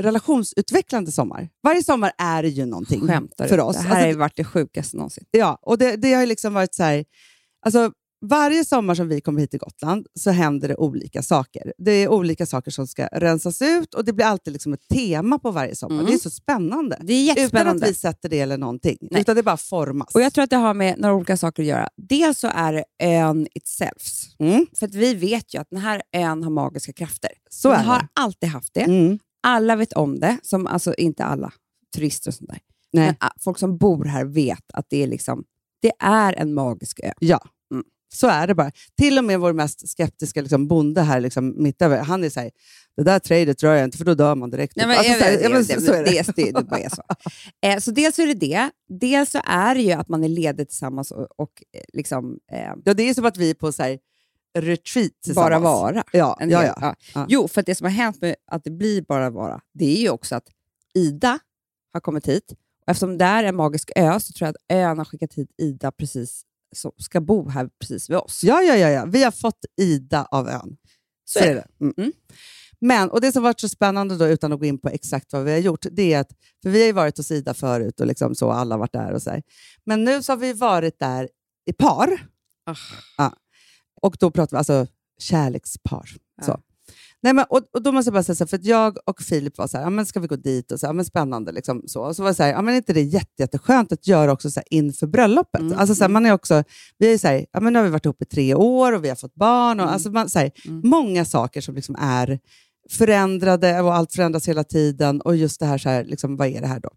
relationsutvecklande 0.00 1.12
sommar. 1.12 1.48
Varje 1.62 1.82
sommar 1.82 2.12
är 2.18 2.42
det 2.42 2.48
ju 2.48 2.66
någonting 2.66 3.00
Skämtar 3.06 3.48
för 3.48 3.60
oss. 3.60 3.76
Det 3.76 3.82
här 3.82 3.88
Alltså, 3.90 4.02
har 4.04 4.08
ju 4.08 4.14
varit 4.16 4.36
det 4.36 4.44
sjukaste 4.44 4.96
någonsin. 4.96 5.24
Ja, 5.30 5.58
och 5.62 5.78
det, 5.78 5.96
det 5.96 6.12
har 6.12 6.20
ju 6.20 6.26
liksom 6.26 6.54
varit 6.54 6.74
så 6.74 6.82
här... 6.82 7.04
Alltså, 7.66 7.92
varje 8.24 8.64
sommar 8.64 8.94
som 8.94 9.08
vi 9.08 9.20
kommer 9.20 9.40
hit 9.40 9.50
till 9.50 9.60
Gotland 9.60 10.06
så 10.20 10.30
händer 10.30 10.68
det 10.68 10.76
olika 10.76 11.22
saker. 11.22 11.72
Det 11.78 11.90
är 11.92 12.08
olika 12.08 12.46
saker 12.46 12.70
som 12.70 12.86
ska 12.86 13.06
rensas 13.12 13.62
ut 13.62 13.94
och 13.94 14.04
det 14.04 14.12
blir 14.12 14.26
alltid 14.26 14.52
liksom 14.52 14.72
ett 14.72 14.88
tema 14.88 15.38
på 15.38 15.50
varje 15.50 15.76
sommar. 15.76 15.94
Mm. 15.94 16.06
Det 16.06 16.14
är 16.14 16.18
så 16.18 16.30
spännande. 16.30 16.98
Det 17.00 17.12
är 17.12 17.22
Utan 17.22 17.36
jättespännande. 17.36 17.84
att 17.86 17.90
vi 17.90 17.94
sätter 17.94 18.28
det 18.28 18.40
eller 18.40 18.58
någonting. 18.58 18.98
Nej. 19.00 19.20
Utan 19.20 19.36
det 19.36 19.42
bara 19.42 19.56
formas. 19.56 20.14
Och 20.14 20.20
Jag 20.22 20.32
tror 20.32 20.44
att 20.44 20.50
det 20.50 20.56
har 20.56 20.74
med 20.74 20.98
några 20.98 21.14
olika 21.14 21.36
saker 21.36 21.62
att 21.62 21.66
göra. 21.68 21.88
Dels 21.96 22.38
så 22.38 22.48
är 22.54 22.72
det 22.72 22.84
ön 23.02 23.46
itself. 23.54 24.02
Mm, 24.38 24.66
För 24.78 24.86
att 24.86 24.94
vi 24.94 25.14
vet 25.14 25.54
ju 25.54 25.60
att 25.60 25.70
den 25.70 25.80
här 25.80 26.02
ön 26.12 26.42
har 26.42 26.50
magiska 26.50 26.92
krafter. 26.92 27.30
så 27.50 27.70
Den 27.70 27.84
har 27.84 28.06
alltid 28.14 28.48
haft 28.48 28.74
det. 28.74 28.80
Mm. 28.84 29.18
Alla 29.42 29.76
vet 29.76 29.92
om 29.92 30.20
det. 30.20 30.38
Som, 30.42 30.66
alltså 30.66 30.94
inte 30.94 31.24
alla 31.24 31.52
turister 31.96 32.30
och 32.30 32.34
sånt 32.34 32.50
där. 32.50 32.58
Nej. 32.92 33.06
Men 33.06 33.14
ah, 33.20 33.30
folk 33.40 33.58
som 33.58 33.78
bor 33.78 34.04
här 34.04 34.24
vet 34.24 34.64
att 34.72 34.86
det 34.90 35.02
är, 35.02 35.06
liksom, 35.06 35.44
det 35.82 35.92
är 35.98 36.32
en 36.32 36.54
magisk 36.54 37.00
ö. 37.04 37.12
Ja, 37.20 37.40
Mm. 37.72 37.84
så 38.14 38.26
är 38.28 38.46
det 38.46 38.54
bara. 38.54 38.70
Till 38.98 39.18
och 39.18 39.24
med 39.24 39.40
vår 39.40 39.52
mest 39.52 39.88
skeptiska 39.88 40.40
liksom, 40.40 40.68
bonde 40.68 41.00
här 41.02 41.20
liksom, 41.20 41.54
mitt 41.62 41.82
över, 41.82 41.98
han 42.02 42.24
är 42.24 42.30
så 42.30 42.40
här, 42.40 42.50
det 42.96 43.02
där 43.02 43.18
trädet 43.18 43.62
rör 43.62 43.74
jag 43.74 43.84
inte 43.84 43.98
för 43.98 44.04
då 44.04 44.14
dör 44.14 44.34
man 44.34 44.50
direkt. 44.50 44.76
Nej, 44.76 44.86
men, 44.86 44.98
Alltså, 44.98 45.12
så 45.12 45.24
här, 45.24 45.40
men 45.42 45.52
det, 45.52 45.64
så- 45.64 45.80
så 45.80 45.92
är 45.92 46.04
det. 46.04 46.10
det, 46.10 46.32
det, 46.36 46.52
det 46.52 46.64
bara 46.64 46.80
är 46.80 46.88
så. 46.88 47.02
Eh, 47.66 47.78
så 47.78 47.90
dels 47.90 48.18
är 48.18 48.26
det 48.26 48.34
det. 48.34 48.70
Dels 49.00 49.30
så 49.30 49.40
är 49.44 49.74
det 49.74 49.82
ju 49.82 49.92
att 49.92 50.08
man 50.08 50.24
är 50.24 50.28
ledig 50.28 50.68
tillsammans 50.68 51.10
och, 51.10 51.26
och 51.40 51.62
eh, 51.76 51.82
liksom, 51.92 52.38
eh, 52.52 52.72
Ja, 52.84 52.94
det 52.94 53.02
är 53.08 53.14
som 53.14 53.24
att 53.24 53.36
vi 53.36 53.50
är 53.50 53.54
på 53.54 53.72
så 53.72 53.82
här, 53.82 53.98
retreat 54.58 55.12
bara 55.34 55.58
vara. 55.58 56.04
Ja, 56.12 56.36
ja, 56.40 56.46
del. 56.46 56.72
ja. 56.80 56.94
Ja. 57.14 57.26
Jo, 57.28 57.48
för 57.48 57.62
det 57.62 57.74
som 57.74 57.84
har 57.84 57.90
hänt 57.90 58.20
med 58.20 58.36
att 58.46 58.64
det 58.64 58.70
blir 58.70 59.02
bara 59.02 59.30
vara, 59.30 59.60
det 59.74 59.96
är 59.96 60.00
ju 60.00 60.10
också 60.10 60.34
att 60.34 60.48
Ida 60.94 61.38
har 61.92 62.00
kommit 62.00 62.28
hit. 62.28 62.52
Och 62.86 62.90
eftersom 62.90 63.18
det 63.18 63.24
är 63.24 63.44
en 63.44 63.56
magisk 63.56 63.90
ö 63.96 64.20
så 64.20 64.32
tror 64.32 64.46
jag 64.46 64.50
att 64.50 64.76
ön 64.76 64.98
har 64.98 65.04
skickat 65.04 65.34
hit 65.34 65.50
Ida 65.58 65.92
precis 65.92 66.42
som 66.76 66.92
ska 66.96 67.20
bo 67.20 67.48
här 67.48 67.70
precis 67.80 68.10
vid 68.10 68.16
oss. 68.16 68.44
Ja, 68.44 68.62
ja, 68.62 68.76
ja, 68.76 68.88
ja. 68.88 69.04
Vi 69.04 69.22
har 69.22 69.30
fått 69.30 69.64
Ida 69.80 70.24
av 70.30 70.48
ön. 70.48 70.76
Så 71.24 71.38
är 71.38 71.54
det. 71.54 71.66
Mm. 71.80 71.94
Mm. 71.96 72.12
Men, 72.80 73.10
och 73.10 73.20
det 73.20 73.32
som 73.32 73.42
varit 73.42 73.60
så 73.60 73.68
spännande 73.68 74.16
då, 74.16 74.26
utan 74.26 74.52
att 74.52 74.58
gå 74.58 74.64
in 74.64 74.78
på 74.78 74.88
exakt 74.88 75.32
vad 75.32 75.44
vi 75.44 75.52
har 75.52 75.58
gjort, 75.58 75.86
det 75.90 76.12
är 76.14 76.20
att, 76.20 76.30
för 76.62 76.70
vi 76.70 76.80
har 76.80 76.86
ju 76.86 76.92
varit 76.92 77.16
hos 77.16 77.30
Ida 77.30 77.54
förut 77.54 78.00
och 78.00 78.06
liksom 78.06 78.34
så, 78.34 78.50
alla 78.50 78.76
varit 78.76 78.92
där 78.92 79.12
och 79.12 79.22
så 79.22 79.30
här. 79.30 79.42
Men 79.84 80.04
nu 80.04 80.22
så 80.22 80.32
har 80.32 80.36
vi 80.36 80.52
varit 80.52 80.98
där 80.98 81.28
i 81.66 81.72
par. 81.72 82.26
Ah. 82.66 82.76
Ja. 83.18 83.32
Och 84.02 84.16
då 84.20 84.30
pratar 84.30 84.56
vi 84.56 84.58
alltså 84.58 84.86
kärlekspar. 85.18 86.08
Ja. 86.36 86.44
Så. 86.44 86.60
Nej, 87.24 87.32
men, 87.32 87.44
och, 87.48 87.60
och 87.72 87.82
då 87.82 87.92
måste 87.92 88.08
jag 88.08 88.12
bara 88.14 88.22
säga 88.22 88.36
så 88.36 88.44
här, 88.44 88.48
för 88.48 88.56
att 88.56 88.64
jag 88.64 88.98
och 89.04 89.20
Filip 89.22 89.58
var 89.58 89.66
så 89.66 89.76
här, 89.76 89.84
ja, 89.84 89.90
men 89.90 90.06
ska 90.06 90.20
vi 90.20 90.26
gå 90.26 90.36
dit? 90.36 90.72
Och 90.72 90.80
så, 90.80 90.86
ja, 90.86 90.92
men 90.92 91.04
spännande. 91.04 91.52
Liksom, 91.52 91.82
så. 91.86 92.02
Och 92.02 92.16
så 92.16 92.22
var 92.22 92.30
det 92.30 92.34
så 92.34 92.42
här, 92.42 92.50
ja, 92.50 92.62
men 92.62 92.74
inte 92.74 92.92
det 92.92 93.00
jätte, 93.02 93.42
jätteskönt 93.42 93.92
att 93.92 94.06
göra 94.06 94.32
också 94.32 94.50
så 94.50 94.60
här, 94.60 94.64
inför 94.70 95.06
bröllopet? 95.06 95.60
Mm, 95.60 95.78
Alltså, 95.78 95.94
så 95.94 96.04
här, 96.04 96.08
man 96.08 96.26
är 96.26 96.32
också, 96.32 96.64
vi 96.98 97.12
är 97.14 97.18
så 97.18 97.28
här, 97.28 97.46
ja, 97.52 97.60
men 97.60 97.72
nu 97.72 97.78
har 97.78 97.84
vi 97.84 97.90
varit 97.90 98.04
ihop 98.04 98.22
i 98.22 98.24
tre 98.24 98.54
år 98.54 98.92
och 98.92 99.04
vi 99.04 99.08
har 99.08 99.16
fått 99.16 99.34
barn. 99.34 99.80
Och, 99.80 99.84
Mm. 99.84 99.94
alltså, 99.94 100.10
man, 100.10 100.28
så 100.30 100.38
här, 100.38 100.50
Mm. 100.66 100.80
Många 100.84 101.24
saker 101.24 101.60
som 101.60 101.74
liksom 101.74 101.96
är 101.98 102.38
förändrade 102.90 103.80
och 103.80 103.94
allt 103.94 104.12
förändras 104.12 104.48
hela 104.48 104.64
tiden. 104.64 105.20
Och 105.20 105.36
just 105.36 105.60
det 105.60 105.66
här, 105.66 105.78
så 105.78 105.88
här 105.88 106.04
liksom, 106.04 106.36
vad 106.36 106.48
är 106.48 106.60
det 106.60 106.66
här 106.66 106.80
då? 106.80 106.90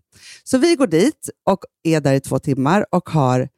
Så 0.44 0.58
vi 0.58 0.76
går 0.76 0.88
dit 0.88 1.30
och 1.44 1.60
är 1.84 2.02
där 2.02 2.14
i 2.14 2.20
två 2.20 2.40
timmar 2.40 2.86
och 2.92 3.10
har 3.10 3.50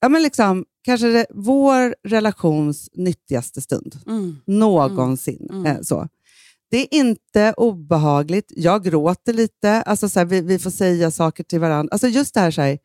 ja, 0.00 0.08
men 0.08 0.22
liksom, 0.22 0.64
kanske 0.82 1.06
det, 1.06 1.26
vår 1.30 1.94
relations 2.08 2.90
nyttigaste 2.92 3.60
stund 3.60 3.98
Mm. 4.06 4.36
någonsin. 4.46 5.48
Mm. 5.50 5.66
Eh, 5.66 5.80
så. 5.82 6.08
Det 6.70 6.76
är 6.76 6.94
inte 7.00 7.54
obehagligt. 7.56 8.52
Jag 8.56 8.84
gråter 8.84 9.32
lite. 9.32 9.82
Alltså, 9.82 10.08
så 10.08 10.18
här, 10.20 10.26
vi, 10.26 10.40
vi 10.40 10.58
får 10.58 10.70
säga 10.70 11.10
saker 11.10 11.44
till 11.44 11.60
varandra. 11.60 11.88
Alltså, 11.92 12.08
just 12.08 12.34
det 12.34 12.40
här, 12.40 12.50
så 12.50 12.60
här, 12.60 12.78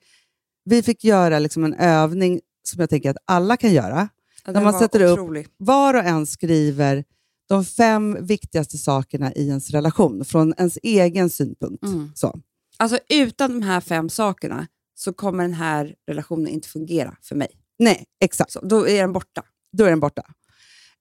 vi 0.65 0.83
fick 0.83 1.03
göra 1.03 1.39
liksom 1.39 1.63
en 1.63 1.73
övning 1.73 2.39
som 2.63 2.79
jag 2.81 2.89
tänker 2.89 3.09
att 3.09 3.17
alla 3.25 3.57
kan 3.57 3.73
göra. 3.73 4.09
Ja, 4.45 4.51
När 4.51 4.53
den 4.53 4.63
man 4.63 4.79
sätter 4.79 5.01
upp- 5.01 5.19
otrolig. 5.19 5.47
Var 5.57 5.93
och 5.93 6.03
en 6.03 6.25
skriver 6.25 7.03
de 7.49 7.65
fem 7.65 8.17
viktigaste 8.21 8.77
sakerna 8.77 9.33
i 9.33 9.47
ens 9.47 9.69
relation 9.71 10.25
från 10.25 10.53
ens 10.57 10.77
egen 10.83 11.29
synpunkt. 11.29 11.83
Mm. 11.83 12.11
Så. 12.15 12.39
Alltså 12.77 12.99
utan 13.09 13.51
de 13.59 13.61
här 13.65 13.81
fem 13.81 14.09
sakerna 14.09 14.67
så 14.95 15.13
kommer 15.13 15.43
den 15.43 15.53
här 15.53 15.95
relationen 16.07 16.47
inte 16.47 16.67
fungera 16.67 17.15
för 17.21 17.35
mig. 17.35 17.47
Nej, 17.79 18.05
exakt. 18.23 18.51
Så, 18.51 18.59
då 18.65 18.87
är 18.87 19.01
den 19.01 19.13
borta. 19.13 19.43
Då 19.77 19.83
är 19.85 19.89
den 19.89 19.99
borta. 19.99 20.23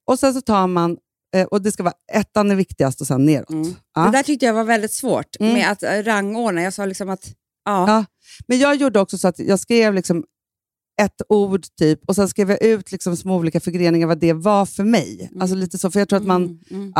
Och 0.07 0.19
sen 0.19 0.33
så 0.33 0.41
tar 0.41 0.67
man, 0.67 0.97
eh, 1.35 1.45
och 1.45 1.61
det 1.61 1.71
ska 1.71 1.83
vara 1.83 1.93
ettan 2.13 2.51
är 2.51 2.55
viktigast 2.55 3.01
och 3.01 3.07
sen 3.07 3.25
neråt. 3.25 3.49
Mm. 3.49 3.73
Ja. 3.95 4.01
Det 4.05 4.11
där 4.11 4.23
tyckte 4.23 4.45
jag 4.45 4.53
var 4.53 4.63
väldigt 4.63 4.91
svårt 4.93 5.35
Mm. 5.39 5.53
med 5.53 5.71
att 5.71 5.83
eh, 5.83 5.89
rangordna. 6.03 6.61
Jag 6.61 6.73
sa 6.73 6.85
liksom 6.85 7.09
att 7.09 7.33
ja, 7.65 7.87
Ja. 7.87 8.05
Men 8.47 8.59
jag 8.59 8.75
gjorde 8.75 8.99
också 8.99 9.17
så 9.17 9.27
att 9.27 9.39
jag 9.39 9.59
skrev 9.59 9.93
liksom 9.93 10.23
ett 11.01 11.21
ord 11.29 11.63
typ 11.79 11.99
och 12.07 12.15
sen 12.15 12.29
skrev 12.29 12.49
jag 12.49 12.63
ut 12.63 12.91
liksom 12.91 13.17
små 13.17 13.35
olika 13.35 13.59
förgreningar 13.59 14.07
vad 14.07 14.19
det 14.19 14.33
var 14.33 14.65
för 14.65 14.83
mig. 14.83 15.29
Alltså 15.39 15.55
lite 15.55 15.77
så, 15.77 15.91
för 15.91 15.99
jag 15.99 16.09
tror 16.09 16.19
att 16.19 16.25
man... 16.25 16.43
Mm, 16.43 16.59
mm. 16.71 16.93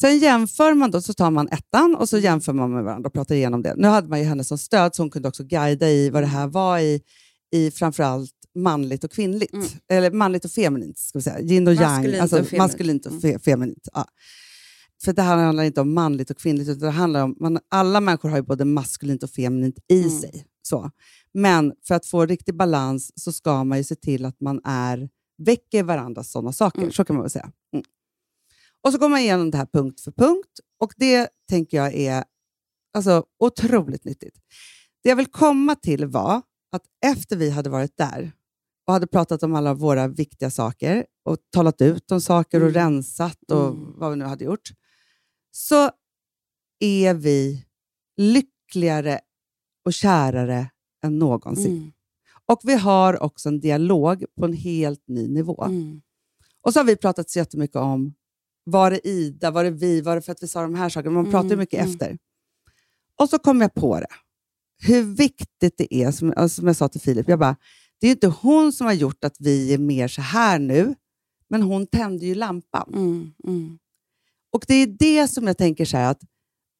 Sen 0.00 0.18
jämför 0.18 0.74
man 0.74 0.90
då, 0.90 1.02
så 1.02 1.12
tar 1.14 1.30
man 1.30 1.48
ettan 1.48 1.94
och 1.98 2.08
så 2.08 2.18
jämför 2.18 2.52
man 2.52 2.72
med 2.74 2.84
varandra 2.84 3.06
och 3.06 3.12
pratar 3.12 3.34
igenom 3.34 3.62
det. 3.62 3.74
Nu 3.76 3.88
hade 3.88 4.08
man 4.08 4.18
ju 4.18 4.24
henne 4.24 4.44
som 4.44 4.58
stöd 4.58 4.94
så 4.94 5.02
hon 5.02 5.10
kunde 5.10 5.28
också 5.28 5.44
guida 5.44 5.88
i 5.90 6.10
vad 6.10 6.22
det 6.22 6.26
här 6.26 6.46
var 6.46 6.78
i, 6.78 7.00
i 7.52 7.70
framförallt 7.70 8.30
manligt 8.56 9.04
och 9.04 9.10
kvinnligt. 9.10 9.52
Mm. 9.52 9.66
Eller 9.88 10.10
manligt 10.10 10.44
och 10.44 10.50
feminint, 10.50 10.98
ska 10.98 11.18
vi 11.18 11.22
säga. 11.22 11.40
Yin 11.40 11.68
och 11.68 11.74
yang. 11.74 11.92
Maskulint 11.92 12.22
Alltså, 12.22 12.40
och 12.40 12.46
feminint. 12.46 12.68
maskulint 12.72 13.06
och 13.06 13.20
fe, 13.20 13.38
feminint. 13.38 13.88
Ja. 13.92 14.04
För 15.04 15.12
det 15.12 15.22
här 15.22 15.36
handlar 15.36 15.64
inte 15.64 15.80
om 15.80 15.94
manligt 15.94 16.30
och 16.30 16.38
kvinnligt, 16.38 16.68
utan 16.68 16.80
det 16.80 16.90
handlar 16.90 17.22
om... 17.22 17.36
Man, 17.40 17.58
alla 17.68 18.00
människor 18.00 18.28
har 18.28 18.36
ju 18.36 18.42
både 18.42 18.64
maskulint 18.64 19.22
och 19.22 19.30
feminint 19.30 19.78
i 19.88 19.98
Mm. 20.00 20.20
sig. 20.20 20.46
Så. 20.62 20.90
Men 21.34 21.72
för 21.86 21.94
att 21.94 22.06
få 22.06 22.26
riktig 22.26 22.56
balans 22.56 23.12
så 23.16 23.32
ska 23.32 23.64
man 23.64 23.78
ju 23.78 23.84
se 23.84 23.94
till 23.94 24.24
att 24.24 24.40
man 24.40 24.60
är 24.64 25.08
väcker 25.38 25.82
varandras 25.82 26.30
sådana 26.30 26.52
saker. 26.52 26.78
Mm. 26.78 26.92
Så 26.92 27.04
kan 27.04 27.16
man 27.16 27.22
väl 27.22 27.30
säga. 27.30 27.50
Mm. 27.72 27.84
Och 28.86 28.92
så 28.92 28.98
går 28.98 29.08
man 29.08 29.18
igenom 29.18 29.50
det 29.50 29.58
här 29.58 29.68
punkt 29.72 30.00
för 30.00 30.12
punkt 30.12 30.60
och 30.80 30.92
det 30.96 31.28
tänker 31.48 31.76
jag 31.76 31.94
är 31.94 32.24
alltså, 32.94 33.24
otroligt 33.38 34.04
nyttigt. 34.04 34.34
Det 35.02 35.08
jag 35.08 35.16
vill 35.16 35.26
komma 35.26 35.74
till 35.74 36.06
var 36.06 36.42
att 36.72 36.82
efter 37.06 37.36
vi 37.36 37.50
hade 37.50 37.70
varit 37.70 37.96
där 37.96 38.32
och 38.86 38.92
hade 38.92 39.06
pratat 39.06 39.42
om 39.42 39.54
alla 39.54 39.74
våra 39.74 40.08
viktiga 40.08 40.50
saker 40.50 41.06
och 41.24 41.38
talat 41.52 41.80
ut 41.80 42.10
om 42.12 42.20
saker 42.20 42.60
och 42.60 42.68
Mm. 42.68 42.74
rensat 42.74 43.50
och 43.52 43.68
Mm. 43.68 43.92
vad 43.98 44.10
vi 44.10 44.16
nu 44.16 44.24
hade 44.24 44.44
gjort, 44.44 44.68
så 45.50 45.90
är 46.80 47.14
vi 47.14 47.64
lyckligare 48.16 49.20
och 49.84 49.92
kärare 49.92 50.70
än 51.04 51.18
någonsin. 51.18 51.76
Mm. 51.76 51.92
Och 52.46 52.60
vi 52.64 52.74
har 52.74 53.22
också 53.22 53.48
en 53.48 53.60
dialog 53.60 54.24
på 54.38 54.44
en 54.44 54.52
helt 54.52 55.08
ny 55.08 55.28
nivå. 55.28 55.64
Mm. 55.64 56.00
Och 56.60 56.72
så 56.72 56.78
har 56.78 56.84
vi 56.84 56.96
pratat 56.96 57.30
så 57.30 57.38
jättemycket 57.38 57.76
om, 57.76 58.14
var 58.64 58.90
det 58.90 59.08
Ida, 59.08 59.50
var 59.50 59.64
det 59.64 59.70
vi, 59.70 60.00
var 60.00 60.14
det 60.16 60.22
för 60.22 60.32
att 60.32 60.42
vi 60.42 60.48
sa 60.48 60.62
de 60.62 60.74
här 60.74 60.88
sakerna? 60.88 61.14
Man 61.14 61.24
pratar 61.24 61.42
ju 61.48 61.52
Mm, 61.52 61.58
mycket 61.58 61.80
mm. 61.80 61.90
efter. 61.92 62.18
Och 63.20 63.28
så 63.28 63.38
kom 63.38 63.60
jag 63.60 63.74
på 63.74 64.00
det. 64.00 64.06
Hur 64.82 65.02
viktigt 65.02 65.74
det 65.78 65.94
är, 65.94 66.10
som, 66.12 66.48
som 66.48 66.66
jag 66.66 66.76
sa 66.76 66.88
till 66.88 67.00
Filip, 67.00 67.28
jag 67.28 67.38
bara, 67.38 67.56
det 68.00 68.06
är 68.06 68.10
inte 68.10 68.26
hon 68.26 68.72
som 68.72 68.86
har 68.86 68.94
gjort 68.94 69.24
att 69.24 69.36
vi 69.38 69.74
är 69.74 69.78
mer 69.78 70.08
så 70.08 70.22
här 70.22 70.58
nu, 70.58 70.94
men 71.48 71.62
hon 71.62 71.86
tände 71.86 72.26
ju 72.26 72.34
lampan. 72.34 72.90
Mm. 72.94 73.32
Mm. 73.46 73.78
Och 74.52 74.64
det 74.68 74.74
är 74.74 74.86
det 74.86 75.28
som 75.28 75.46
jag 75.46 75.58
tänker 75.58 75.84
så 75.84 75.96
här, 75.96 76.10
att 76.10 76.20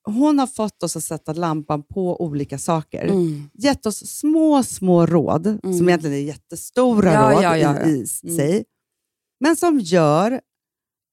hon 0.08 0.38
har 0.38 0.46
fått 0.46 0.82
oss 0.82 0.96
att 0.96 1.04
sätta 1.04 1.32
lampan 1.32 1.82
på 1.82 2.22
olika 2.22 2.58
saker. 2.58 3.04
Mm. 3.04 3.50
Gett 3.54 3.86
oss 3.86 4.06
små, 4.18 4.62
små 4.62 5.06
råd, 5.06 5.46
Mm. 5.46 5.78
som 5.78 5.88
egentligen 5.88 6.16
är 6.16 6.20
jättestora 6.22 7.12
Ja, 7.12 7.32
råd 7.32 7.42
ja, 7.44 7.56
ja, 7.56 7.86
i, 7.86 7.90
i 7.90 7.94
Mm. 8.24 8.36
sig, 8.36 8.64
men 9.40 9.56
som 9.56 9.80
gör 9.80 10.40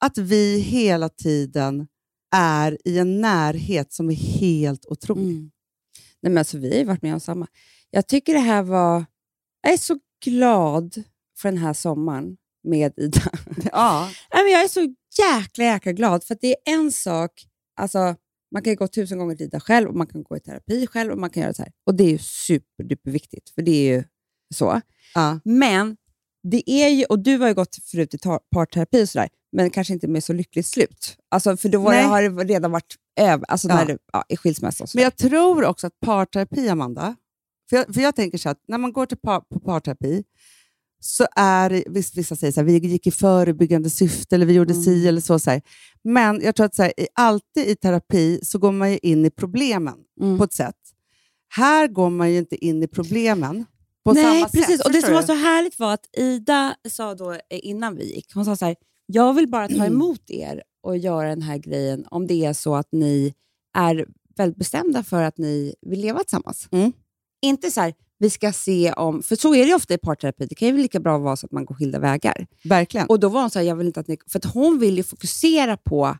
att 0.05 0.17
vi 0.17 0.59
hela 0.59 1.09
tiden 1.09 1.87
är 2.35 2.77
i 2.85 2.97
en 2.97 3.21
närhet 3.21 3.93
som 3.93 4.09
är 4.09 4.15
helt 4.15 4.85
otrolig. 4.85 5.23
Mm. 5.23 5.51
Nej, 6.21 6.31
men 6.31 6.37
alltså, 6.37 6.57
vi 6.57 6.77
har 6.77 6.85
varit 6.85 7.01
med 7.01 7.13
om 7.13 7.19
samma. 7.19 7.47
Jag 7.89 8.07
tycker 8.07 8.33
det 8.33 8.39
här 8.39 8.63
var... 8.63 9.05
Jag 9.63 9.73
är 9.73 9.77
så 9.77 9.99
glad 10.25 11.03
för 11.37 11.49
den 11.49 11.57
här 11.57 11.73
sommaren 11.73 12.37
med 12.63 12.93
Ida. 12.97 13.21
Ja. 13.71 14.09
Nej, 14.33 14.43
men 14.43 14.51
jag 14.51 14.63
är 14.63 14.67
så 14.67 14.95
jäkla, 15.19 15.63
jäkla 15.63 15.91
glad, 15.91 16.23
för 16.23 16.37
det 16.41 16.47
är 16.47 16.73
en 16.73 16.91
sak... 16.91 17.31
Alltså, 17.81 18.15
man 18.53 18.61
kan 18.61 18.75
gå 18.75 18.87
tusen 18.87 19.17
gånger 19.17 19.35
till 19.35 19.45
Ida 19.45 19.59
själv 19.59 19.89
och 19.89 19.95
man 19.95 20.07
kan 20.07 20.23
gå 20.23 20.37
i 20.37 20.39
terapi 20.39 20.87
själv 20.87 21.11
och 21.11 21.17
man 21.19 21.29
kan 21.29 21.43
göra 21.43 21.53
så 21.53 21.61
här. 21.61 21.71
Och 21.85 21.95
det 21.95 22.03
är 22.03 22.09
ju 22.09 22.17
superduper 22.17 23.11
viktigt, 23.11 23.49
för 23.55 23.61
det 23.61 23.71
är 23.71 23.95
ju 23.97 24.03
så. 24.55 24.81
Ja. 25.15 25.39
Men 25.45 25.97
det 26.51 26.69
är 26.69 26.89
ju, 26.89 27.05
och 27.05 27.19
du 27.19 27.37
har 27.37 27.47
ju 27.47 27.53
gått 27.53 27.75
förut 27.91 28.13
i 28.13 28.17
parterapi 28.55 29.03
och 29.03 29.09
sådär, 29.09 29.29
men 29.51 29.69
kanske 29.69 29.93
inte 29.93 30.07
med 30.07 30.23
så 30.23 30.33
lyckligt 30.33 30.65
slut. 30.65 31.17
Alltså, 31.31 31.57
för 31.57 31.69
då 31.69 31.79
var 31.79 31.93
det, 31.93 32.01
har 32.01 32.21
det 32.21 32.53
redan 32.53 32.71
varit 32.71 32.95
över, 33.19 33.45
alltså 33.47 33.67
Ja. 33.67 33.75
när 33.75 33.85
det, 33.85 33.97
ja, 34.13 34.23
i 34.29 34.37
skilsmässa 34.37 34.83
och 34.83 34.89
så. 34.89 34.97
Men 34.97 35.03
jag 35.03 35.15
tror 35.15 35.65
också 35.65 35.87
att 35.87 35.99
parterapi, 35.99 36.69
Amanda, 36.69 37.15
för 37.73 37.77
jag, 37.77 37.93
för 37.93 38.01
jag 38.01 38.15
tänker 38.15 38.37
så 38.37 38.49
att 38.49 38.63
när 38.67 38.77
man 38.77 38.93
går 38.93 39.05
till 39.05 39.17
par, 39.17 39.39
på 39.39 39.59
parterapi 39.59 40.23
så 40.99 41.25
är 41.35 41.83
visst, 41.89 42.17
vissa 42.17 42.35
säger 42.35 42.51
så 42.53 42.59
här, 42.59 42.65
vi 42.65 42.77
gick 42.77 43.07
i 43.07 43.11
förebyggande 43.11 43.89
syfte 43.89 44.35
eller 44.35 44.45
vi 44.45 44.53
gjorde 44.53 44.73
Mm. 44.73 44.83
si 44.83 45.07
eller 45.07 45.21
så. 45.21 45.39
så 45.39 45.51
här. 45.51 45.61
Men 46.03 46.41
jag 46.41 46.55
tror 46.55 46.65
att 46.65 46.75
så 46.75 46.83
här, 46.83 46.93
alltid 47.13 47.67
i 47.67 47.75
terapi 47.75 48.39
så 48.43 48.57
går 48.59 48.71
man 48.71 48.91
ju 48.91 48.97
in 48.97 49.25
i 49.25 49.29
problemen 49.29 49.93
Mm. 50.21 50.37
på 50.37 50.43
ett 50.43 50.53
sätt. 50.53 50.75
Här 51.55 51.87
går 51.87 52.09
man 52.09 52.31
ju 52.31 52.37
inte 52.37 52.65
in 52.65 52.83
i 52.83 52.87
problemen 52.87 53.65
på 54.05 54.13
Nej, 54.13 54.23
samma 54.23 54.49
precis. 54.49 54.77
sätt. 54.77 54.85
och 54.85 54.91
det 54.91 55.01
som 55.01 55.13
var 55.13 55.21
så 55.21 55.33
härligt 55.33 55.79
var 55.79 55.93
att 55.93 56.05
Ida 56.17 56.75
sa 56.89 57.15
då 57.15 57.31
eh, 57.31 57.39
innan 57.49 57.95
vi 57.95 58.15
gick, 58.15 58.33
hon 58.33 58.45
sa 58.45 58.55
så 58.55 58.65
här, 58.65 58.75
jag 59.05 59.33
vill 59.33 59.47
bara 59.49 59.67
ta 59.67 59.85
emot 59.85 60.29
er 60.29 60.63
och 60.83 60.97
göra 60.97 61.29
den 61.29 61.41
här 61.41 61.57
grejen 61.57 62.05
om 62.11 62.27
det 62.27 62.45
är 62.45 62.53
så 62.53 62.75
att 62.75 62.87
ni 62.91 63.33
är 63.77 64.05
väldigt 64.37 64.57
bestämda 64.57 65.03
för 65.03 65.23
att 65.23 65.37
ni 65.37 65.75
vill 65.81 65.99
leva 66.01 66.19
tillsammans. 66.19 66.67
Mm. 66.71 66.91
Inte 67.43 67.71
så 67.71 67.81
här, 67.81 67.93
vi 68.19 68.29
ska 68.29 68.51
se 68.51 68.93
om, 68.93 69.23
för 69.23 69.35
så 69.35 69.55
är 69.55 69.65
det 69.65 69.73
ofta 69.73 69.93
i 69.93 69.97
parterapi, 69.97 70.45
det 70.45 70.55
kan 70.55 70.67
ju 70.67 70.77
lika 70.77 70.99
bra 70.99 71.17
vara 71.17 71.35
så 71.35 71.45
att 71.45 71.51
man 71.51 71.65
går 71.65 71.75
skilda 71.75 71.99
vägar. 71.99 72.47
Verkligen. 72.63 73.07
Och 73.07 73.19
då 73.19 73.29
var 73.29 73.41
hon 73.41 73.49
så 73.49 73.59
här, 73.59 73.65
jag 73.65 73.75
vill 73.75 73.87
inte 73.87 73.99
att 73.99 74.07
ni, 74.07 74.17
för 74.31 74.39
att 74.39 74.45
hon 74.45 74.79
vill 74.79 74.97
ju 74.97 75.03
fokusera 75.03 75.77
på 75.77 76.17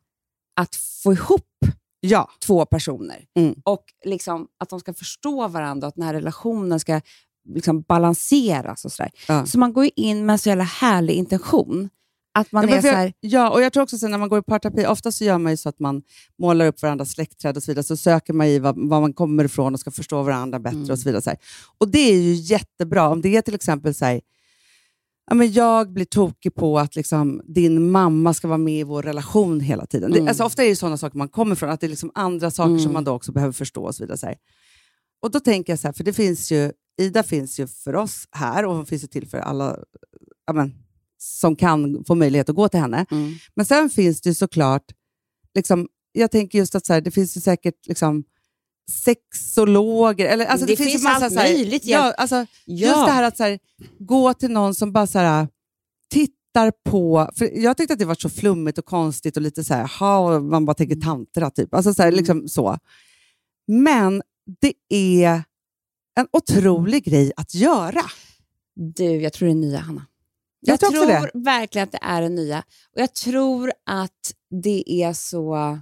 att 0.56 0.76
få 0.76 1.14
ihop 1.14 1.48
ja. 2.00 2.30
två 2.46 2.66
personer. 2.66 3.26
Mm. 3.36 3.56
Och 3.64 3.84
liksom 4.06 4.48
att 4.58 4.70
de 4.70 4.80
ska 4.80 4.94
förstå 4.94 5.48
varandra 5.48 5.88
och 5.88 5.90
att 5.90 5.96
den 5.96 6.04
här 6.04 6.14
relationen 6.14 6.80
ska 6.80 7.02
liksom 7.50 7.82
balanseras. 7.82 8.86
och 8.86 8.92
så, 8.92 9.04
där. 9.04 9.12
Ja. 9.28 9.46
så 9.46 9.60
man 9.60 9.74
går 9.74 9.90
in 9.96 10.26
med 10.26 10.34
en 10.34 10.40
så 10.40 10.50
jävla 10.50 10.64
härlig 10.64 11.14
intention. 11.14 11.90
Att 12.36 12.52
man 12.52 12.70
Ja, 12.70 12.76
är 12.76 12.82
så 12.82 12.88
här, 12.88 13.14
ja, 13.20 13.50
och 13.50 13.62
jag 13.62 13.74
tror 13.74 13.84
också 13.84 13.96
att 13.96 14.02
när 14.12 14.18
man 14.18 14.30
går 14.30 14.40
i 14.40 14.42
parterapi, 14.42 14.86
ofta 14.86 15.12
så 15.12 15.24
gör 15.24 15.38
man 15.38 15.52
ju 15.54 15.58
så 15.58 15.70
att 15.70 15.80
man 15.80 16.02
målar 16.40 16.68
upp 16.68 16.82
varandras 16.82 17.12
släktträd 17.12 17.58
och 17.58 17.64
så 17.64 17.72
vidare, 17.72 17.84
så 17.84 17.98
söker 17.98 18.34
man 18.34 18.48
i 18.48 18.60
var, 18.60 18.74
var 18.90 19.02
man 19.02 19.14
kommer 19.14 19.44
ifrån 19.44 19.74
och 19.74 19.80
ska 19.80 19.92
förstå 19.92 20.24
varandra 20.24 20.60
bättre 20.60 20.78
Mm. 20.78 20.90
och 20.92 21.00
så 21.00 21.10
vidare. 21.10 21.22
Så. 21.22 21.32
Och 21.78 21.90
det 21.92 22.00
är 22.00 22.22
ju 22.22 22.34
jättebra. 22.34 23.10
Om 23.10 23.22
det 23.22 23.38
är 23.38 23.42
till 23.42 23.56
exempel 23.56 23.94
så 23.96 24.06
här, 24.06 24.22
ja, 25.30 25.36
men 25.36 25.54
jag 25.54 25.94
blir 25.94 26.06
tokig 26.06 26.56
på 26.56 26.80
att 26.80 26.96
liksom, 26.96 27.42
din 27.46 27.92
mamma 27.92 28.34
ska 28.34 28.48
vara 28.48 28.58
med 28.58 28.80
i 28.80 28.84
vår 28.84 29.04
relation 29.04 29.60
hela 29.60 29.86
tiden. 29.86 30.12
Mm. 30.12 30.24
Det, 30.26 30.30
alltså, 30.30 30.44
ofta 30.44 30.64
är 30.64 30.70
det 30.70 30.76
sådana 30.76 30.98
saker 30.98 31.18
man 31.18 31.30
kommer 31.30 31.56
från, 31.56 31.70
att 31.70 31.80
det 31.80 31.88
är 31.88 31.90
liksom 31.90 32.12
andra 32.16 32.52
saker 32.52 32.70
Mm. 32.70 32.80
som 32.84 32.94
man 32.94 33.04
då 33.04 33.12
också 33.12 33.32
behöver 33.32 33.54
förstå. 33.54 33.84
och 33.84 33.96
så 33.96 34.04
vidare. 34.04 34.18
Så 34.18 34.26
här. 34.26 34.36
Och 35.22 35.32
då 35.32 35.40
tänker 35.40 35.72
jag 35.74 35.80
så 35.80 35.88
här, 35.88 35.94
för 35.94 36.04
det 36.04 36.14
finns 36.14 36.52
ju, 36.52 36.72
Ida 37.02 37.24
finns 37.24 37.60
ju 37.60 37.68
för 37.68 37.96
oss 37.96 38.28
här 38.32 38.66
och 38.66 38.76
hon 38.76 38.86
finns 38.86 39.04
ju 39.04 39.08
till 39.08 39.28
för 39.28 39.38
alla 39.38 39.78
ja, 40.48 40.54
men, 40.54 40.74
som 41.24 41.56
kan 41.56 42.04
få 42.08 42.16
möjlighet 42.16 42.50
att 42.50 42.56
gå 42.56 42.70
till 42.70 42.80
henne. 42.80 43.06
mm. 43.12 43.34
Men 43.56 43.66
sen 43.66 43.90
finns 43.90 44.22
det 44.22 44.30
ju 44.30 44.34
såklart, 44.34 44.84
liksom, 45.56 45.88
jag 46.12 46.32
tänker 46.32 46.58
just 46.60 46.76
att 46.76 46.86
så 46.86 46.94
här, 46.94 47.02
det 47.02 47.12
finns 47.12 47.38
ju 47.38 47.42
säkert 47.42 47.88
liksom, 47.88 48.24
sexologer, 48.92 50.26
eller, 50.26 50.46
alltså, 50.46 50.66
det, 50.66 50.74
Det 50.74 50.78
finns, 50.78 50.92
finns 50.92 51.04
massa, 51.04 51.26
allt 51.26 51.34
så 51.34 51.40
här, 51.40 51.54
möjligt, 51.54 51.86
Ja, 51.86 52.14
alltså, 52.18 52.36
ja. 52.36 52.46
Just 52.66 53.06
det 53.06 53.12
här 53.12 53.24
att 53.24 53.40
här, 53.40 53.60
gå 54.00 54.34
till 54.34 54.52
någon 54.52 54.76
som 54.76 54.92
bara 54.92 55.08
så 55.08 55.20
här, 55.20 55.48
tittar 56.10 56.72
på... 56.90 57.30
För 57.36 57.46
jag 57.64 57.78
tyckte 57.78 57.94
att 57.94 58.00
det 58.00 58.06
var 58.06 58.16
så 58.16 58.30
flummigt 58.30 58.78
och 58.78 58.86
konstigt 58.86 59.38
och 59.38 59.44
lite 59.44 59.64
så 59.64 59.74
här, 59.74 59.88
ha, 60.00 60.40
man 60.40 60.66
bara 60.66 60.74
tänker 60.74 60.96
tantra 60.96 61.50
typ. 61.50 61.74
Alltså 61.74 61.94
så, 61.94 62.02
här, 62.02 62.10
Mm. 62.10 62.18
liksom 62.18 62.48
så. 62.48 62.78
Men 63.68 64.22
det 64.62 64.74
är 64.90 65.44
en 66.20 66.28
otrolig 66.32 67.04
grej 67.04 67.32
att 67.36 67.56
göra. 67.56 68.02
Du, 68.76 69.04
jag 69.04 69.34
tror 69.34 69.46
det 69.48 69.52
är 69.52 69.56
nya, 69.56 69.80
Hanna. 69.80 70.06
Jag 70.66 70.80
tror 70.80 70.90
också 70.90 71.06
tror 71.06 71.44
verkligen 71.44 71.84
att 71.84 71.92
det 71.92 72.00
är 72.02 72.22
det 72.22 72.30
nya. 72.30 72.64
Och 72.96 73.02
jag 73.02 73.14
tror 73.14 73.72
att 73.86 74.34
det 74.64 74.92
är 75.04 75.14
så... 75.14 75.80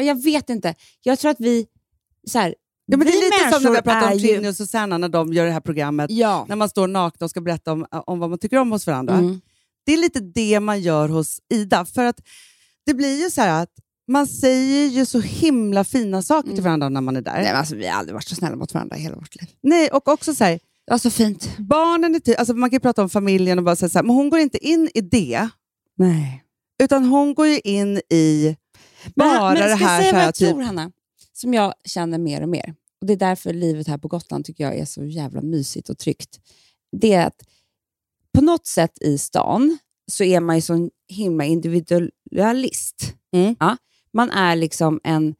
Jag 0.00 0.22
vet 0.24 0.50
inte. 0.50 0.74
Jag 1.02 1.18
tror 1.18 1.30
att 1.30 1.40
vi... 1.40 1.66
Så 2.26 2.38
här, 2.38 2.54
Ja, 2.86 2.96
men 2.96 3.06
det 3.06 3.12
vi 3.12 3.18
är 3.18 3.24
lite 3.24 3.52
som 3.54 3.62
när 3.62 3.70
vi 3.70 3.82
pratat 3.82 4.12
om 4.12 4.18
Trini 4.18 4.48
och 4.48 4.56
Susanna 4.56 4.98
när 4.98 5.08
de 5.08 5.32
gör 5.32 5.46
det 5.46 5.52
här 5.52 5.60
programmet. 5.60 6.10
Ja. 6.10 6.46
När 6.48 6.56
man 6.56 6.68
står 6.68 6.88
nakna 6.88 7.24
och 7.24 7.30
ska 7.30 7.40
berätta 7.40 7.72
om, 7.72 7.86
om 7.90 8.18
vad 8.18 8.30
man 8.30 8.38
tycker 8.38 8.58
om 8.58 8.72
hos 8.72 8.86
varandra. 8.86 9.14
Mm. 9.14 9.40
Det 9.86 9.92
är 9.92 9.96
lite 9.96 10.20
det 10.20 10.60
man 10.60 10.80
gör 10.80 11.08
hos 11.08 11.38
Ida. 11.52 11.84
För 11.84 12.04
att 12.04 12.20
det 12.86 12.94
blir 12.94 13.22
ju 13.24 13.30
så 13.30 13.40
här 13.40 13.62
att 13.62 13.70
man 14.08 14.26
säger 14.26 14.86
ju 14.88 15.06
så 15.06 15.20
himla 15.20 15.84
fina 15.84 16.22
saker 16.22 16.48
till 16.48 16.52
Mm. 16.58 16.64
varandra 16.64 16.88
när 16.88 17.00
man 17.00 17.16
är 17.16 17.20
där. 17.20 17.32
Nej, 17.32 17.50
alltså, 17.50 17.76
vi 17.76 17.86
har 17.86 17.98
aldrig 17.98 18.14
varit 18.14 18.28
så 18.28 18.34
snälla 18.34 18.56
mot 18.56 18.74
varandra 18.74 18.96
i 18.96 19.00
hela 19.00 19.16
vårt 19.16 19.40
liv. 19.40 19.50
Nej, 19.62 19.88
och 19.88 20.08
också 20.08 20.34
så 20.34 20.44
här, 20.44 20.60
Var 20.86 20.98
så 20.98 21.10
fint. 21.10 21.48
barnen 21.58 22.14
är 22.14 22.20
ty- 22.20 22.34
alltså 22.34 22.54
man 22.54 22.70
kan 22.70 22.76
ju 22.76 22.80
prata 22.80 23.02
om 23.02 23.10
familjen 23.10 23.58
och 23.58 23.64
bara 23.64 23.76
säga 23.76 23.88
så 23.88 23.98
här, 23.98 24.02
men 24.04 24.16
hon 24.16 24.30
går 24.30 24.40
inte 24.40 24.66
in 24.66 24.90
i 24.94 25.00
det, 25.00 25.48
Nej. 25.96 26.44
utan 26.82 27.04
hon 27.04 27.34
går 27.34 27.46
ju 27.46 27.60
in 27.64 27.96
i 28.10 28.56
bara 29.16 29.32
men, 29.32 29.42
men 29.42 29.54
det 29.54 29.76
ska 29.76 29.84
jag 29.84 29.88
här, 29.88 30.00
säga 30.00 30.12
vad 30.12 30.20
här 30.20 30.26
jag 30.26 30.34
typ, 30.34 30.48
tror, 30.50 30.62
Hanna? 30.62 30.92
Som 31.32 31.54
jag 31.54 31.74
känner 31.84 32.18
mer 32.18 32.42
och 32.42 32.48
mer. 32.48 32.74
Och 33.00 33.06
Det 33.06 33.12
är 33.12 33.16
därför 33.16 33.52
livet 33.52 33.88
här 33.88 33.98
på 33.98 34.08
Gotland 34.08 34.44
tycker 34.44 34.64
jag 34.64 34.76
är 34.78 34.84
så 34.84 35.04
jävla 35.04 35.42
mysigt 35.42 35.88
och 35.88 35.98
tryggt. 35.98 36.40
Det 37.00 37.12
är 37.12 37.26
att 37.26 37.42
på 38.34 38.40
något 38.40 38.66
sätt 38.66 38.98
i 39.00 39.18
stan 39.18 39.78
så 40.12 40.24
är 40.24 40.40
man 40.40 40.56
ju 40.56 40.62
så 40.62 40.90
himla 41.08 41.44
individualist. 41.44 43.14
Mm. 43.32 43.56
Ja, 43.60 43.76
man 44.12 44.30
är 44.30 44.56
liksom 44.56 45.00
en, 45.04 45.34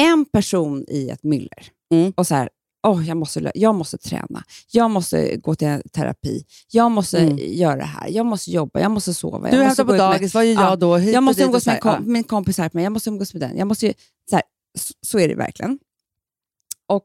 en 0.00 0.24
person 0.24 0.84
i 0.88 1.08
ett 1.10 1.22
myller. 1.22 1.66
Mm. 1.94 2.12
Och 2.16 2.26
så 2.26 2.34
här, 2.34 2.50
oh, 2.82 3.08
jag, 3.08 3.16
måste, 3.16 3.50
jag 3.54 3.74
måste 3.74 3.98
träna, 3.98 4.44
jag 4.70 4.90
måste 4.90 5.36
gå 5.36 5.54
till 5.54 5.82
terapi, 5.92 6.44
jag 6.70 6.90
måste 6.90 7.18
Mm. 7.18 7.36
göra 7.38 7.76
det 7.76 7.82
här, 7.84 8.08
jag 8.08 8.26
måste 8.26 8.50
jobba, 8.50 8.80
jag 8.80 8.90
måste 8.90 9.14
sova. 9.14 9.50
du 9.50 9.56
hämtar 9.62 9.84
på 9.84 9.92
dagis, 9.92 10.34
vad 10.34 10.46
gör 10.46 10.52
jag 10.52 10.62
Ja, 10.72 10.76
då? 10.76 10.96
Hit 10.96 11.14
jag 11.14 11.22
måste 11.22 11.42
umgås 11.42 11.66
med 11.66 11.80
kom, 11.80 12.12
min 12.12 12.24
kompis 12.24 12.58
här 12.58 12.70
med, 12.72 12.84
jag 12.84 12.92
måste 12.92 13.10
umgås 13.10 13.34
med 13.34 13.40
den. 13.42 13.56
Jag 13.56 13.68
måste 13.68 13.94
så, 14.30 14.36
här, 14.36 14.42
så, 14.78 14.94
så 15.00 15.18
är 15.18 15.28
det 15.28 15.34
verkligen. 15.34 15.78
Och 16.88 17.04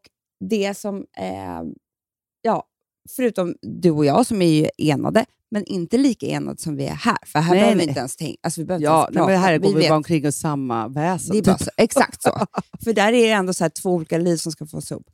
det 0.49 0.77
som, 0.77 0.95
eh, 1.17 1.61
ja, 2.41 2.63
förutom 3.15 3.55
du 3.61 3.91
och 3.91 4.05
jag 4.05 4.25
som 4.25 4.41
är 4.41 4.49
ju 4.49 4.69
enade, 4.77 5.25
men 5.51 5.65
inte 5.65 5.97
lika 5.97 6.25
enade 6.27 6.57
som 6.61 6.75
vi 6.75 6.85
är 6.85 6.93
här. 6.95 7.17
För 7.25 7.39
här 7.39 7.51
Nej, 7.51 7.59
behöver 7.59 7.73
vi 7.75 7.77
nej. 7.77 7.87
inte 7.87 7.99
ens 7.99 8.15
tänka. 8.15 8.37
Alltså, 8.43 8.61
vi 8.61 8.65
behöver 8.65 8.85
Ja, 8.85 9.07
inte 9.07 9.19
ens 9.19 9.27
men 9.27 9.37
prata. 9.37 9.39
här 9.51 9.57
går 9.57 9.73
vi 9.73 9.79
vet. 9.79 9.89
bara 9.89 9.97
omkring 9.97 10.27
och 10.27 10.33
samma 10.33 10.87
väsen. 10.87 11.31
Det 11.31 11.37
är 11.49 11.53
typ. 11.53 11.63
så, 11.65 11.71
exakt 11.77 12.21
så. 12.23 12.45
För 12.83 12.93
där 12.93 13.07
är 13.07 13.11
det 13.27 13.29
ändå 13.31 13.53
så 13.53 13.63
här 13.63 13.69
två 13.69 13.89
olika 13.89 14.17
liv 14.17 14.37
som 14.37 14.51
ska 14.51 14.65
få 14.65 14.81
ihop. 14.91 15.07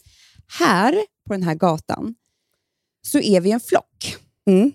Här, 0.59 0.93
på 1.27 1.33
den 1.33 1.43
här 1.43 1.55
gatan, 1.55 2.15
så 3.01 3.19
är 3.19 3.41
vi 3.41 3.51
en 3.51 3.59
flock. 3.59 4.17
Mm. 4.45 4.71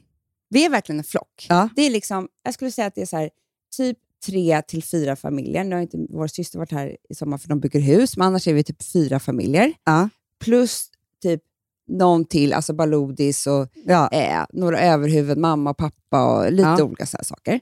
Vi 0.49 0.65
är 0.65 0.71
verkligen 0.71 0.99
en 0.99 1.05
flock. 1.05 1.47
Ja. 1.49 1.69
Det 1.77 1.83
är 1.83 1.91
liksom, 1.91 2.29
jag 2.43 2.55
skulle 2.55 2.71
säga 2.71 2.87
att 2.87 2.95
det 2.95 3.03
är 3.03 3.07
så 3.07 3.17
här, 3.17 3.31
typ 3.77 3.99
tre 4.27 4.63
till 4.63 4.83
fyra 4.85 5.17
familjer. 5.17 5.65
Nu 5.65 5.75
har 5.77 5.83
inte 5.83 6.07
vår 6.11 6.27
syster 6.27 6.59
varit 6.59 6.73
här 6.73 6.97
i 7.09 7.15
sommar 7.15 7.39
för 7.39 7.49
de 7.49 7.61
bygger 7.61 7.81
hus, 7.81 8.17
men 8.17 8.27
annars 8.27 8.49
är 8.49 8.55
vi 8.55 8.65
typ 8.65 8.83
fyra 8.83 9.21
familjer. 9.21 9.73
Ja. 9.85 10.09
Plus 10.41 10.91
typ 11.23 11.43
någon 11.89 12.25
till, 12.25 12.53
alltså 12.53 12.73
Balodis 12.73 13.47
och 13.47 13.69
Ja. 13.85 14.09
eh, 14.13 14.45
några 14.53 14.81
överhuvud, 14.81 15.39
mamma 15.39 15.71
och 15.71 15.77
pappa 15.77 16.25
och 16.37 16.53
lite 16.53 16.69
Ja. 16.69 16.83
olika 16.85 17.07
så 17.07 17.17
här 17.17 17.25
saker. 17.25 17.61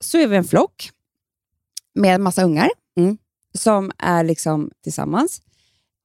Så 0.00 0.18
är 0.18 0.26
vi 0.28 0.36
en 0.36 0.44
flock 0.44 0.90
med 1.94 2.14
en 2.14 2.22
massa 2.22 2.42
ungar 2.44 2.70
Mm. 2.96 3.18
som 3.54 3.92
är 3.98 4.24
liksom 4.24 4.70
tillsammans. 4.82 5.42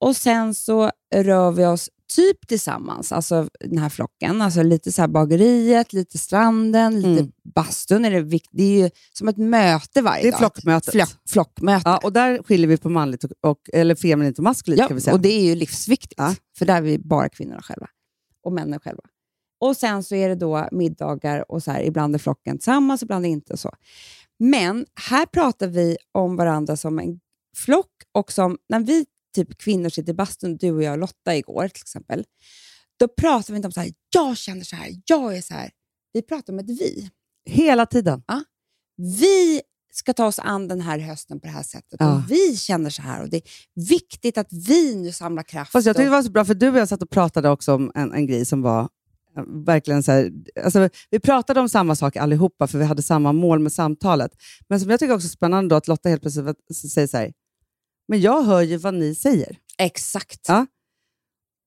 Och 0.01 0.15
sen 0.15 0.55
så 0.55 0.91
rör 1.15 1.51
vi 1.51 1.65
oss 1.65 1.89
typ 2.15 2.47
tillsammans, 2.47 3.11
alltså 3.11 3.49
den 3.59 3.77
här 3.77 3.89
flocken. 3.89 4.41
Alltså 4.41 4.63
lite 4.63 4.91
så 4.91 5.07
bageriet, 5.07 5.93
lite 5.93 6.17
stranden, 6.17 6.95
lite 7.01 7.21
Mm. 7.21 7.31
bastun. 7.55 8.05
Är 8.05 8.11
det, 8.21 8.39
det 8.51 8.63
är 8.63 8.83
ju 8.83 8.89
som 9.13 9.27
ett 9.27 9.37
möte 9.37 10.01
varje 10.01 10.21
Det 10.23 10.27
är 10.27 10.31
dag. 10.31 10.39
flockmötet. 10.39 10.91
Flock, 10.93 11.09
flockmöte. 11.29 11.89
Ja, 11.89 11.99
och 12.03 12.13
där 12.13 12.43
skiljer 12.43 12.67
vi 12.67 12.77
på 12.77 12.89
manligt 12.89 13.23
och, 13.23 13.31
och 13.41 13.59
eller 13.73 13.95
feminint 13.95 14.37
och 14.37 14.43
maskulint. 14.43 14.79
Ja, 14.79 14.87
kan 14.87 14.95
vi 14.95 15.01
säga. 15.01 15.13
och 15.13 15.21
det 15.21 15.29
är 15.29 15.43
ju 15.45 15.55
livsviktigt, 15.55 16.13
Ja. 16.17 16.35
för 16.57 16.65
där 16.65 16.75
är 16.77 16.81
vi 16.81 16.99
bara 16.99 17.29
kvinnorna 17.29 17.61
själva 17.61 17.87
och 18.45 18.53
männen 18.53 18.79
själva. 18.79 19.03
Och 19.61 19.77
Sen 19.77 20.03
så 20.03 20.15
är 20.15 20.29
det 20.29 20.35
då 20.35 20.67
middagar 20.71 21.51
och 21.51 21.63
så 21.63 21.71
här, 21.71 21.81
ibland 21.83 22.15
är 22.15 22.19
flocken 22.19 22.57
tillsammans, 22.57 23.03
ibland 23.03 23.25
inte. 23.25 23.57
så. 23.57 23.71
Men 24.39 24.85
här 25.09 25.25
pratar 25.25 25.67
vi 25.67 25.97
om 26.11 26.35
varandra 26.35 26.77
som 26.77 26.99
en 26.99 27.19
flock 27.57 27.87
och 28.11 28.31
som 28.31 28.57
när 28.69 28.79
vi 28.79 29.05
typ 29.34 29.57
kvinnor 29.57 29.89
sitter 29.89 30.13
i 30.13 30.15
bastun, 30.15 30.57
du 30.57 30.71
och 30.71 30.84
jag 30.84 30.91
och 30.91 30.99
Lotta 30.99 31.36
igår 31.36 31.67
till 31.67 31.82
exempel, 31.82 32.23
då 32.99 33.07
pratar 33.07 33.53
vi 33.53 33.57
inte 33.57 33.67
om 33.67 33.71
så 33.71 33.79
här, 33.79 33.91
jag 34.13 34.38
känner 34.38 34.63
så 34.63 34.75
här, 34.75 34.91
jag 35.05 35.38
är 35.38 35.41
så 35.41 35.53
här. 35.53 35.71
Vi 36.13 36.21
pratar 36.21 36.53
om 36.53 36.59
ett 36.59 36.69
vi. 36.69 37.09
Hela 37.45 37.86
tiden. 37.86 38.23
Vi 38.97 39.61
ska 39.93 40.13
ta 40.13 40.25
oss 40.25 40.39
an 40.39 40.67
den 40.67 40.82
här 40.82 40.99
hösten 40.99 41.39
på 41.39 41.47
det 41.47 41.53
här 41.53 41.63
sättet. 41.63 41.95
Ja. 41.99 42.15
Och 42.15 42.32
vi 42.32 42.57
känner 42.57 42.89
så 42.89 43.01
här 43.01 43.21
och 43.21 43.29
det 43.29 43.38
är 43.38 43.43
viktigt 43.89 44.38
att 44.38 44.47
vi 44.67 44.95
nu 44.95 45.11
samlar 45.11 45.43
kraft. 45.43 45.71
Fast 45.71 45.88
jag 45.88 45.95
tyckte 45.95 46.05
det 46.05 46.11
var 46.11 46.23
så 46.23 46.32
bra, 46.32 46.45
för 46.45 46.53
du 46.53 46.69
och 46.69 46.77
jag 46.77 46.88
satt 46.88 47.01
och 47.01 47.09
pratade 47.09 47.49
också 47.49 47.73
om 47.73 47.91
en, 47.95 48.13
en 48.13 48.27
grej 48.27 48.45
som 48.45 48.61
var 48.61 48.82
eh, 49.38 49.43
verkligen 49.65 50.03
så 50.03 50.11
här, 50.11 50.32
alltså, 50.63 50.89
vi 51.09 51.19
pratade 51.19 51.59
om 51.59 51.69
samma 51.69 51.95
sak 51.95 52.15
allihopa, 52.15 52.67
för 52.67 52.77
vi 52.77 52.86
hade 52.86 53.01
samma 53.01 53.34
mål 53.34 53.59
med 53.59 53.73
samtalet. 53.73 54.32
Men 54.69 54.79
som 54.79 54.89
jag 54.89 54.99
tycker 54.99 55.13
också 55.13 55.27
är 55.27 55.29
spännande 55.29 55.69
då, 55.69 55.75
att 55.75 55.88
Lotta 55.88 56.09
helt 56.09 56.21
plötsligt 56.21 56.91
säger 56.91 57.07
så 57.07 57.17
här, 57.17 57.32
men 58.12 58.22
jag 58.22 58.43
hör 58.43 58.62
ju 58.62 58.78
vad 58.78 58.93
ni 58.93 59.16
säger. 59.16 59.57
exakt. 59.78 60.39
Ja. 60.47 60.66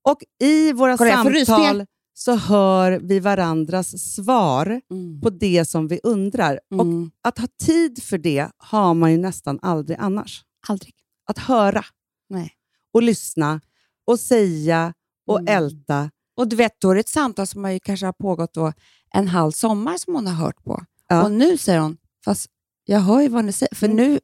Och 0.08 0.18
i 0.42 0.72
våra 0.72 0.96
Kolla, 0.96 1.12
samtal 1.24 1.86
så 2.14 2.34
hör 2.34 3.00
vi 3.02 3.20
varandras 3.20 4.14
svar 4.14 4.80
Mm. 4.90 5.20
på 5.20 5.30
det 5.30 5.64
som 5.64 5.88
vi 5.88 6.00
undrar. 6.02 6.60
Och 6.74 6.80
Mm. 6.84 7.10
att 7.22 7.38
ha 7.38 7.48
tid 7.64 8.02
för 8.02 8.18
det 8.18 8.48
har 8.56 8.94
man 8.94 9.12
ju 9.12 9.18
nästan 9.18 9.58
aldrig 9.62 9.98
annars. 10.00 10.44
Aldrig. 10.68 10.94
Att 11.26 11.38
höra 11.38 11.84
Nej. 12.28 12.52
och 12.92 13.02
lyssna 13.02 13.60
och 14.06 14.20
säga 14.20 14.94
och 15.26 15.38
Mm. 15.40 15.56
älta. 15.56 16.10
Och 16.36 16.48
du 16.48 16.56
vet, 16.56 16.80
då 16.80 16.90
är 16.90 16.94
det 16.94 17.00
ett 17.00 17.08
samtal 17.08 17.46
som 17.46 17.64
har 17.64 17.70
ju 17.70 17.80
kanske 17.80 18.06
har 18.06 18.12
pågått 18.12 18.54
då 18.54 18.72
en 19.14 19.28
halv 19.28 19.50
sommar 19.52 19.96
som 19.98 20.14
hon 20.14 20.26
har 20.26 20.34
hört 20.34 20.64
på. 20.64 20.84
Ja. 21.08 21.22
Och 21.24 21.32
nu 21.32 21.56
säger 21.58 21.78
hon, 21.80 21.96
fast 22.24 22.46
jag 22.84 23.00
hör 23.00 23.20
ju 23.20 23.28
vad 23.28 23.44
ni 23.44 23.52
säger. 23.52 23.74
För 23.74 23.86
Mm. 23.86 23.96
nu, 23.96 24.20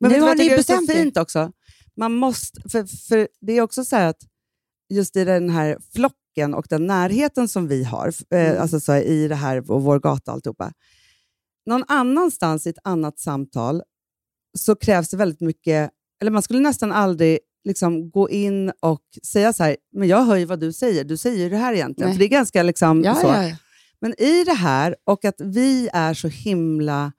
Men 0.00 0.12
nu 0.12 0.20
har 0.20 0.34
ni 0.34 0.40
tycker 0.42 0.58
är 0.58 0.62
så 0.62 0.72
bestämt 0.72 0.90
er. 0.90 0.94
fint 1.02 1.16
också? 1.16 1.52
Man 1.96 2.14
måste, 2.14 2.68
för, 2.68 2.84
för 3.08 3.28
det 3.40 3.52
är 3.52 3.60
också 3.60 3.84
så 3.84 3.96
här 3.96 4.08
att 4.08 4.20
just 4.94 5.16
i 5.16 5.24
den 5.24 5.50
här 5.50 5.78
flocken 5.94 6.54
och 6.54 6.66
den 6.70 6.86
närheten 6.86 7.48
som 7.48 7.68
vi 7.68 7.84
har, 7.84 8.08
eh, 8.30 8.46
Mm. 8.50 8.62
alltså 8.62 8.80
så 8.80 8.94
i 8.96 9.28
det 9.28 9.34
här 9.34 9.70
och 9.70 9.82
vår 9.82 10.00
gata 10.00 10.30
och 10.30 10.34
alltihopa. 10.34 10.72
Någon 11.66 11.84
annanstans 11.88 12.66
i 12.66 12.70
ett 12.70 12.78
annat 12.84 13.18
samtal 13.18 13.82
så 14.58 14.76
krävs 14.76 15.08
det 15.10 15.16
väldigt 15.16 15.40
mycket, 15.40 15.90
eller 16.20 16.30
man 16.30 16.42
skulle 16.42 16.60
nästan 16.60 16.92
aldrig 16.92 17.38
liksom 17.64 18.10
gå 18.10 18.30
in 18.30 18.72
och 18.80 19.02
säga 19.26 19.52
så 19.52 19.64
här, 19.64 19.76
men 19.92 20.08
jag 20.08 20.24
hör 20.24 20.36
ju 20.36 20.44
vad 20.44 20.60
du 20.60 20.72
säger, 20.72 21.04
du 21.04 21.16
säger 21.16 21.38
ju 21.44 21.50
det 21.50 21.56
här 21.56 21.72
egentligen. 21.72 22.08
Nej. 22.08 22.14
För 22.16 22.18
det 22.18 22.24
är 22.26 22.38
ganska 22.38 22.62
liksom 22.62 23.02
Ja, 23.04 23.14
så. 23.14 23.26
ja, 23.26 23.48
ja. 23.48 23.56
Men 24.00 24.20
i 24.22 24.44
det 24.44 24.52
här, 24.54 24.96
och 25.04 25.24
att 25.24 25.40
vi 25.40 25.88
är 25.92 26.14
så 26.14 26.28
himla... 26.28 27.12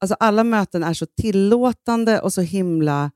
Alltså 0.00 0.16
alla 0.20 0.44
möten 0.44 0.82
är 0.84 0.94
så 0.94 1.06
tillåtande 1.06 2.20
och 2.20 2.32
så 2.32 2.40
himla 2.40 3.10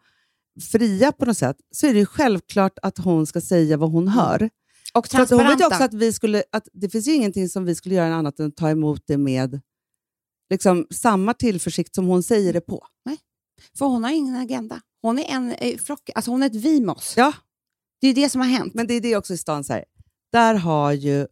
fria 0.61 1.13
på 1.13 1.25
något 1.25 1.39
sätt, 1.39 1.57
så 1.75 1.87
är 1.87 1.93
det 1.93 1.99
ju 1.99 2.07
självklart 2.07 2.79
att 2.83 2.99
hon 2.99 3.27
ska 3.27 3.41
säga 3.41 3.77
vad 3.77 3.91
hon 3.91 4.09
hör. 4.09 4.51
Och 4.95 5.05
att 5.07 5.13
hon 5.13 5.21
vet 5.21 5.31
ju 5.31 5.37
transparenta. 5.37 5.67
också 5.67 5.85
att, 5.85 5.95
vi 5.95 6.13
skulle, 6.13 6.43
att 6.53 6.69
det 6.73 6.89
finns 6.91 7.09
ju 7.09 7.15
ingenting 7.15 7.49
som 7.49 7.65
vi 7.65 7.75
skulle 7.75 7.95
göra 7.95 8.15
annat 8.15 8.39
än 8.41 8.47
att 8.47 8.57
ta 8.57 8.71
emot 8.71 9.03
det 9.07 9.17
med 9.19 9.61
liksom, 10.51 10.87
samma 10.91 11.35
tillförsikt 11.35 11.95
som 11.95 12.07
hon 12.07 12.23
säger 12.23 12.53
det 12.53 12.61
på. 12.61 12.87
För 13.79 13.87
hon 13.87 14.05
har 14.05 14.11
ingen 14.11 14.37
agenda. 14.37 14.81
Hon 15.03 15.19
är 15.19 15.25
en 15.25 15.53
eh, 15.53 15.77
flock, 15.79 16.11
alltså 16.15 16.31
hon 16.31 16.43
är 16.43 16.47
ett 16.47 16.55
vi 16.55 16.81
med 16.81 16.95
oss. 16.95 17.15
Ja, 17.17 17.33
Det 18.01 18.07
är 18.09 18.15
det 18.15 18.29
som 18.31 18.41
har 18.41 18.49
hänt. 18.49 18.75
men 18.75 18.87
det 18.87 18.95
är 18.95 19.01
det 19.01 19.17
också 19.17 19.35
i 19.35 19.37
stan. 19.39 19.65
Så 19.65 19.73
här. 19.73 19.85
Där 20.33 20.55
har 20.55 20.93
ju 20.93 21.27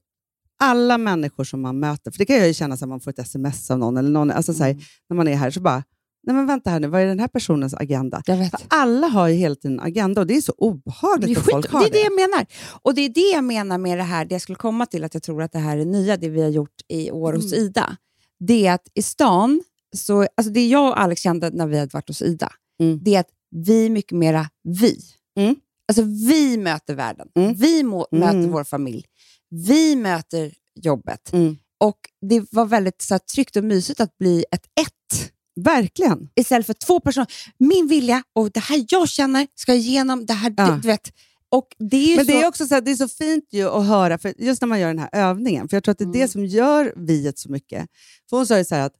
alla 0.58 0.98
människor 0.98 1.44
som 1.44 1.60
man 1.60 1.78
möter, 1.78 2.10
för 2.10 2.18
det 2.18 2.24
kan 2.24 2.36
jag 2.36 2.46
ju 2.48 2.54
känna 2.54 2.76
när 2.80 2.86
man 2.86 3.00
får 3.00 3.10
ett 3.10 3.18
sms 3.18 3.70
av 3.70 3.78
någon, 3.78 3.96
eller 3.96 4.10
någon 4.10 4.30
alltså 4.30 4.54
så 4.54 4.62
här, 4.64 4.70
Mm. 4.70 4.82
när 5.08 5.16
man 5.16 5.28
är 5.28 5.34
här, 5.36 5.50
så 5.50 5.60
bara, 5.60 5.82
nej 6.26 6.36
men 6.36 6.46
vänta 6.46 6.70
här 6.70 6.80
nu, 6.80 6.86
vad 6.88 7.00
är 7.00 7.06
den 7.06 7.20
här 7.20 7.28
personens 7.28 7.74
agenda? 7.74 8.22
Alla 8.68 9.06
har 9.06 9.28
ju 9.28 9.34
hela 9.34 9.54
tiden 9.54 9.78
en 9.80 9.86
agenda 9.86 10.20
och 10.20 10.26
det 10.26 10.36
är 10.36 10.40
så 10.40 10.52
Det 10.52 10.64
obehagligt 10.64 11.36
är, 11.38 11.40
att 11.40 11.50
folk 11.50 11.70
har 11.72 11.80
det 11.80 11.86
är 11.86 11.90
det 11.90 12.00
jag 12.00 12.14
menar. 12.16 12.46
Och 12.82 12.94
det 12.94 13.02
är 13.02 13.08
det 13.08 13.30
jag 13.34 13.44
menar 13.44 13.78
med 13.78 13.98
det 13.98 14.02
här, 14.04 14.24
det 14.24 14.34
jag 14.34 14.42
skulle 14.42 14.56
komma 14.56 14.86
till, 14.86 15.04
att 15.04 15.14
jag 15.14 15.22
tror 15.22 15.42
att 15.42 15.52
det 15.52 15.58
här 15.58 15.76
är 15.76 15.84
nya, 15.84 16.16
det 16.16 16.28
vi 16.28 16.42
har 16.42 16.48
gjort 16.48 16.74
i 16.88 17.10
år 17.10 17.32
hos 17.32 17.52
Mm. 17.52 17.64
Ida. 17.64 17.96
Det 18.38 18.66
är 18.66 18.72
att 18.74 18.88
i 18.94 19.02
stan, 19.02 19.62
så, 19.96 20.26
alltså 20.36 20.52
det 20.52 20.66
jag 20.68 20.88
och 20.88 21.00
Alex 21.00 21.22
kände 21.22 21.50
när 21.50 21.66
vi 21.66 21.78
hade 21.78 21.90
varit 21.92 22.08
hos 22.08 22.22
Ida, 22.22 22.52
Mm. 22.80 22.98
det 23.02 23.14
är 23.14 23.20
att 23.20 23.30
vi 23.50 23.86
är 23.86 23.90
mycket 23.90 24.18
mera 24.18 24.48
vi. 24.80 24.98
Mm. 25.38 25.56
Alltså 25.88 26.02
vi 26.02 26.56
möter 26.56 26.94
världen, 26.94 27.28
Mm. 27.36 27.54
vi 27.54 27.82
må, 27.82 28.06
Mm. 28.12 28.26
möter 28.26 28.50
vår 28.52 28.64
familj, 28.64 29.04
vi 29.50 29.96
möter 29.96 30.52
jobbet. 30.80 31.32
Mm. 31.32 31.56
Och 31.80 31.98
det 32.28 32.44
var 32.52 32.66
väldigt 32.66 33.02
så 33.02 33.14
här, 33.14 33.18
tryggt 33.18 33.56
och 33.56 33.64
mysigt 33.64 34.00
att 34.00 34.18
bli 34.18 34.44
ett 34.52 34.64
ett 34.80 35.32
Verkligen. 35.60 36.28
istället 36.34 36.66
för 36.66 36.74
två 36.74 37.00
personer. 37.00 37.26
Min 37.58 37.86
vilja 37.86 38.22
och 38.32 38.50
det 38.50 38.60
här 38.60 38.84
jag 38.88 39.08
känner 39.08 39.46
ska 39.54 39.74
igenom 39.74 40.26
det 40.26 40.32
här. 40.32 40.54
Ja. 40.56 40.78
Du, 40.82 40.88
vet. 40.88 41.12
Och 41.48 41.68
det 41.78 42.12
är 42.12 42.16
Men 42.16 42.26
så, 42.26 42.32
det 42.32 42.42
är 42.42 42.48
också 42.48 42.66
så, 42.66 42.74
här, 42.74 42.80
det 42.80 42.90
är 42.90 42.94
så 42.96 43.08
fint 43.08 43.44
ju 43.52 43.68
att 43.68 43.86
höra, 43.86 44.18
för 44.18 44.34
just 44.38 44.60
när 44.62 44.66
man 44.68 44.80
gör 44.80 44.88
den 44.88 44.98
här 44.98 45.08
övningen, 45.12 45.68
för 45.68 45.76
jag 45.76 45.84
tror 45.84 45.92
att 45.92 45.98
det 45.98 46.04
är 46.04 46.12
det 46.12 46.18
Mm. 46.18 46.28
som 46.28 46.44
gör 46.46 46.92
viet 46.96 47.38
så 47.38 47.50
mycket. 47.50 47.86
För 48.30 48.36
hon 48.36 48.46
sa 48.46 48.58
ju 48.58 48.64
så 48.64 48.74
att 48.74 48.92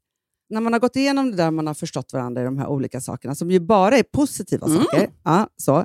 när 0.50 0.60
man 0.60 0.72
har 0.72 0.80
gått 0.80 0.96
igenom 0.96 1.30
det 1.30 1.36
där, 1.36 1.50
man 1.50 1.66
har 1.66 1.74
förstått 1.74 2.12
varandra 2.12 2.42
i 2.42 2.44
de 2.44 2.58
här 2.58 2.66
olika 2.66 3.00
sakerna, 3.00 3.34
som 3.34 3.50
ju 3.50 3.60
bara 3.60 3.98
är 3.98 4.02
positiva 4.02 4.66
Mm. 4.66 4.78
saker, 4.82 5.10
ja, 5.24 5.48
så, 5.56 5.84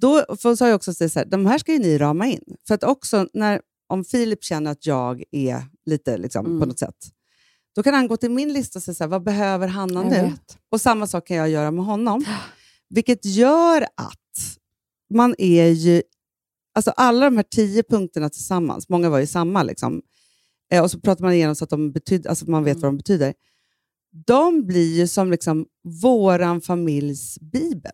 då, 0.00 0.24
för 0.40 0.48
hon 0.48 0.56
sa 0.56 0.68
ju 0.68 0.74
också 0.74 0.94
så 0.94 1.04
här, 1.04 1.24
de 1.24 1.46
här 1.46 1.58
ska 1.58 1.72
ju 1.72 1.78
ni 1.78 1.98
rama 1.98 2.26
in. 2.26 2.42
För 2.68 2.74
att 2.74 2.84
också 2.84 3.28
när, 3.34 3.60
om 3.88 4.04
Filip 4.04 4.44
känner 4.44 4.70
att 4.70 4.86
jag 4.86 5.22
är 5.32 5.62
lite 5.86 6.16
liksom, 6.18 6.46
Mm. 6.46 6.60
på 6.60 6.66
något 6.66 6.78
sätt, 6.78 6.94
då 7.78 7.82
kan 7.82 7.94
han 7.94 8.08
gå 8.08 8.16
till 8.16 8.30
min 8.30 8.52
lista 8.52 8.78
och 8.78 8.82
säga 8.82 8.94
så 8.94 9.04
här, 9.04 9.08
vad 9.08 9.22
behöver 9.22 9.68
Hanna 9.68 10.02
Jag 10.02 10.10
nu? 10.12 10.22
vet. 10.22 10.58
Och 10.72 10.80
samma 10.80 11.06
sak 11.06 11.26
kan 11.26 11.36
jag 11.36 11.48
göra 11.50 11.70
med 11.70 11.84
honom. 11.84 12.24
Vilket 12.90 13.24
gör 13.24 13.82
att 13.82 14.58
man 15.14 15.34
är 15.38 15.66
ju... 15.68 16.02
Alltså 16.74 16.90
alla 16.90 17.24
de 17.24 17.36
här 17.36 17.44
tio 17.50 17.82
punkterna 17.82 18.30
tillsammans, 18.30 18.88
många 18.88 19.10
var 19.10 19.18
ju 19.18 19.26
samma, 19.26 19.62
liksom, 19.62 20.02
eh, 20.72 20.82
och 20.82 20.90
så 20.90 21.00
pratar 21.00 21.24
man 21.24 21.32
igenom 21.32 21.54
så 21.56 21.64
att 21.64 21.70
de 21.70 21.92
betyder, 21.92 22.30
alltså 22.30 22.50
man 22.50 22.64
vet 22.64 22.76
Mm. 22.76 22.82
vad 22.82 22.92
de 22.92 22.96
betyder. 22.96 23.34
De 24.26 24.66
blir 24.66 24.96
ju 24.96 25.06
som 25.08 25.30
liksom 25.30 25.66
våran 26.02 26.60
familjs 26.60 27.38
bibel. 27.40 27.92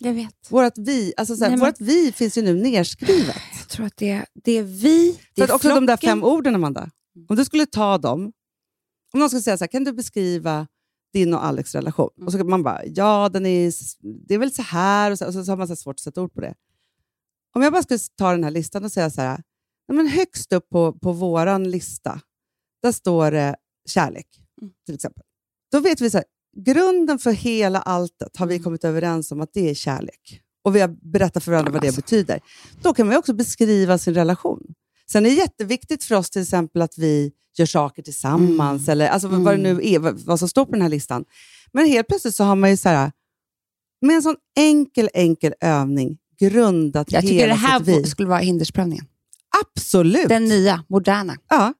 Jag 0.00 0.12
vet. 0.14 0.34
Vårat 0.50 0.78
vi, 0.78 1.12
alltså 1.16 1.36
så 1.36 1.44
här, 1.44 1.50
Nej, 1.50 1.58
men- 1.58 1.64
vårat 1.66 1.80
vi 1.80 2.12
finns 2.12 2.38
ju 2.38 2.42
nu 2.42 2.54
nerskrivet. 2.54 3.36
Jag 3.58 3.68
tror 3.68 3.86
att 3.86 3.96
det 3.96 4.10
är, 4.10 4.26
det 4.44 4.52
är 4.52 4.62
vi, 4.62 5.10
det 5.12 5.18
För 5.34 5.42
är 5.42 5.44
att 5.44 5.50
också 5.54 5.68
de 5.68 5.86
där 5.86 5.96
flocken. 5.96 6.16
fem 6.18 6.24
orden, 6.24 6.54
Amanda. 6.54 6.90
Om 7.28 7.36
du 7.36 7.44
skulle 7.44 7.66
ta 7.66 7.98
dem, 7.98 8.32
om 9.16 9.20
någon 9.20 9.28
skulle 9.30 9.42
säga 9.42 9.58
så 9.58 9.64
här, 9.64 9.68
kan 9.68 9.84
du 9.84 9.92
beskriva 9.92 10.66
din 11.12 11.34
och 11.34 11.44
Alex 11.44 11.74
relation? 11.74 12.10
Och 12.26 12.32
så 12.32 12.38
kan 12.38 12.50
man 12.50 12.62
bara, 12.62 12.80
ja, 12.86 13.28
den 13.28 13.46
är, 13.46 13.72
det 14.26 14.34
är 14.34 14.38
väl 14.38 14.52
så 14.52 14.62
här, 14.62 15.10
och 15.10 15.18
så, 15.18 15.26
och 15.26 15.32
så 15.34 15.52
har 15.52 15.56
man 15.56 15.68
så 15.68 15.76
svårt 15.76 15.94
att 15.94 16.00
sätta 16.00 16.22
ord 16.22 16.32
på 16.34 16.40
det. 16.40 16.54
Om 17.54 17.62
jag 17.62 17.72
bara 17.72 17.82
skulle 17.82 17.98
ta 18.16 18.30
den 18.30 18.44
här 18.44 18.50
listan 18.50 18.84
och 18.84 18.92
säga 18.92 19.10
så 19.10 19.20
här, 19.20 19.42
nej, 19.88 19.96
men 19.96 20.06
högst 20.08 20.52
upp 20.52 20.68
på, 20.68 20.92
på 20.92 21.12
våran 21.12 21.70
lista, 21.70 22.20
där 22.82 22.92
står 22.92 23.30
det 23.30 23.56
kärlek, 23.88 24.26
Mm. 24.62 24.72
till 24.86 24.94
exempel. 24.94 25.22
Då 25.72 25.80
vet 25.80 26.00
vi 26.00 26.10
så 26.10 26.16
här, 26.18 26.24
grunden 26.56 27.18
för 27.18 27.30
hela 27.32 27.80
alltet 27.80 28.36
har 28.36 28.46
vi 28.46 28.54
Mm. 28.54 28.64
kommit 28.64 28.84
överens 28.84 29.32
om 29.32 29.40
att 29.40 29.50
det 29.52 29.70
är 29.70 29.74
kärlek. 29.74 30.42
Och 30.64 30.76
vi 30.76 30.80
har 30.80 30.88
berättat 30.88 31.44
för 31.44 31.52
varandra 31.52 31.72
vad 31.72 31.80
det 31.82 31.88
alltså. 31.88 32.00
betyder. 32.00 32.40
Då 32.82 32.94
kan 32.94 33.06
man 33.06 33.16
också 33.16 33.34
beskriva 33.34 33.98
sin 33.98 34.14
relation. 34.14 34.74
Sen 35.12 35.26
är 35.26 35.30
det 35.30 35.36
jätteviktigt 35.36 36.04
för 36.04 36.14
oss 36.14 36.30
till 36.30 36.42
exempel 36.42 36.82
att 36.82 36.98
vi 36.98 37.32
gör 37.58 37.66
saker 37.66 38.02
tillsammans, 38.02 38.82
Mm. 38.88 38.92
eller 38.92 39.08
alltså, 39.08 39.28
vad 39.28 39.54
det 39.58 39.62
nu 39.62 39.80
är, 39.82 39.98
vad, 39.98 40.38
som 40.38 40.48
står 40.48 40.64
på 40.64 40.72
den 40.72 40.82
här 40.82 40.88
listan. 40.88 41.24
Men 41.72 41.86
helt 41.86 42.08
plötsligt 42.08 42.34
så 42.34 42.44
har 42.44 42.56
man 42.56 42.70
ju 42.70 42.76
så 42.76 42.88
här, 42.88 43.12
med 44.00 44.16
en 44.16 44.22
sån 44.22 44.36
enkel, 44.58 45.08
enkel 45.14 45.54
övning 45.60 46.18
grundat 46.40 47.12
Jag 47.12 47.22
tycker 47.22 47.34
hela 47.34 47.54
det 47.54 47.60
här 47.60 47.80
vi. 47.80 48.04
skulle 48.04 48.28
vara 48.28 48.38
hindersprövningen. 48.38 49.04
Absolut! 49.64 50.28
Den 50.28 50.44
nya, 50.44 50.84
moderna. 50.88 51.36
Ja. 51.48 51.72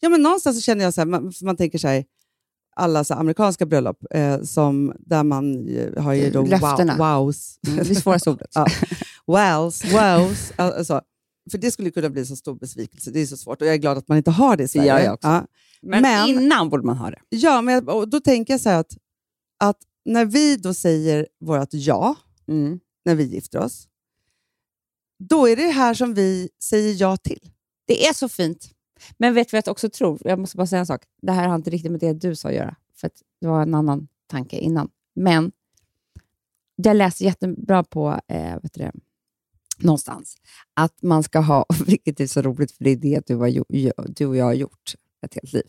ja, 0.00 0.08
men 0.08 0.22
någonstans 0.22 0.56
så 0.56 0.62
känner 0.62 0.84
jag 0.84 0.94
så 0.94 1.00
här, 1.00 1.06
man, 1.06 1.32
man 1.42 1.56
tänker 1.56 1.78
så 1.78 1.88
här, 1.88 2.04
alla 2.76 3.04
så 3.04 3.14
amerikanska 3.14 3.66
bröllop, 3.66 3.96
eh, 4.10 4.42
som, 4.42 4.92
där 4.98 5.22
man 5.22 5.44
har 5.96 6.12
ju 6.12 6.30
då 6.30 6.40
wow, 6.40 6.48
Löftena. 6.50 7.18
wows. 7.18 7.58
Mm, 7.66 7.78
det 7.88 7.94
svåraste 7.94 8.30
ordet. 8.30 8.50
Ja. 8.54 8.66
Wows, 9.26 9.84
wows. 9.84 10.52
Alltså, 10.56 11.00
för 11.50 11.58
det 11.58 11.70
skulle 11.70 11.90
kunna 11.90 12.10
bli 12.10 12.26
så 12.26 12.36
stor 12.36 12.54
besvikelse. 12.54 13.10
Det 13.10 13.20
är 13.20 13.26
så 13.26 13.36
svårt 13.36 13.60
och 13.62 13.66
jag 13.68 13.74
är 13.74 13.78
glad 13.78 13.98
att 13.98 14.08
man 14.08 14.18
inte 14.18 14.30
har 14.30 14.56
det 14.56 14.64
i 14.64 14.68
Sverige. 14.68 15.12
också. 15.12 15.28
Ja. 15.28 15.46
Men, 15.82 16.02
Men- 16.02 16.28
innan 16.28 16.68
borde 16.68 16.86
man 16.86 16.96
ha 16.96 17.10
det. 17.10 17.18
Ja, 17.28 17.62
men 17.62 17.88
och 17.88 18.08
då 18.08 18.20
tänker 18.20 18.54
jag 18.54 18.60
så 18.60 18.68
här 18.68 18.80
att, 18.80 18.96
att 19.58 19.76
när 20.04 20.24
vi 20.24 20.56
då 20.56 20.74
säger 20.74 21.26
vårt 21.40 21.68
ja, 21.72 22.16
Mm. 22.48 22.80
när 23.04 23.14
vi 23.14 23.24
gifter 23.24 23.58
oss, 23.58 23.88
då 25.18 25.48
är 25.48 25.56
det 25.56 25.68
här 25.68 25.94
som 25.94 26.14
vi 26.14 26.48
säger 26.62 26.94
ja 27.00 27.16
till. 27.16 27.50
Det 27.86 28.06
är 28.06 28.12
så 28.12 28.28
fint. 28.28 28.68
Men 29.18 29.34
vet 29.34 29.48
du 29.50 29.56
vad 29.56 29.66
jag 29.66 29.72
också 29.72 29.90
tror? 29.90 30.18
Jag 30.24 30.38
måste 30.38 30.56
bara 30.56 30.66
säga 30.66 30.80
en 30.80 30.86
sak. 30.86 31.02
Det 31.22 31.32
här 31.32 31.48
har 31.48 31.54
inte 31.54 31.70
riktigt 31.70 31.90
med 31.90 32.00
det 32.00 32.12
du 32.12 32.36
sa 32.36 32.48
att 32.48 32.54
göra, 32.54 32.76
för 32.96 33.10
det 33.40 33.46
var 33.46 33.62
en 33.62 33.74
annan 33.74 34.08
tanke 34.26 34.56
innan. 34.58 34.90
Men 35.14 35.52
jag 36.76 36.96
läste 36.96 37.24
jättebra 37.24 37.84
på, 37.84 38.20
eh, 38.28 38.62
vet 38.62 38.74
du 38.74 38.80
det, 38.82 38.92
någonstans, 39.82 40.36
att 40.74 41.02
man 41.02 41.22
ska 41.22 41.38
ha, 41.40 41.66
vilket 41.86 42.20
är 42.20 42.26
så 42.26 42.42
roligt 42.42 42.72
för 42.72 42.84
det 42.84 42.90
är 42.90 42.96
det 42.96 43.26
du, 43.26 43.34
har, 43.34 43.64
du 44.14 44.26
och 44.26 44.36
jag 44.36 44.44
har 44.44 44.52
gjort 44.54 44.94
ett 45.26 45.34
helt 45.34 45.52
liv, 45.52 45.66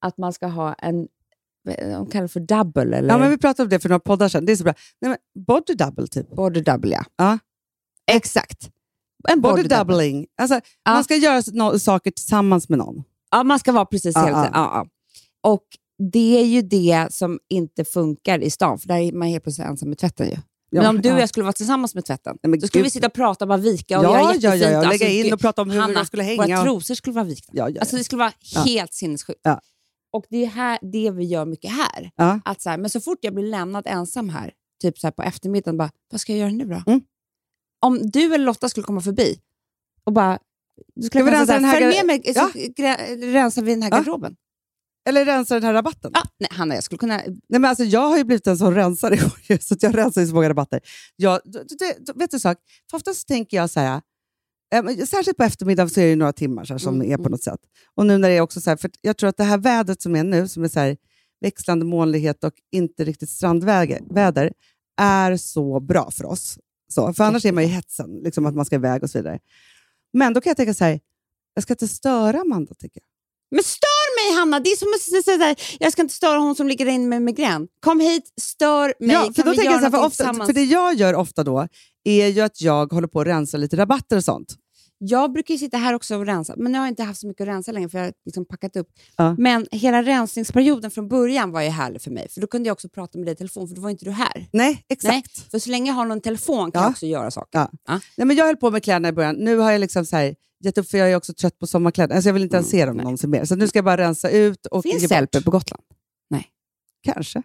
att 0.00 0.18
man 0.18 0.32
ska 0.32 0.46
ha 0.46 0.74
en, 0.74 1.08
de 1.80 2.06
kallar 2.06 2.22
det 2.22 2.28
för 2.28 2.40
double, 2.40 2.96
eller 2.96 3.08
Ja, 3.08 3.18
men 3.18 3.30
vi 3.30 3.38
pratade 3.38 3.62
om 3.62 3.68
det 3.70 3.80
för 3.80 3.88
några 3.88 4.00
poddar 4.00 4.28
sedan. 4.28 4.46
Det 4.46 4.52
är 4.52 4.56
så 4.56 4.64
bra. 4.64 4.74
Nej, 5.00 5.08
men 5.08 5.44
body 5.44 5.74
double, 5.74 6.06
typ. 6.06 6.30
body 6.36 6.60
double, 6.60 6.90
ja. 6.94 7.04
Ja. 7.16 7.38
Exakt. 8.10 8.70
En 9.28 9.40
Body, 9.40 9.52
body, 9.52 9.62
double. 9.62 9.76
doubling. 9.78 10.26
Alltså, 10.36 10.60
Ja. 10.84 10.92
Man 10.92 11.04
ska 11.04 11.16
göra 11.16 11.40
no- 11.40 11.78
saker 11.78 12.10
tillsammans 12.10 12.68
med 12.68 12.78
någon. 12.78 13.02
Ja, 13.30 13.44
man 13.44 13.58
ska 13.58 13.72
vara 13.72 13.84
precis 13.86 14.14
Ja, 14.16 14.26
hela 14.26 14.44
ja. 14.44 14.50
Ja. 14.54 14.86
Och 15.50 15.64
det 16.12 16.40
är 16.40 16.44
ju 16.44 16.62
det 16.62 17.06
som 17.10 17.38
inte 17.48 17.84
funkar 17.84 18.38
i 18.38 18.50
stan, 18.50 18.78
för 18.78 18.88
där 18.88 18.96
är 18.96 19.12
man 19.12 19.28
helt 19.28 19.42
plötsligt 19.44 19.66
ensam 19.68 19.88
med 19.88 19.98
tvätten. 19.98 20.26
Ju. 20.28 20.36
Men 20.70 20.82
Ja, 20.82 20.88
om 20.90 21.02
du 21.02 21.08
och 21.10 21.16
ja. 21.16 21.20
jag 21.20 21.28
skulle 21.28 21.44
vara 21.44 21.52
tillsammans 21.52 21.94
med 21.94 22.04
tvätten, 22.04 22.38
Nej, 22.42 22.50
men 22.50 22.60
då 22.60 22.66
skulle 22.66 22.82
vi 22.82 22.86
gud. 22.86 22.92
sitta 22.92 23.06
och 23.06 23.12
prata 23.12 23.44
och 23.44 23.48
bara 23.48 23.58
vika 23.58 23.98
och 23.98 24.04
Ja, 24.04 24.10
göra 24.20 24.34
jättefint. 24.34 24.44
ja, 24.62 24.70
ja, 24.70 24.76
Alltså, 24.78 24.90
lägga 24.90 25.08
in 25.08 25.22
gud, 25.24 25.32
och 25.32 25.40
prata 25.40 25.62
om 25.62 25.70
hur 25.70 25.80
Hanna, 25.80 25.94
de 26.00 26.06
skulle 26.06 26.22
hänga. 26.22 26.46
Våra 26.56 26.62
trosor 26.62 26.94
skulle 26.94 27.14
vara 27.14 27.24
vikta. 27.24 27.52
Ja, 27.54 27.68
ja. 27.70 27.80
Alltså, 27.80 27.96
det 27.96 28.04
skulle 28.04 28.18
vara 28.18 28.32
helt 28.66 28.94
sinnessjukt. 28.94 29.40
Och 30.12 30.24
det 30.30 30.42
är 30.44 30.46
här, 30.46 30.78
det 30.82 31.10
vi 31.10 31.24
gör 31.24 31.44
mycket 31.44 31.70
här. 31.72 32.10
Att 32.44 32.60
så 32.62 32.70
här, 32.70 32.78
men 32.78 32.90
så 32.90 33.00
fort 33.00 33.18
jag 33.20 33.34
blir 33.34 33.44
lämnad 33.46 33.86
ensam 33.86 34.28
här, 34.28 34.52
typ 34.82 34.98
så 34.98 35.06
här 35.06 35.12
på 35.12 35.22
eftermiddagen, 35.22 35.76
bara, 35.78 35.90
vad 36.10 36.20
ska 36.20 36.32
jag 36.32 36.38
göra 36.38 36.50
nu 36.50 36.64
då? 36.64 36.82
Mm. 36.86 37.00
Om 37.80 38.10
du 38.10 38.34
eller 38.34 38.44
Lotta 38.44 38.68
skulle 38.68 38.84
komma 38.84 39.00
förbi 39.00 39.38
och 40.04 40.12
bara, 40.12 40.38
du 40.94 41.02
skulle 41.06 41.24
vi 41.24 41.30
kunna 41.30 41.40
rensa 41.40 41.46
säga, 41.52 41.58
den 41.60 41.68
här 41.68 41.80
följ 41.80 41.96
med 41.96 42.06
mig 42.06 42.34
så 42.34 42.50
Ja. 42.76 42.96
rensar 43.32 43.62
vi 43.62 43.74
den 43.74 43.82
här 43.82 43.90
garderoben. 43.90 44.36
Eller 45.08 45.24
rensa 45.24 45.54
den 45.54 45.62
här 45.62 45.72
rabatten. 45.72 46.10
Ja, 46.14 46.22
nej, 46.38 46.48
Hanna, 46.52 46.74
jag 46.74 46.84
skulle 46.84 46.98
kunna... 46.98 47.16
Nej, 47.16 47.38
men 47.48 47.64
alltså, 47.64 47.84
jag 47.84 48.08
har 48.08 48.16
ju 48.16 48.24
blivit 48.24 48.46
en 48.46 48.58
sån 48.58 48.74
rensare 48.74 49.18
så 49.60 49.76
jag 49.80 49.96
rensar 49.96 50.20
ju 50.20 50.26
så 50.26 50.34
många 50.34 50.48
rabatter. 50.48 50.80
Jag, 51.16 51.40
du, 51.44 51.64
du, 51.68 52.12
vet 52.14 52.30
du 52.30 52.38
sak? 52.38 52.58
För 52.90 52.96
oftast 52.96 53.28
tänker 53.28 53.56
jag 53.56 53.70
så 53.70 53.80
här, 53.80 54.00
eh, 54.74 55.04
särskilt 55.04 55.36
på 55.36 55.44
eftermiddagen 55.44 55.90
så 55.90 56.00
är 56.00 56.06
det 56.06 56.16
några 56.16 56.32
timmar 56.32 56.64
så 56.64 56.74
här, 56.74 56.78
som 56.78 56.94
Mm, 56.94 57.12
är 57.12 57.16
på 57.16 57.22
mm. 57.22 57.30
något 57.30 57.42
sätt. 57.42 57.60
Och 57.94 58.06
nu 58.06 58.18
när 58.18 58.28
det 58.28 58.34
är 58.34 58.40
också 58.40 58.60
så 58.60 58.70
här, 58.70 58.76
för 58.76 58.90
jag 59.00 59.16
tror 59.16 59.28
att 59.28 59.36
det 59.36 59.44
här 59.44 59.58
vädret 59.58 60.02
som 60.02 60.16
är 60.16 60.24
nu, 60.24 60.48
som 60.48 60.64
är 60.64 60.68
så 60.68 60.80
här, 60.80 60.96
växlande 61.40 61.84
molnighet 61.84 62.44
och 62.44 62.54
inte 62.72 63.04
riktigt 63.04 63.30
strandväder, 63.30 64.52
är 65.00 65.36
så 65.36 65.80
bra 65.80 66.10
för 66.10 66.24
oss. 66.24 66.58
Så, 66.88 67.12
för 67.12 67.24
annars 67.24 67.44
är 67.44 67.52
man 67.52 67.64
ju 67.64 67.70
hetsen, 67.70 68.20
liksom 68.24 68.46
att 68.46 68.54
man 68.54 68.64
ska 68.64 68.76
iväg 68.76 69.02
och 69.02 69.10
så 69.10 69.18
vidare. 69.18 69.38
Men 70.12 70.32
då 70.32 70.40
kan 70.40 70.50
jag 70.50 70.56
tänka 70.56 70.74
så 70.74 70.84
här, 70.84 71.00
jag 71.54 71.62
ska 71.62 71.72
inte 71.72 71.88
störa 71.88 72.40
Amanda, 72.40 72.74
tycker 72.74 73.00
jag. 73.00 73.08
Men 73.56 73.64
stör 73.64 73.97
mig 74.18 74.38
Hanna! 74.38 74.60
Det 74.60 74.70
är 74.70 74.76
som 74.76 75.18
att 75.18 75.24
säga 75.24 75.54
jag 75.80 75.92
ska 75.92 76.02
inte 76.02 76.14
störa 76.14 76.38
hon 76.38 76.54
som 76.54 76.68
ligger 76.68 76.84
där 76.84 76.92
inne 76.92 77.06
med 77.06 77.22
migrän. 77.22 77.68
Kom 77.80 78.00
hit, 78.00 78.32
stör 78.40 78.94
mig. 79.00 79.12
Ja, 79.14 79.24
för, 79.24 79.32
kan 79.32 79.44
då 79.44 79.50
vi 79.50 79.56
tänker 79.56 79.72
göra 79.72 79.82
jag 79.82 79.92
för, 79.92 80.06
ofta, 80.06 80.46
för 80.46 80.52
det 80.52 80.64
jag 80.64 80.94
gör 80.94 81.14
ofta 81.14 81.44
då 81.44 81.68
är 82.04 82.26
ju 82.26 82.40
att 82.40 82.60
jag 82.60 82.92
håller 82.92 83.08
på 83.08 83.20
att 83.20 83.26
rensa 83.26 83.56
lite 83.56 83.76
rabatter 83.76 84.16
och 84.16 84.24
sånt. 84.24 84.54
Jag 85.00 85.32
brukar 85.32 85.54
ju 85.54 85.58
sitta 85.58 85.76
här 85.76 85.94
också 85.94 86.16
och 86.16 86.26
rensa, 86.26 86.54
men 86.56 86.72
nu 86.72 86.78
har 86.78 86.86
jag 86.86 86.92
inte 86.92 87.02
haft 87.02 87.20
så 87.20 87.26
mycket 87.26 87.40
att 87.40 87.48
rensa 87.48 87.72
längre 87.72 87.88
för 87.88 87.98
jag 87.98 88.04
har 88.04 88.12
liksom 88.24 88.44
packat 88.44 88.76
upp. 88.76 88.88
Ja. 89.16 89.34
Men 89.38 89.66
hela 89.70 90.02
rensningsperioden 90.02 90.90
från 90.90 91.08
början 91.08 91.50
var 91.52 91.62
ju 91.62 91.68
härlig 91.68 92.02
för 92.02 92.10
mig, 92.10 92.28
för 92.30 92.40
då 92.40 92.46
kunde 92.46 92.66
jag 92.68 92.72
också 92.72 92.88
prata 92.88 93.18
med 93.18 93.26
dig 93.26 93.32
i 93.32 93.36
telefon, 93.36 93.68
för 93.68 93.74
då 93.74 93.82
var 93.82 93.90
inte 93.90 94.04
du 94.04 94.10
här. 94.10 94.46
Nej, 94.52 94.84
exakt. 94.88 95.12
Nej, 95.12 95.22
för 95.50 95.58
så 95.58 95.70
länge 95.70 95.90
jag 95.90 95.94
har 95.94 96.04
någon 96.04 96.20
telefon 96.20 96.72
kan 96.72 96.80
Ja. 96.80 96.86
jag 96.86 96.90
också 96.90 97.06
göra 97.06 97.30
saker. 97.30 97.58
Ja. 97.58 98.00
Nej, 98.16 98.26
men 98.26 98.36
jag 98.36 98.46
höll 98.46 98.56
på 98.56 98.70
med 98.70 98.82
kläderna 98.84 99.08
i 99.08 99.12
början. 99.12 99.34
Nu 99.36 99.56
har 99.56 99.72
jag 99.72 99.78
liksom 99.80 100.06
så 100.06 100.16
här, 100.16 100.34
gett 100.64 100.78
upp 100.78 100.88
för 100.88 100.98
jag 100.98 101.12
är 101.12 101.16
också 101.16 101.34
trött 101.34 101.58
på 101.58 101.66
sommarkläder. 101.66 102.14
Alltså 102.14 102.28
jag 102.28 102.34
vill 102.34 102.42
inte 102.42 102.56
ens 102.56 102.70
se 102.70 102.86
dem 102.86 102.96
nej. 102.96 103.04
någonsin 103.04 103.30
mer. 103.30 103.44
Så 103.44 103.56
nu 103.56 103.68
ska 103.68 103.78
jag 103.78 103.84
bara 103.84 103.96
rensa 103.96 104.30
ut 104.30 104.66
och 104.66 104.82
Finns 104.82 105.08
Sellpy 105.08 105.42
på 105.42 105.50
Gotland? 105.50 105.82
Kanske. 107.02 107.42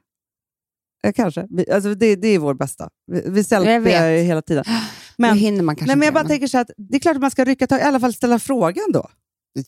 Eh, 1.07 1.13
kanske. 1.13 1.47
Vi, 1.49 1.71
alltså 1.71 1.95
det, 1.95 2.15
det 2.15 2.27
är 2.27 2.39
vår 2.39 2.53
bästa. 2.53 2.89
Vi, 3.11 3.23
vi 3.25 3.43
selfiar 3.43 4.23
hela 4.23 4.41
tiden. 4.41 4.63
Men, 5.17 5.33
nu 5.33 5.39
hinner 5.39 5.63
man 5.63 5.75
kanske 5.75 5.87
nej, 5.87 5.95
men 5.95 6.05
jag 6.05 6.13
bara 6.13 6.23
det, 6.23 6.29
tänker 6.29 6.47
så 6.47 6.57
att 6.57 6.71
det 6.77 6.95
är 6.95 6.99
klart 6.99 7.15
att 7.15 7.21
man 7.21 7.31
ska 7.31 7.45
rycka 7.45 7.67
tag, 7.67 7.79
i 7.79 7.83
alla 7.83 7.99
fall 7.99 8.13
ställa 8.13 8.39
frågan 8.39 8.91
då. 8.93 9.09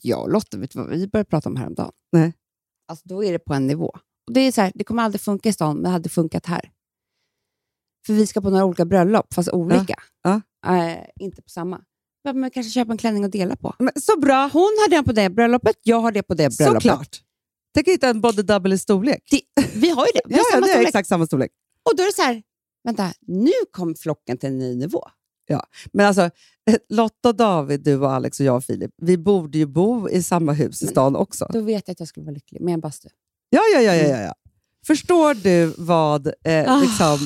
Jag 0.01 0.21
och 0.21 0.31
Lotta, 0.31 0.57
vet 0.57 0.71
du 0.71 0.79
vad 0.79 0.89
vi 0.89 1.07
började 1.07 1.29
prata 1.29 1.49
om 1.49 1.55
häromdagen? 1.55 1.91
Nej. 2.11 2.33
Alltså, 2.87 3.07
då 3.07 3.23
är 3.23 3.31
det 3.31 3.39
på 3.39 3.53
en 3.53 3.67
nivå. 3.67 3.85
Och 4.27 4.33
det, 4.33 4.39
är 4.39 4.51
så 4.51 4.61
här, 4.61 4.71
det 4.75 4.83
kommer 4.83 5.03
aldrig 5.03 5.21
funka 5.21 5.49
i 5.49 5.53
stan, 5.53 5.75
men 5.75 5.83
det 5.83 5.89
hade 5.89 6.09
funkat 6.09 6.45
här. 6.45 6.71
För 8.05 8.13
vi 8.13 8.27
ska 8.27 8.41
på 8.41 8.49
några 8.49 8.65
olika 8.65 8.85
bröllop, 8.85 9.33
fast 9.33 9.49
olika. 9.49 9.95
Ja. 10.23 10.41
Eh, 10.67 10.97
inte 11.19 11.41
på 11.41 11.49
samma. 11.49 11.81
Ja, 12.25 12.33
Men 12.33 12.51
kanske 12.51 12.71
köpa 12.71 12.91
en 12.91 12.97
klänning 12.97 13.23
och 13.23 13.29
dela 13.29 13.55
på. 13.55 13.75
Men, 13.79 13.93
så 14.01 14.19
bra! 14.19 14.49
Hon 14.53 14.61
har 14.61 14.89
den 14.89 15.03
på 15.03 15.11
det 15.11 15.29
bröllopet, 15.29 15.75
jag 15.83 15.99
har 15.99 16.11
det 16.11 16.23
på 16.23 16.33
det 16.33 16.57
bröllopet. 16.57 16.83
Såklart! 16.83 17.21
Tänk 17.73 17.87
hitta 17.87 18.09
en 18.09 18.21
body 18.21 18.41
double 18.41 18.75
i 18.75 18.77
storlek. 18.77 19.23
Det, 19.31 19.41
vi 19.75 19.89
har 19.89 20.05
ju 20.05 20.11
det. 20.13 20.21
Vi 20.25 20.35
Ja, 20.35 20.37
har 20.37 20.45
ja, 20.45 20.51
samma 20.53 20.65
det 20.65 20.71
är 20.71 20.73
storlek. 20.73 20.87
exakt 20.89 21.07
samma 21.09 21.25
storlek. 21.27 21.51
Och 21.89 21.95
då 21.97 22.03
är 22.03 22.07
det 22.07 22.13
så 22.15 22.21
här, 22.21 22.41
vänta, 22.83 23.13
nu 23.27 23.51
kom 23.71 23.95
flocken 23.95 24.37
till 24.37 24.49
en 24.49 24.57
ny 24.57 24.75
nivå. 24.75 25.03
Men 25.93 26.05
alltså, 26.05 26.29
Lotta, 26.89 27.33
David, 27.33 27.83
du 27.83 27.95
och 27.97 28.11
Alex 28.11 28.39
och 28.39 28.45
jag 28.45 28.55
och 28.55 28.63
Filip, 28.63 28.91
vi 28.97 29.17
borde 29.17 29.57
ju 29.57 29.65
bo 29.65 30.09
i 30.09 30.23
samma 30.23 30.53
hus 30.53 30.81
i 30.81 30.85
Men- 30.85 30.91
stan 30.91 31.15
också. 31.15 31.47
Då 31.53 31.61
vet 31.61 31.87
jag 31.87 31.91
att 31.93 31.99
jag 31.99 32.09
skulle 32.09 32.23
vara 32.25 32.33
lycklig 32.33 32.61
med 32.61 32.73
en 32.73 32.79
bastu. 32.79 33.09
Ja, 33.49 33.61
ja, 33.73 33.81
ja, 33.81 33.95
ja, 33.95 34.07
ja, 34.07 34.21
ja. 34.21 34.33
Förstår 34.87 35.33
du 35.33 35.73
vad, 35.77 36.27
eh, 36.27 36.73
Ah. 36.73 36.81
liksom, 36.81 37.17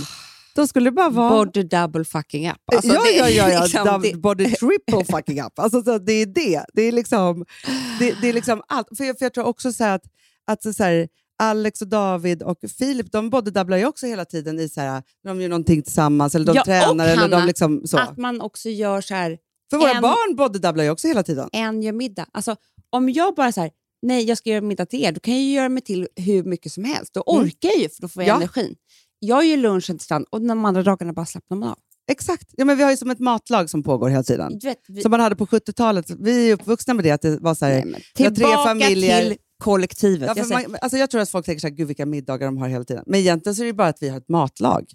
då 0.62 0.68
skulle 0.68 0.92
bara 0.92 1.10
vara... 1.10 1.30
Body 1.30 1.64
double 1.64 2.06
fucking 2.06 2.50
up. 2.50 2.58
Alltså, 2.76 2.94
ja, 2.94 3.02
ja, 3.18 3.30
ja, 3.30 3.50
ja. 3.50 3.64
liksom 3.64 4.02
det- 4.02 4.18
Body 4.18 4.46
triple 4.52 5.06
fucking 5.06 5.42
up. 5.42 5.60
Alltså, 5.60 5.82
så 5.84 5.98
det 5.98 6.14
är 6.14 6.26
det. 6.26 6.66
Det 6.74 6.82
är 6.82 6.92
liksom, 6.92 7.46
det, 8.00 8.16
det 8.22 8.30
är 8.30 8.34
liksom 8.34 8.62
allt. 8.68 8.88
För 8.98 9.04
jag, 9.04 9.18
för 9.18 9.26
jag 9.26 9.34
tror 9.34 9.46
också 9.46 9.72
så 9.74 9.84
att, 9.84 10.02
att 10.48 10.76
så 10.76 10.84
här, 10.84 11.08
Alex 11.42 11.82
och 11.82 11.88
David 11.88 12.44
och 12.44 12.58
Filip, 12.78 13.12
de 13.12 13.30
bodydubblar 13.30 13.78
ju 13.78 13.86
också 13.86 14.06
hela 14.06 14.26
tiden 14.26 14.60
i 14.60 14.70
så 14.70 14.82
här, 14.82 15.04
de 15.24 15.42
gör 15.42 15.50
någonting 15.50 15.82
tillsammans, 15.84 16.36
eller 16.36 16.46
de 16.46 16.56
Ja, 16.56 16.64
tränar. 16.64 17.06
Eller 17.08 17.28
de 17.28 17.34
Hanna, 17.34 17.46
liksom, 17.46 17.82
så. 17.88 17.98
Att 17.98 18.18
man 18.18 18.42
också 18.42 18.70
gör 18.70 19.02
så 19.02 19.14
här, 19.14 19.38
För 19.70 19.78
våra 19.78 19.92
en- 19.92 20.02
barn 20.02 20.36
bodydubblar 20.36 20.84
ju 20.84 20.90
också 20.90 21.08
hela 21.08 21.24
tiden. 21.24 21.50
en 21.52 21.82
gör 21.82 21.94
middag. 21.94 22.26
Alltså, 22.34 22.56
om 22.90 23.10
jag 23.10 23.36
bara 23.36 23.52
så 23.52 23.62
här, 23.62 23.72
nej 24.02 24.24
jag 24.24 24.38
ska 24.38 24.50
göra 24.50 24.62
middag 24.62 24.86
till 24.86 25.04
er, 25.04 25.12
då 25.12 25.20
kan 25.20 25.34
jag 25.34 25.44
ju 25.44 25.52
göra 25.54 25.70
mig 25.70 25.84
till 25.84 26.08
hur 26.16 26.44
mycket 26.44 26.72
som 26.72 26.84
helst. 26.84 27.14
Då 27.14 27.24
Mm. 27.32 27.44
orkar 27.44 27.70
jag 27.70 27.78
ju, 27.78 27.90
för 27.90 28.02
då 28.02 28.08
får 28.08 28.24
jag 28.24 28.30
Ja. 28.30 28.36
energin. 28.36 28.76
Jag 29.20 29.46
gör 29.46 29.58
lunchen 29.58 29.98
till 29.98 30.06
stan 30.06 30.26
och 30.30 30.42
de 30.42 30.66
andra 30.66 30.84
dagarna 30.84 31.14
bara 31.14 31.26
slappnar 31.26 31.58
man 31.58 31.70
av. 31.70 31.78
Exakt. 32.12 32.48
Ja, 32.58 32.66
men 32.66 32.78
vi 32.78 32.84
har 32.84 32.92
ju 32.92 32.98
som 32.98 33.10
ett 33.10 33.20
matlag 33.20 33.70
som 33.70 33.84
pågår 33.84 34.10
hela 34.10 34.24
tiden. 34.24 34.60
Vet, 34.64 34.78
vi, 34.88 35.02
Som 35.02 35.12
man 35.12 35.20
hade 35.20 35.36
på 35.36 35.46
70-talet. 35.46 36.10
Vi 36.20 36.50
är 36.50 36.54
uppvuxna 36.54 36.94
med 36.94 37.06
det, 37.06 37.12
att 37.12 37.22
det 37.22 37.38
var 37.40 37.56
så 37.56 37.66
här, 37.66 37.86
nej, 37.86 37.94
har 37.94 38.26
tre 38.26 38.32
tillbaka 38.36 38.58
familjer. 38.64 39.22
till 39.30 39.38
kollektivet. 39.64 40.32
Ja, 40.36 40.44
jag 40.50 40.70
man, 40.70 40.78
alltså 40.82 40.98
jag 40.98 41.10
tror 41.10 41.22
att 41.22 41.30
folk 41.30 41.46
tänker 41.46 41.60
så 41.60 41.68
här, 41.68 41.76
gud 41.76 41.88
vilka 41.88 42.06
middagar 42.06 42.46
de 42.48 42.58
har 42.58 42.68
hela 42.68 42.84
tiden. 42.84 43.04
Men 43.08 43.20
egentligen 43.20 43.56
så 43.56 43.62
är 43.64 43.66
det 43.68 43.74
bara 43.74 43.88
att 43.88 44.02
vi 44.02 44.10
har 44.10 44.18
ett 44.18 44.30
matlag. 44.30 44.86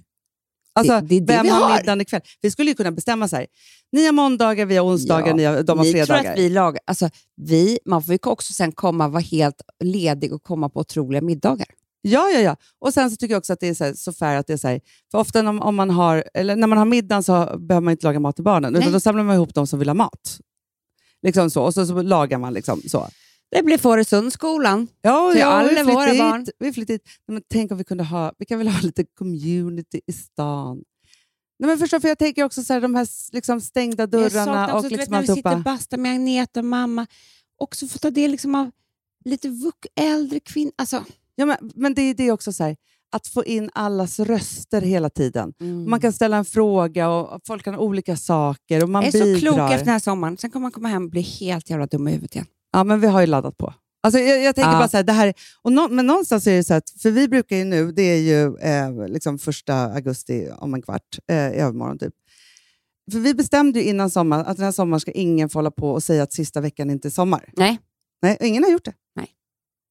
Alltså, 0.76 0.92
Det- 0.92 1.00
det 1.00 1.20
det 1.20 1.32
vem 1.32 1.42
vi 1.42 1.48
har 1.48 1.60
har. 1.68 1.76
middagen 1.78 2.00
ikväll? 2.00 2.20
Vi 2.40 2.50
skulle 2.50 2.70
ju 2.70 2.74
kunna 2.74 2.92
bestämma 2.92 3.28
så 3.28 3.36
här, 3.36 3.46
ni 3.92 4.04
har 4.06 4.12
måndagar, 4.12 4.66
vi 4.66 4.76
har 4.76 4.86
onsdagar, 4.86 5.26
Ja, 5.28 5.34
ni 5.34 5.44
har, 5.44 5.62
de 5.62 5.78
har 5.78 5.84
ni 5.84 5.92
tror 5.92 6.04
fredagar. 6.06 6.32
att 6.32 6.38
vi 6.38 6.48
lagar... 6.48 6.80
Alltså, 6.86 7.10
vi, 7.36 7.78
man 7.84 8.02
får 8.02 8.12
ju 8.12 8.18
också 8.22 8.52
sen 8.52 8.72
komma 8.72 9.08
vara 9.08 9.22
helt 9.22 9.62
ledig 9.84 10.32
och 10.32 10.42
komma 10.42 10.68
på 10.68 10.80
otroliga 10.80 11.22
middagar. 11.22 11.66
Ja, 12.06 12.30
ja, 12.30 12.40
ja. 12.40 12.56
Och 12.78 12.94
sen 12.94 13.10
så 13.10 13.16
tycker 13.16 13.34
jag 13.34 13.38
också 13.38 13.52
att 13.52 13.60
det 13.60 13.68
är 13.68 13.74
så, 13.74 13.84
här, 13.84 13.94
så 13.94 14.12
fair 14.12 14.36
att 14.36 14.46
det 14.46 14.52
är 14.52 14.56
så 14.56 14.68
här, 14.68 14.80
för 15.10 15.18
ofta 15.18 15.42
när, 15.42 15.62
om 15.62 15.74
man 15.76 15.90
har, 15.90 16.24
eller 16.34 16.56
när 16.56 16.66
man 16.66 16.78
har 16.78 16.84
middagen 16.84 17.22
så 17.22 17.32
behöver 17.58 17.80
man 17.80 17.90
inte 17.90 18.06
laga 18.06 18.20
mat 18.20 18.34
till 18.36 18.44
barnen, 18.44 18.74
utan 18.74 18.84
Nej. 18.84 18.92
då 18.92 19.00
samlar 19.00 19.24
man 19.24 19.36
ihop 19.36 19.54
de 19.54 19.66
som 19.66 19.78
vill 19.78 19.88
ha 19.88 19.94
mat. 19.94 20.40
Liksom 21.22 21.50
så, 21.50 21.62
och 21.62 21.74
så, 21.74 21.86
så 21.86 22.02
lagar 22.02 22.38
man 22.38 22.52
liksom 22.52 22.80
så. 22.86 23.08
Det 23.50 23.62
blir 23.62 23.78
Fårösundsskolan. 23.78 24.88
Ja, 25.02 25.30
Till 25.32 25.40
ja, 25.40 25.46
alla 25.46 25.84
våra 25.84 26.06
hit, 26.06 26.18
barn. 26.18 26.46
Vi 26.58 26.72
flyttar 26.72 26.98
men 27.28 27.42
tänk 27.48 27.72
om 27.72 27.78
vi 27.78 27.84
kunde 27.84 28.04
ha, 28.04 28.32
vi 28.38 28.46
kan 28.46 28.58
väl 28.58 28.68
ha 28.68 28.80
lite 28.80 29.04
community 29.04 30.00
i 30.06 30.12
stan. 30.12 30.82
Nej, 31.58 31.68
men 31.68 31.78
förstå, 31.78 32.00
för 32.00 32.08
jag 32.08 32.18
tänker 32.18 32.44
också 32.44 32.62
så 32.62 32.72
här, 32.72 32.80
de 32.80 32.94
här 32.94 33.08
liksom 33.32 33.60
stängda 33.60 34.02
Jag 34.02 34.10
dörrarna 34.10 34.64
också, 34.64 34.76
och 34.76 34.82
du 34.82 34.88
vet, 34.88 34.98
liksom 34.98 35.12
när 35.12 35.20
vi 35.20 35.26
sitter 35.26 35.54
och 35.54 35.62
bastar 35.62 35.96
med 35.96 36.12
Agneta 36.12 36.60
och 36.60 36.66
mamma. 36.66 37.06
Också 37.58 37.88
få 37.88 37.98
ta 37.98 38.10
del 38.10 38.30
liksom 38.30 38.54
av 38.54 38.70
lite 39.24 39.48
äldre 40.00 40.40
kvinnor. 40.40 40.72
Alltså, 40.76 41.04
Ja, 41.34 41.46
men, 41.46 41.56
men 41.74 41.94
det 41.94 42.02
är 42.02 42.14
det 42.14 42.30
också 42.32 42.52
så 42.52 42.64
här, 42.64 42.76
att 43.12 43.26
få 43.26 43.44
in 43.44 43.70
allas 43.72 44.20
röster 44.20 44.80
hela 44.80 45.10
tiden. 45.10 45.52
mm. 45.60 45.90
Man 45.90 46.00
kan 46.00 46.12
ställa 46.12 46.36
en 46.36 46.44
fråga 46.44 47.08
och 47.10 47.40
folk 47.46 47.64
kan 47.64 47.76
olika 47.76 48.16
saker 48.16 48.82
och 48.82 48.88
man 48.90 49.02
jag 49.04 49.14
är 49.14 49.18
så 49.18 49.24
bidrar. 49.24 49.38
klok 49.40 49.58
efter 49.70 49.84
den 49.84 49.92
här 49.92 49.98
sommaren. 49.98 50.36
Sen 50.38 50.50
kommer 50.50 50.62
man 50.64 50.72
komma 50.72 50.88
hem 50.88 51.04
och 51.04 51.10
bli 51.10 51.20
helt 51.20 51.70
jävla 51.70 51.86
dum 51.86 52.08
i 52.08 52.10
huvudet 52.10 52.34
igen. 52.34 52.46
Ja, 52.72 52.84
men 52.84 53.00
vi 53.00 53.06
har 53.06 53.20
ju 53.20 53.26
laddat 53.26 53.56
på. 53.56 53.74
Alltså, 54.02 54.20
jag, 54.20 54.42
jag 54.42 54.54
tänker 54.54 54.70
Ja. 54.72 54.78
bara 54.78 54.88
så 54.88 54.96
här, 54.96 55.04
det 55.04 55.12
här, 55.12 55.34
och 55.62 55.72
nå, 55.72 55.88
men 55.88 56.06
någonstans 56.06 56.46
är 56.46 56.56
det 56.56 56.64
så 56.64 56.74
att, 56.74 56.90
för 57.02 57.10
vi 57.10 57.28
brukar 57.28 57.56
ju 57.56 57.64
nu, 57.64 57.92
det 57.92 58.02
är 58.02 58.16
ju 58.20 58.56
eh, 58.58 59.08
liksom 59.08 59.38
första 59.38 59.74
augusti 59.74 60.48
om 60.58 60.74
en 60.74 60.82
kvart, 60.82 61.18
eh, 61.30 61.36
i 61.36 61.38
övermorgon 61.56 61.98
typ. 61.98 62.14
För 63.12 63.18
vi 63.18 63.34
bestämde 63.34 63.78
ju 63.80 63.84
innan 63.88 64.10
sommaren 64.10 64.46
att 64.46 64.56
den 64.56 64.64
här 64.64 64.72
sommaren 64.72 65.00
ska 65.00 65.10
ingen 65.10 65.48
få 65.48 65.58
hålla 65.58 65.70
på 65.70 65.90
och 65.90 66.02
säga 66.02 66.22
att 66.22 66.32
sista 66.32 66.60
veckan 66.60 66.90
inte 66.90 67.08
är 67.08 67.10
sommar. 67.10 67.50
Nej. 67.56 67.78
Nej, 68.22 68.36
ingen 68.40 68.64
har 68.64 68.70
gjort 68.70 68.84
det. 68.84 68.92
Nej. 69.16 69.28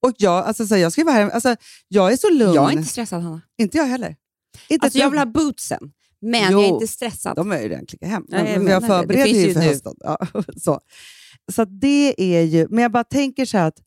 Och 0.03 0.13
jag, 0.17 0.45
alltså, 0.45 0.67
så 0.67 0.75
här, 0.75 0.81
jag, 0.81 0.91
ska 0.91 1.03
vara 1.03 1.15
här, 1.15 1.29
alltså, 1.29 1.55
jag 1.87 2.11
är 2.13 2.17
så 2.17 2.29
lugn. 2.29 2.53
Jag 2.53 2.69
är 2.69 2.77
inte 2.77 2.89
stressad, 2.89 3.21
Hanna. 3.23 3.41
Inte 3.57 3.77
jag 3.77 3.85
heller. 3.85 4.15
Inte 4.69 4.85
Alltså, 4.85 4.99
jag 4.99 5.09
vill 5.09 5.19
ha 5.19 5.25
bootsen, 5.25 5.91
men 6.21 6.51
Jo. 6.51 6.59
jag 6.61 6.69
är 6.69 6.73
inte 6.73 6.87
stressad. 6.87 7.35
De 7.35 7.51
har 7.51 7.57
ju 7.59 7.69
redan 7.69 7.85
klickat 7.85 8.09
hem. 8.09 8.25
Men, 8.29 8.63
men 8.63 8.73
jag 8.73 8.87
förbereder 8.87 9.25
ju 9.27 9.47
ju 9.47 9.53
för 9.53 9.61
hösten. 9.61 9.93
Ja, 9.99 10.17
så 10.57 10.79
så 11.51 11.65
det 11.65 12.15
är 12.35 12.41
ju, 12.41 12.67
men 12.69 12.79
jag 12.81 12.91
bara 12.91 13.03
tänker 13.03 13.45
så 13.45 13.57
här 13.57 13.67
att 13.67 13.79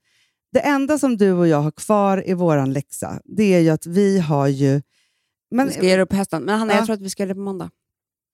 det 0.52 0.60
enda 0.60 0.98
som 0.98 1.16
du 1.16 1.32
och 1.32 1.48
jag 1.48 1.60
har 1.62 1.70
kvar 1.70 2.28
i 2.28 2.34
våran 2.34 2.72
läxa, 2.72 3.20
det 3.24 3.54
är 3.54 3.60
ju 3.60 3.70
att 3.70 3.86
vi 3.86 4.18
har 4.18 4.46
ju... 4.48 4.82
Men, 5.50 5.66
vi 5.68 5.72
ska 5.74 5.86
göra 5.86 6.06
på 6.06 6.16
hösten. 6.16 6.42
Men 6.42 6.58
Hanna, 6.58 6.72
Ja. 6.72 6.76
jag 6.78 6.86
tror 6.86 6.94
att 6.94 7.02
vi 7.02 7.10
ska 7.10 7.22
göra 7.22 7.28
det 7.28 7.34
på 7.34 7.40
måndag. 7.40 7.70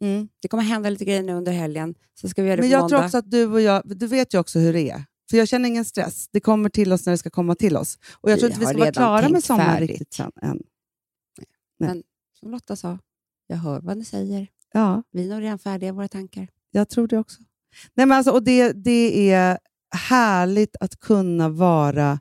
mm, 0.02 0.28
Det 0.42 0.48
kommer 0.48 0.62
hända 0.62 0.90
lite 0.90 1.04
grejer 1.04 1.22
nu 1.22 1.32
under 1.32 1.52
helgen. 1.52 1.94
Så 2.20 2.28
ska 2.28 2.42
vi 2.42 2.48
göra 2.48 2.56
det 2.56 2.62
men 2.62 2.70
på 2.70 2.72
jag 2.74 2.80
måndag. 2.80 2.96
tror 2.96 3.04
också 3.06 3.18
att 3.18 3.30
du 3.30 3.46
och 3.46 3.60
jag, 3.60 3.82
du 3.84 4.06
vet 4.06 4.34
ju 4.34 4.38
också 4.38 4.58
hur 4.58 4.72
det 4.72 4.90
är. 4.90 5.04
För 5.32 5.36
jag 5.36 5.48
känner 5.48 5.68
ingen 5.68 5.84
stress. 5.84 6.28
Det 6.32 6.40
kommer 6.40 6.68
till 6.68 6.92
oss 6.92 7.06
när 7.06 7.10
det 7.10 7.18
ska 7.18 7.30
komma 7.30 7.54
till 7.54 7.76
oss. 7.76 7.98
Och 8.20 8.30
jag 8.30 8.34
Vi 8.36 8.40
tror 8.40 8.50
inte 8.50 8.60
vi 8.60 8.66
ska 8.66 8.78
vara 8.78 8.92
klara 8.92 9.28
med 9.28 9.44
sommaren 9.44 9.70
färdigt. 9.70 9.90
riktigt 9.90 10.14
sen 10.14 10.32
än. 10.42 10.62
Som 12.40 12.50
Lotta 12.50 12.76
sa, 12.76 12.98
jag 13.46 13.56
hör 13.56 13.80
vad 13.80 13.98
ni 13.98 14.04
säger. 14.04 14.48
Ja, 14.72 15.02
Vi 15.10 15.24
är 15.24 15.28
nog 15.34 15.42
redan 15.42 15.58
färdiga 15.58 15.88
i 15.88 15.92
våra 15.92 16.08
tankar. 16.08 16.48
jag 16.70 16.88
tror 16.88 17.08
det 17.08 17.18
också. 17.18 17.42
Nej, 17.94 18.06
men 18.06 18.12
alltså, 18.12 18.32
och 18.32 18.42
det, 18.42 18.72
det 18.72 19.30
är 19.30 19.58
härligt 19.94 20.76
att 20.80 21.00
kunna 21.00 21.48
vara 21.48 22.20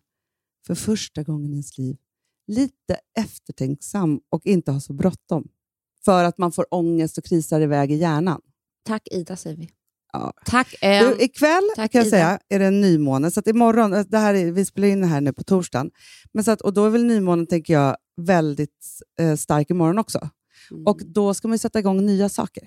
för 0.68 0.76
första 0.76 1.24
gången 1.24 1.50
i 1.50 1.54
ens 1.54 1.78
liv 1.78 1.98
lite 2.48 2.98
eftertänksam 3.20 4.22
och 4.30 4.46
inte 4.46 4.72
ha 4.72 4.80
så 4.80 4.94
bråttom. 4.94 5.48
För 6.06 6.24
att 6.24 6.38
man 6.38 6.52
får 6.52 6.74
ångest 6.74 7.18
och 7.18 7.24
krisar 7.24 7.62
iväg 7.62 7.92
i 7.92 7.96
hjärnan. 7.96 8.42
Tack 8.84 9.08
Ida, 9.12 9.36
säger 9.36 9.58
vi. 9.58 9.70
Ja. 10.14 10.34
Tack. 10.46 10.76
Eh, 10.84 11.10
Du, 11.10 11.24
ikväll 11.24 11.64
tack, 11.76 11.92
kan 11.92 12.00
jag 12.00 12.08
Ida. 12.08 12.18
säga 12.18 12.40
är 12.50 12.60
det 12.60 12.66
en 12.66 12.82
nymåne, 12.82 13.32
så 13.32 13.40
att 13.40 13.48
imorgon, 13.48 13.92
det 14.10 14.18
här 14.18 14.34
är, 14.34 14.52
vi 14.52 14.66
spelar 14.66 14.88
in 14.88 15.02
det 15.02 15.08
här 15.08 15.22
nu 15.22 15.34
på 15.34 15.44
torsdagen, 15.44 15.92
men 16.34 16.44
så 16.44 16.52
att, 16.52 16.62
och 16.62 16.74
då 16.74 16.86
är 16.86 16.90
väl 16.90 17.04
nymånen, 17.06 17.48
tänker 17.48 17.74
jag, 17.74 17.98
väldigt 18.22 18.86
eh, 19.20 19.36
stark 19.36 19.70
imorgon 19.70 19.98
också. 20.00 20.30
Mm. 20.72 20.84
Och 20.88 21.02
då 21.06 21.34
ska 21.34 21.48
man 21.48 21.60
sätta 21.60 21.80
igång 21.80 22.06
nya 22.06 22.30
saker. 22.30 22.64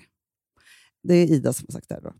Det 1.03 1.13
är 1.13 1.25
Ida 1.31 1.53
som 1.53 1.65
har 1.69 1.73
sagt 1.73 1.89
det 1.89 1.99
då. 2.03 2.13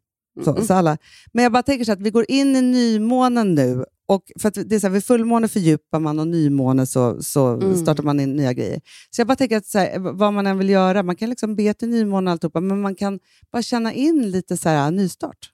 Så, 0.43 0.51
Mm. 0.51 0.63
så 0.67 0.73
alla. 0.73 0.97
Men 1.33 1.43
jag 1.43 1.51
bara 1.51 1.63
tänker 1.63 1.85
så 1.85 1.91
att 1.91 2.01
vi 2.01 2.09
går 2.11 2.25
in 2.27 2.55
i 2.55 2.61
nymånen 2.61 3.55
nu. 3.55 3.85
Och 4.07 4.31
för 4.39 4.63
det 4.65 4.75
är 4.75 4.79
så 4.79 4.87
här, 4.87 4.93
vid 4.93 5.03
fullmåne 5.03 5.47
fördjupar 5.47 5.99
man 5.99 6.19
och 6.19 6.27
nymåne 6.27 6.85
så, 6.85 7.23
så 7.23 7.47
Mm. 7.47 7.75
startar 7.77 8.03
man 8.03 8.19
in 8.19 8.35
nya 8.35 8.53
grejer. 8.53 8.81
Så 9.09 9.19
jag 9.21 9.27
bara 9.27 9.35
tänker 9.35 9.57
att 9.57 9.65
så 9.65 9.79
här, 9.79 9.99
vad 9.99 10.33
man 10.33 10.47
än 10.47 10.57
vill 10.57 10.69
göra, 10.69 11.03
man 11.03 11.15
kan 11.15 11.29
liksom 11.29 11.55
be 11.55 11.73
till 11.73 11.89
nymåne 11.89 12.29
och 12.29 12.31
alltihopa, 12.31 12.59
men 12.59 12.81
man 12.81 12.95
kan 12.95 13.19
bara 13.51 13.61
känna 13.61 13.93
in 13.93 14.31
lite 14.31 14.57
så 14.57 14.69
här, 14.69 14.91
nystart. 14.91 15.51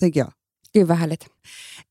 Tänker 0.00 0.20
jag. 0.20 0.32
Gud 0.76 0.86
vad 0.88 0.96
härligt. 0.96 1.26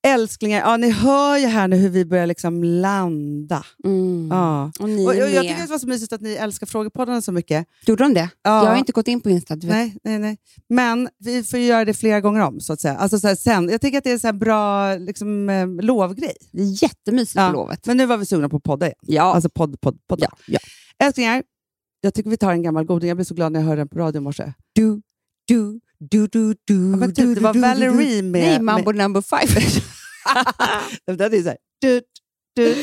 Älsklingar, 0.07 0.59
ja, 0.59 0.77
ni 0.77 0.89
hör 0.91 1.37
ju 1.37 1.45
här 1.47 1.67
nu 1.67 1.75
hur 1.75 1.89
vi 1.89 2.05
börjar 2.05 2.27
liksom 2.27 2.63
landa. 2.63 3.65
Mm. 3.85 4.27
Ja. 4.31 4.71
Och 4.79 4.89
ni 4.89 5.07
Och, 5.07 5.15
är 5.15 5.33
jag, 5.33 5.43
tycker 5.43 5.61
det 5.61 5.69
var 5.69 5.79
så 5.79 5.87
mysigt 5.87 6.13
att 6.13 6.21
ni 6.21 6.33
älskar 6.33 6.67
frågepodden 6.67 7.21
så 7.21 7.31
mycket. 7.31 7.67
Gjorde 7.85 8.03
de 8.03 8.13
det? 8.13 8.29
Ja. 8.43 8.63
Jag 8.63 8.69
har 8.69 8.77
inte 8.77 8.91
gått 8.91 9.07
in 9.07 9.21
på 9.21 9.29
Insta. 9.29 9.55
Nej, 9.55 9.97
nej, 10.03 10.19
nej. 10.19 10.37
Men 10.69 11.09
vi 11.19 11.43
får 11.43 11.59
ju 11.59 11.65
göra 11.65 11.85
det 11.85 11.93
flera 11.93 12.21
gånger 12.21 12.41
om. 12.41 12.59
så 12.59 12.73
att 12.73 12.81
säga. 12.81 12.97
Alltså, 12.97 13.19
så 13.19 13.27
här, 13.27 13.35
sen, 13.35 13.69
jag 13.69 13.81
tycker 13.81 13.97
att 13.97 14.03
det 14.03 14.11
är 14.23 14.25
en 14.25 14.39
bra 14.39 14.95
liksom, 14.95 15.49
eh, 15.49 15.67
lovgrej. 15.67 16.35
Det 16.51 16.61
är 16.61 16.83
jättemysigt 16.83 17.35
Ja. 17.35 17.47
på 17.47 17.53
lovet. 17.53 17.85
Men 17.85 17.97
nu 17.97 18.05
var 18.05 18.17
vi 18.17 18.25
sugna 18.25 18.49
på 18.49 18.59
podda 18.59 18.85
igen. 18.85 18.95
Ja. 19.01 19.23
Alltså 19.33 19.49
podd, 19.49 19.81
podd, 19.81 19.97
podd. 20.07 20.19
ja, 20.21 20.29
ja. 20.47 20.59
Älsklingar, 21.03 21.43
jag 22.01 22.13
tycker 22.13 22.29
vi 22.29 22.37
tar 22.37 22.51
en 22.51 22.63
gammal 22.63 22.85
goding. 22.85 23.07
Jag 23.07 23.17
blev 23.17 23.25
så 23.25 23.33
glad 23.33 23.51
när 23.51 23.59
jag 23.59 23.67
hörde 23.67 23.81
den 23.81 23.87
på 23.87 23.99
radio 23.99 24.17
i 24.17 24.23
morse. 24.23 24.53
Du, 24.73 25.01
du, 25.47 25.79
du, 25.99 26.27
du, 26.27 26.53
du, 26.67 26.97
Ja, 27.01 27.07
typ, 27.07 27.15
du, 27.15 27.35
det 27.35 27.41
var 27.41 27.53
du, 27.53 27.59
du, 27.59 27.67
Valerie 27.67 28.21
du. 28.21 28.27
med- 28.27 28.41
Nej, 28.41 28.59
Mambo 28.61 28.91
number 28.91 29.21
five. 29.21 29.61
Det 31.17 31.37
är 31.37 31.41
så 31.43 31.49
här... 31.49 31.57
Du, 31.81 32.01
du, 32.55 32.73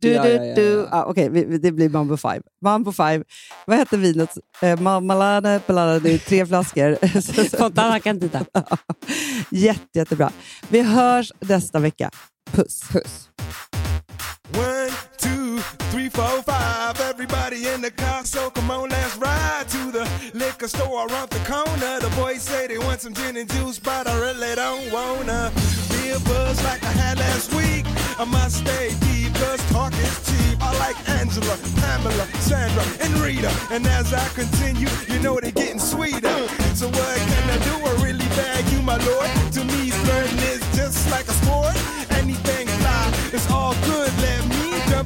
du, 0.00 0.08
Ja, 0.08 0.22
du, 0.22 0.28
ja, 0.28 0.44
ja, 0.44 0.54
du. 0.54 0.62
ja. 0.62 0.88
Ah, 0.90 1.04
Okej, 1.04 1.28
vi- 1.30 1.58
det 1.58 1.72
blir 1.72 1.88
Mambo 1.88 2.16
5. 2.16 2.42
Mambo 2.64 2.92
5. 2.92 3.24
Vad 3.66 3.76
hette 3.76 3.96
vinet? 3.96 4.30
Eh, 4.62 4.80
Marmalade, 4.80 5.60
det 6.02 6.12
är 6.12 6.18
tre 6.18 6.46
flaskor. 6.46 7.56
Fontana 7.56 8.00
Candida. 8.00 8.44
Jätte, 9.50 9.98
jättebra. 9.98 10.30
Vi 10.68 10.80
hörs 10.82 11.32
nästa 11.40 11.78
vecka. 11.78 12.10
Puss. 12.52 12.80
Puss. 12.92 13.28
One, 14.58 14.90
two, 15.18 15.62
three, 15.92 16.10
four, 16.10 16.42
five. 16.42 16.49
Everybody 17.22 17.66
in 17.68 17.82
the 17.82 17.90
car, 17.90 18.24
so 18.24 18.48
come 18.48 18.70
on, 18.70 18.88
let's 18.88 19.14
ride 19.18 19.68
to 19.68 19.92
the 19.92 20.08
liquor 20.32 20.68
store 20.68 21.06
around 21.06 21.28
the 21.28 21.38
corner. 21.44 22.00
The 22.00 22.08
boys 22.16 22.40
say 22.40 22.66
they 22.66 22.78
want 22.78 23.02
some 23.02 23.12
gin 23.12 23.36
and 23.36 23.46
juice, 23.46 23.78
but 23.78 24.06
I 24.08 24.18
really 24.18 24.54
don't 24.54 24.90
wanna 24.90 25.52
be 25.90 26.16
a 26.16 26.20
buzz 26.20 26.64
like 26.64 26.82
I 26.82 26.92
had 26.92 27.18
last 27.18 27.52
week. 27.52 27.84
I 28.18 28.24
must 28.24 28.64
stay 28.64 28.96
deep, 29.00 29.34
cause 29.34 29.60
talk 29.68 29.92
is 29.92 30.16
cheap. 30.24 30.62
I 30.62 30.72
like 30.78 30.96
Angela, 31.10 31.58
Pamela, 31.76 32.24
Sandra, 32.40 32.84
and 33.04 33.12
Rita. 33.18 33.52
And 33.70 33.86
as 33.86 34.14
I 34.14 34.26
continue, 34.28 34.88
you 35.12 35.20
know 35.20 35.38
they're 35.38 35.50
getting 35.50 35.78
sweeter. 35.78 36.48
So 36.72 36.88
what 36.88 37.18
can 37.18 37.50
I 37.50 37.58
do? 37.68 37.74
I 37.84 38.02
really 38.02 38.28
bag 38.32 38.64
you, 38.72 38.80
my 38.80 38.96
lord. 38.96 39.28
To 39.52 39.60
me, 39.64 39.90
flirting 39.90 40.38
is 40.38 40.64
just 40.74 41.10
like 41.10 41.28
a 41.28 41.36
sport. 41.44 41.76
Anything 42.12 42.66
fly, 42.80 43.12
it's 43.30 43.50
all 43.50 43.74
good. 43.84 44.10
Let 44.24 44.48
me 44.48 44.59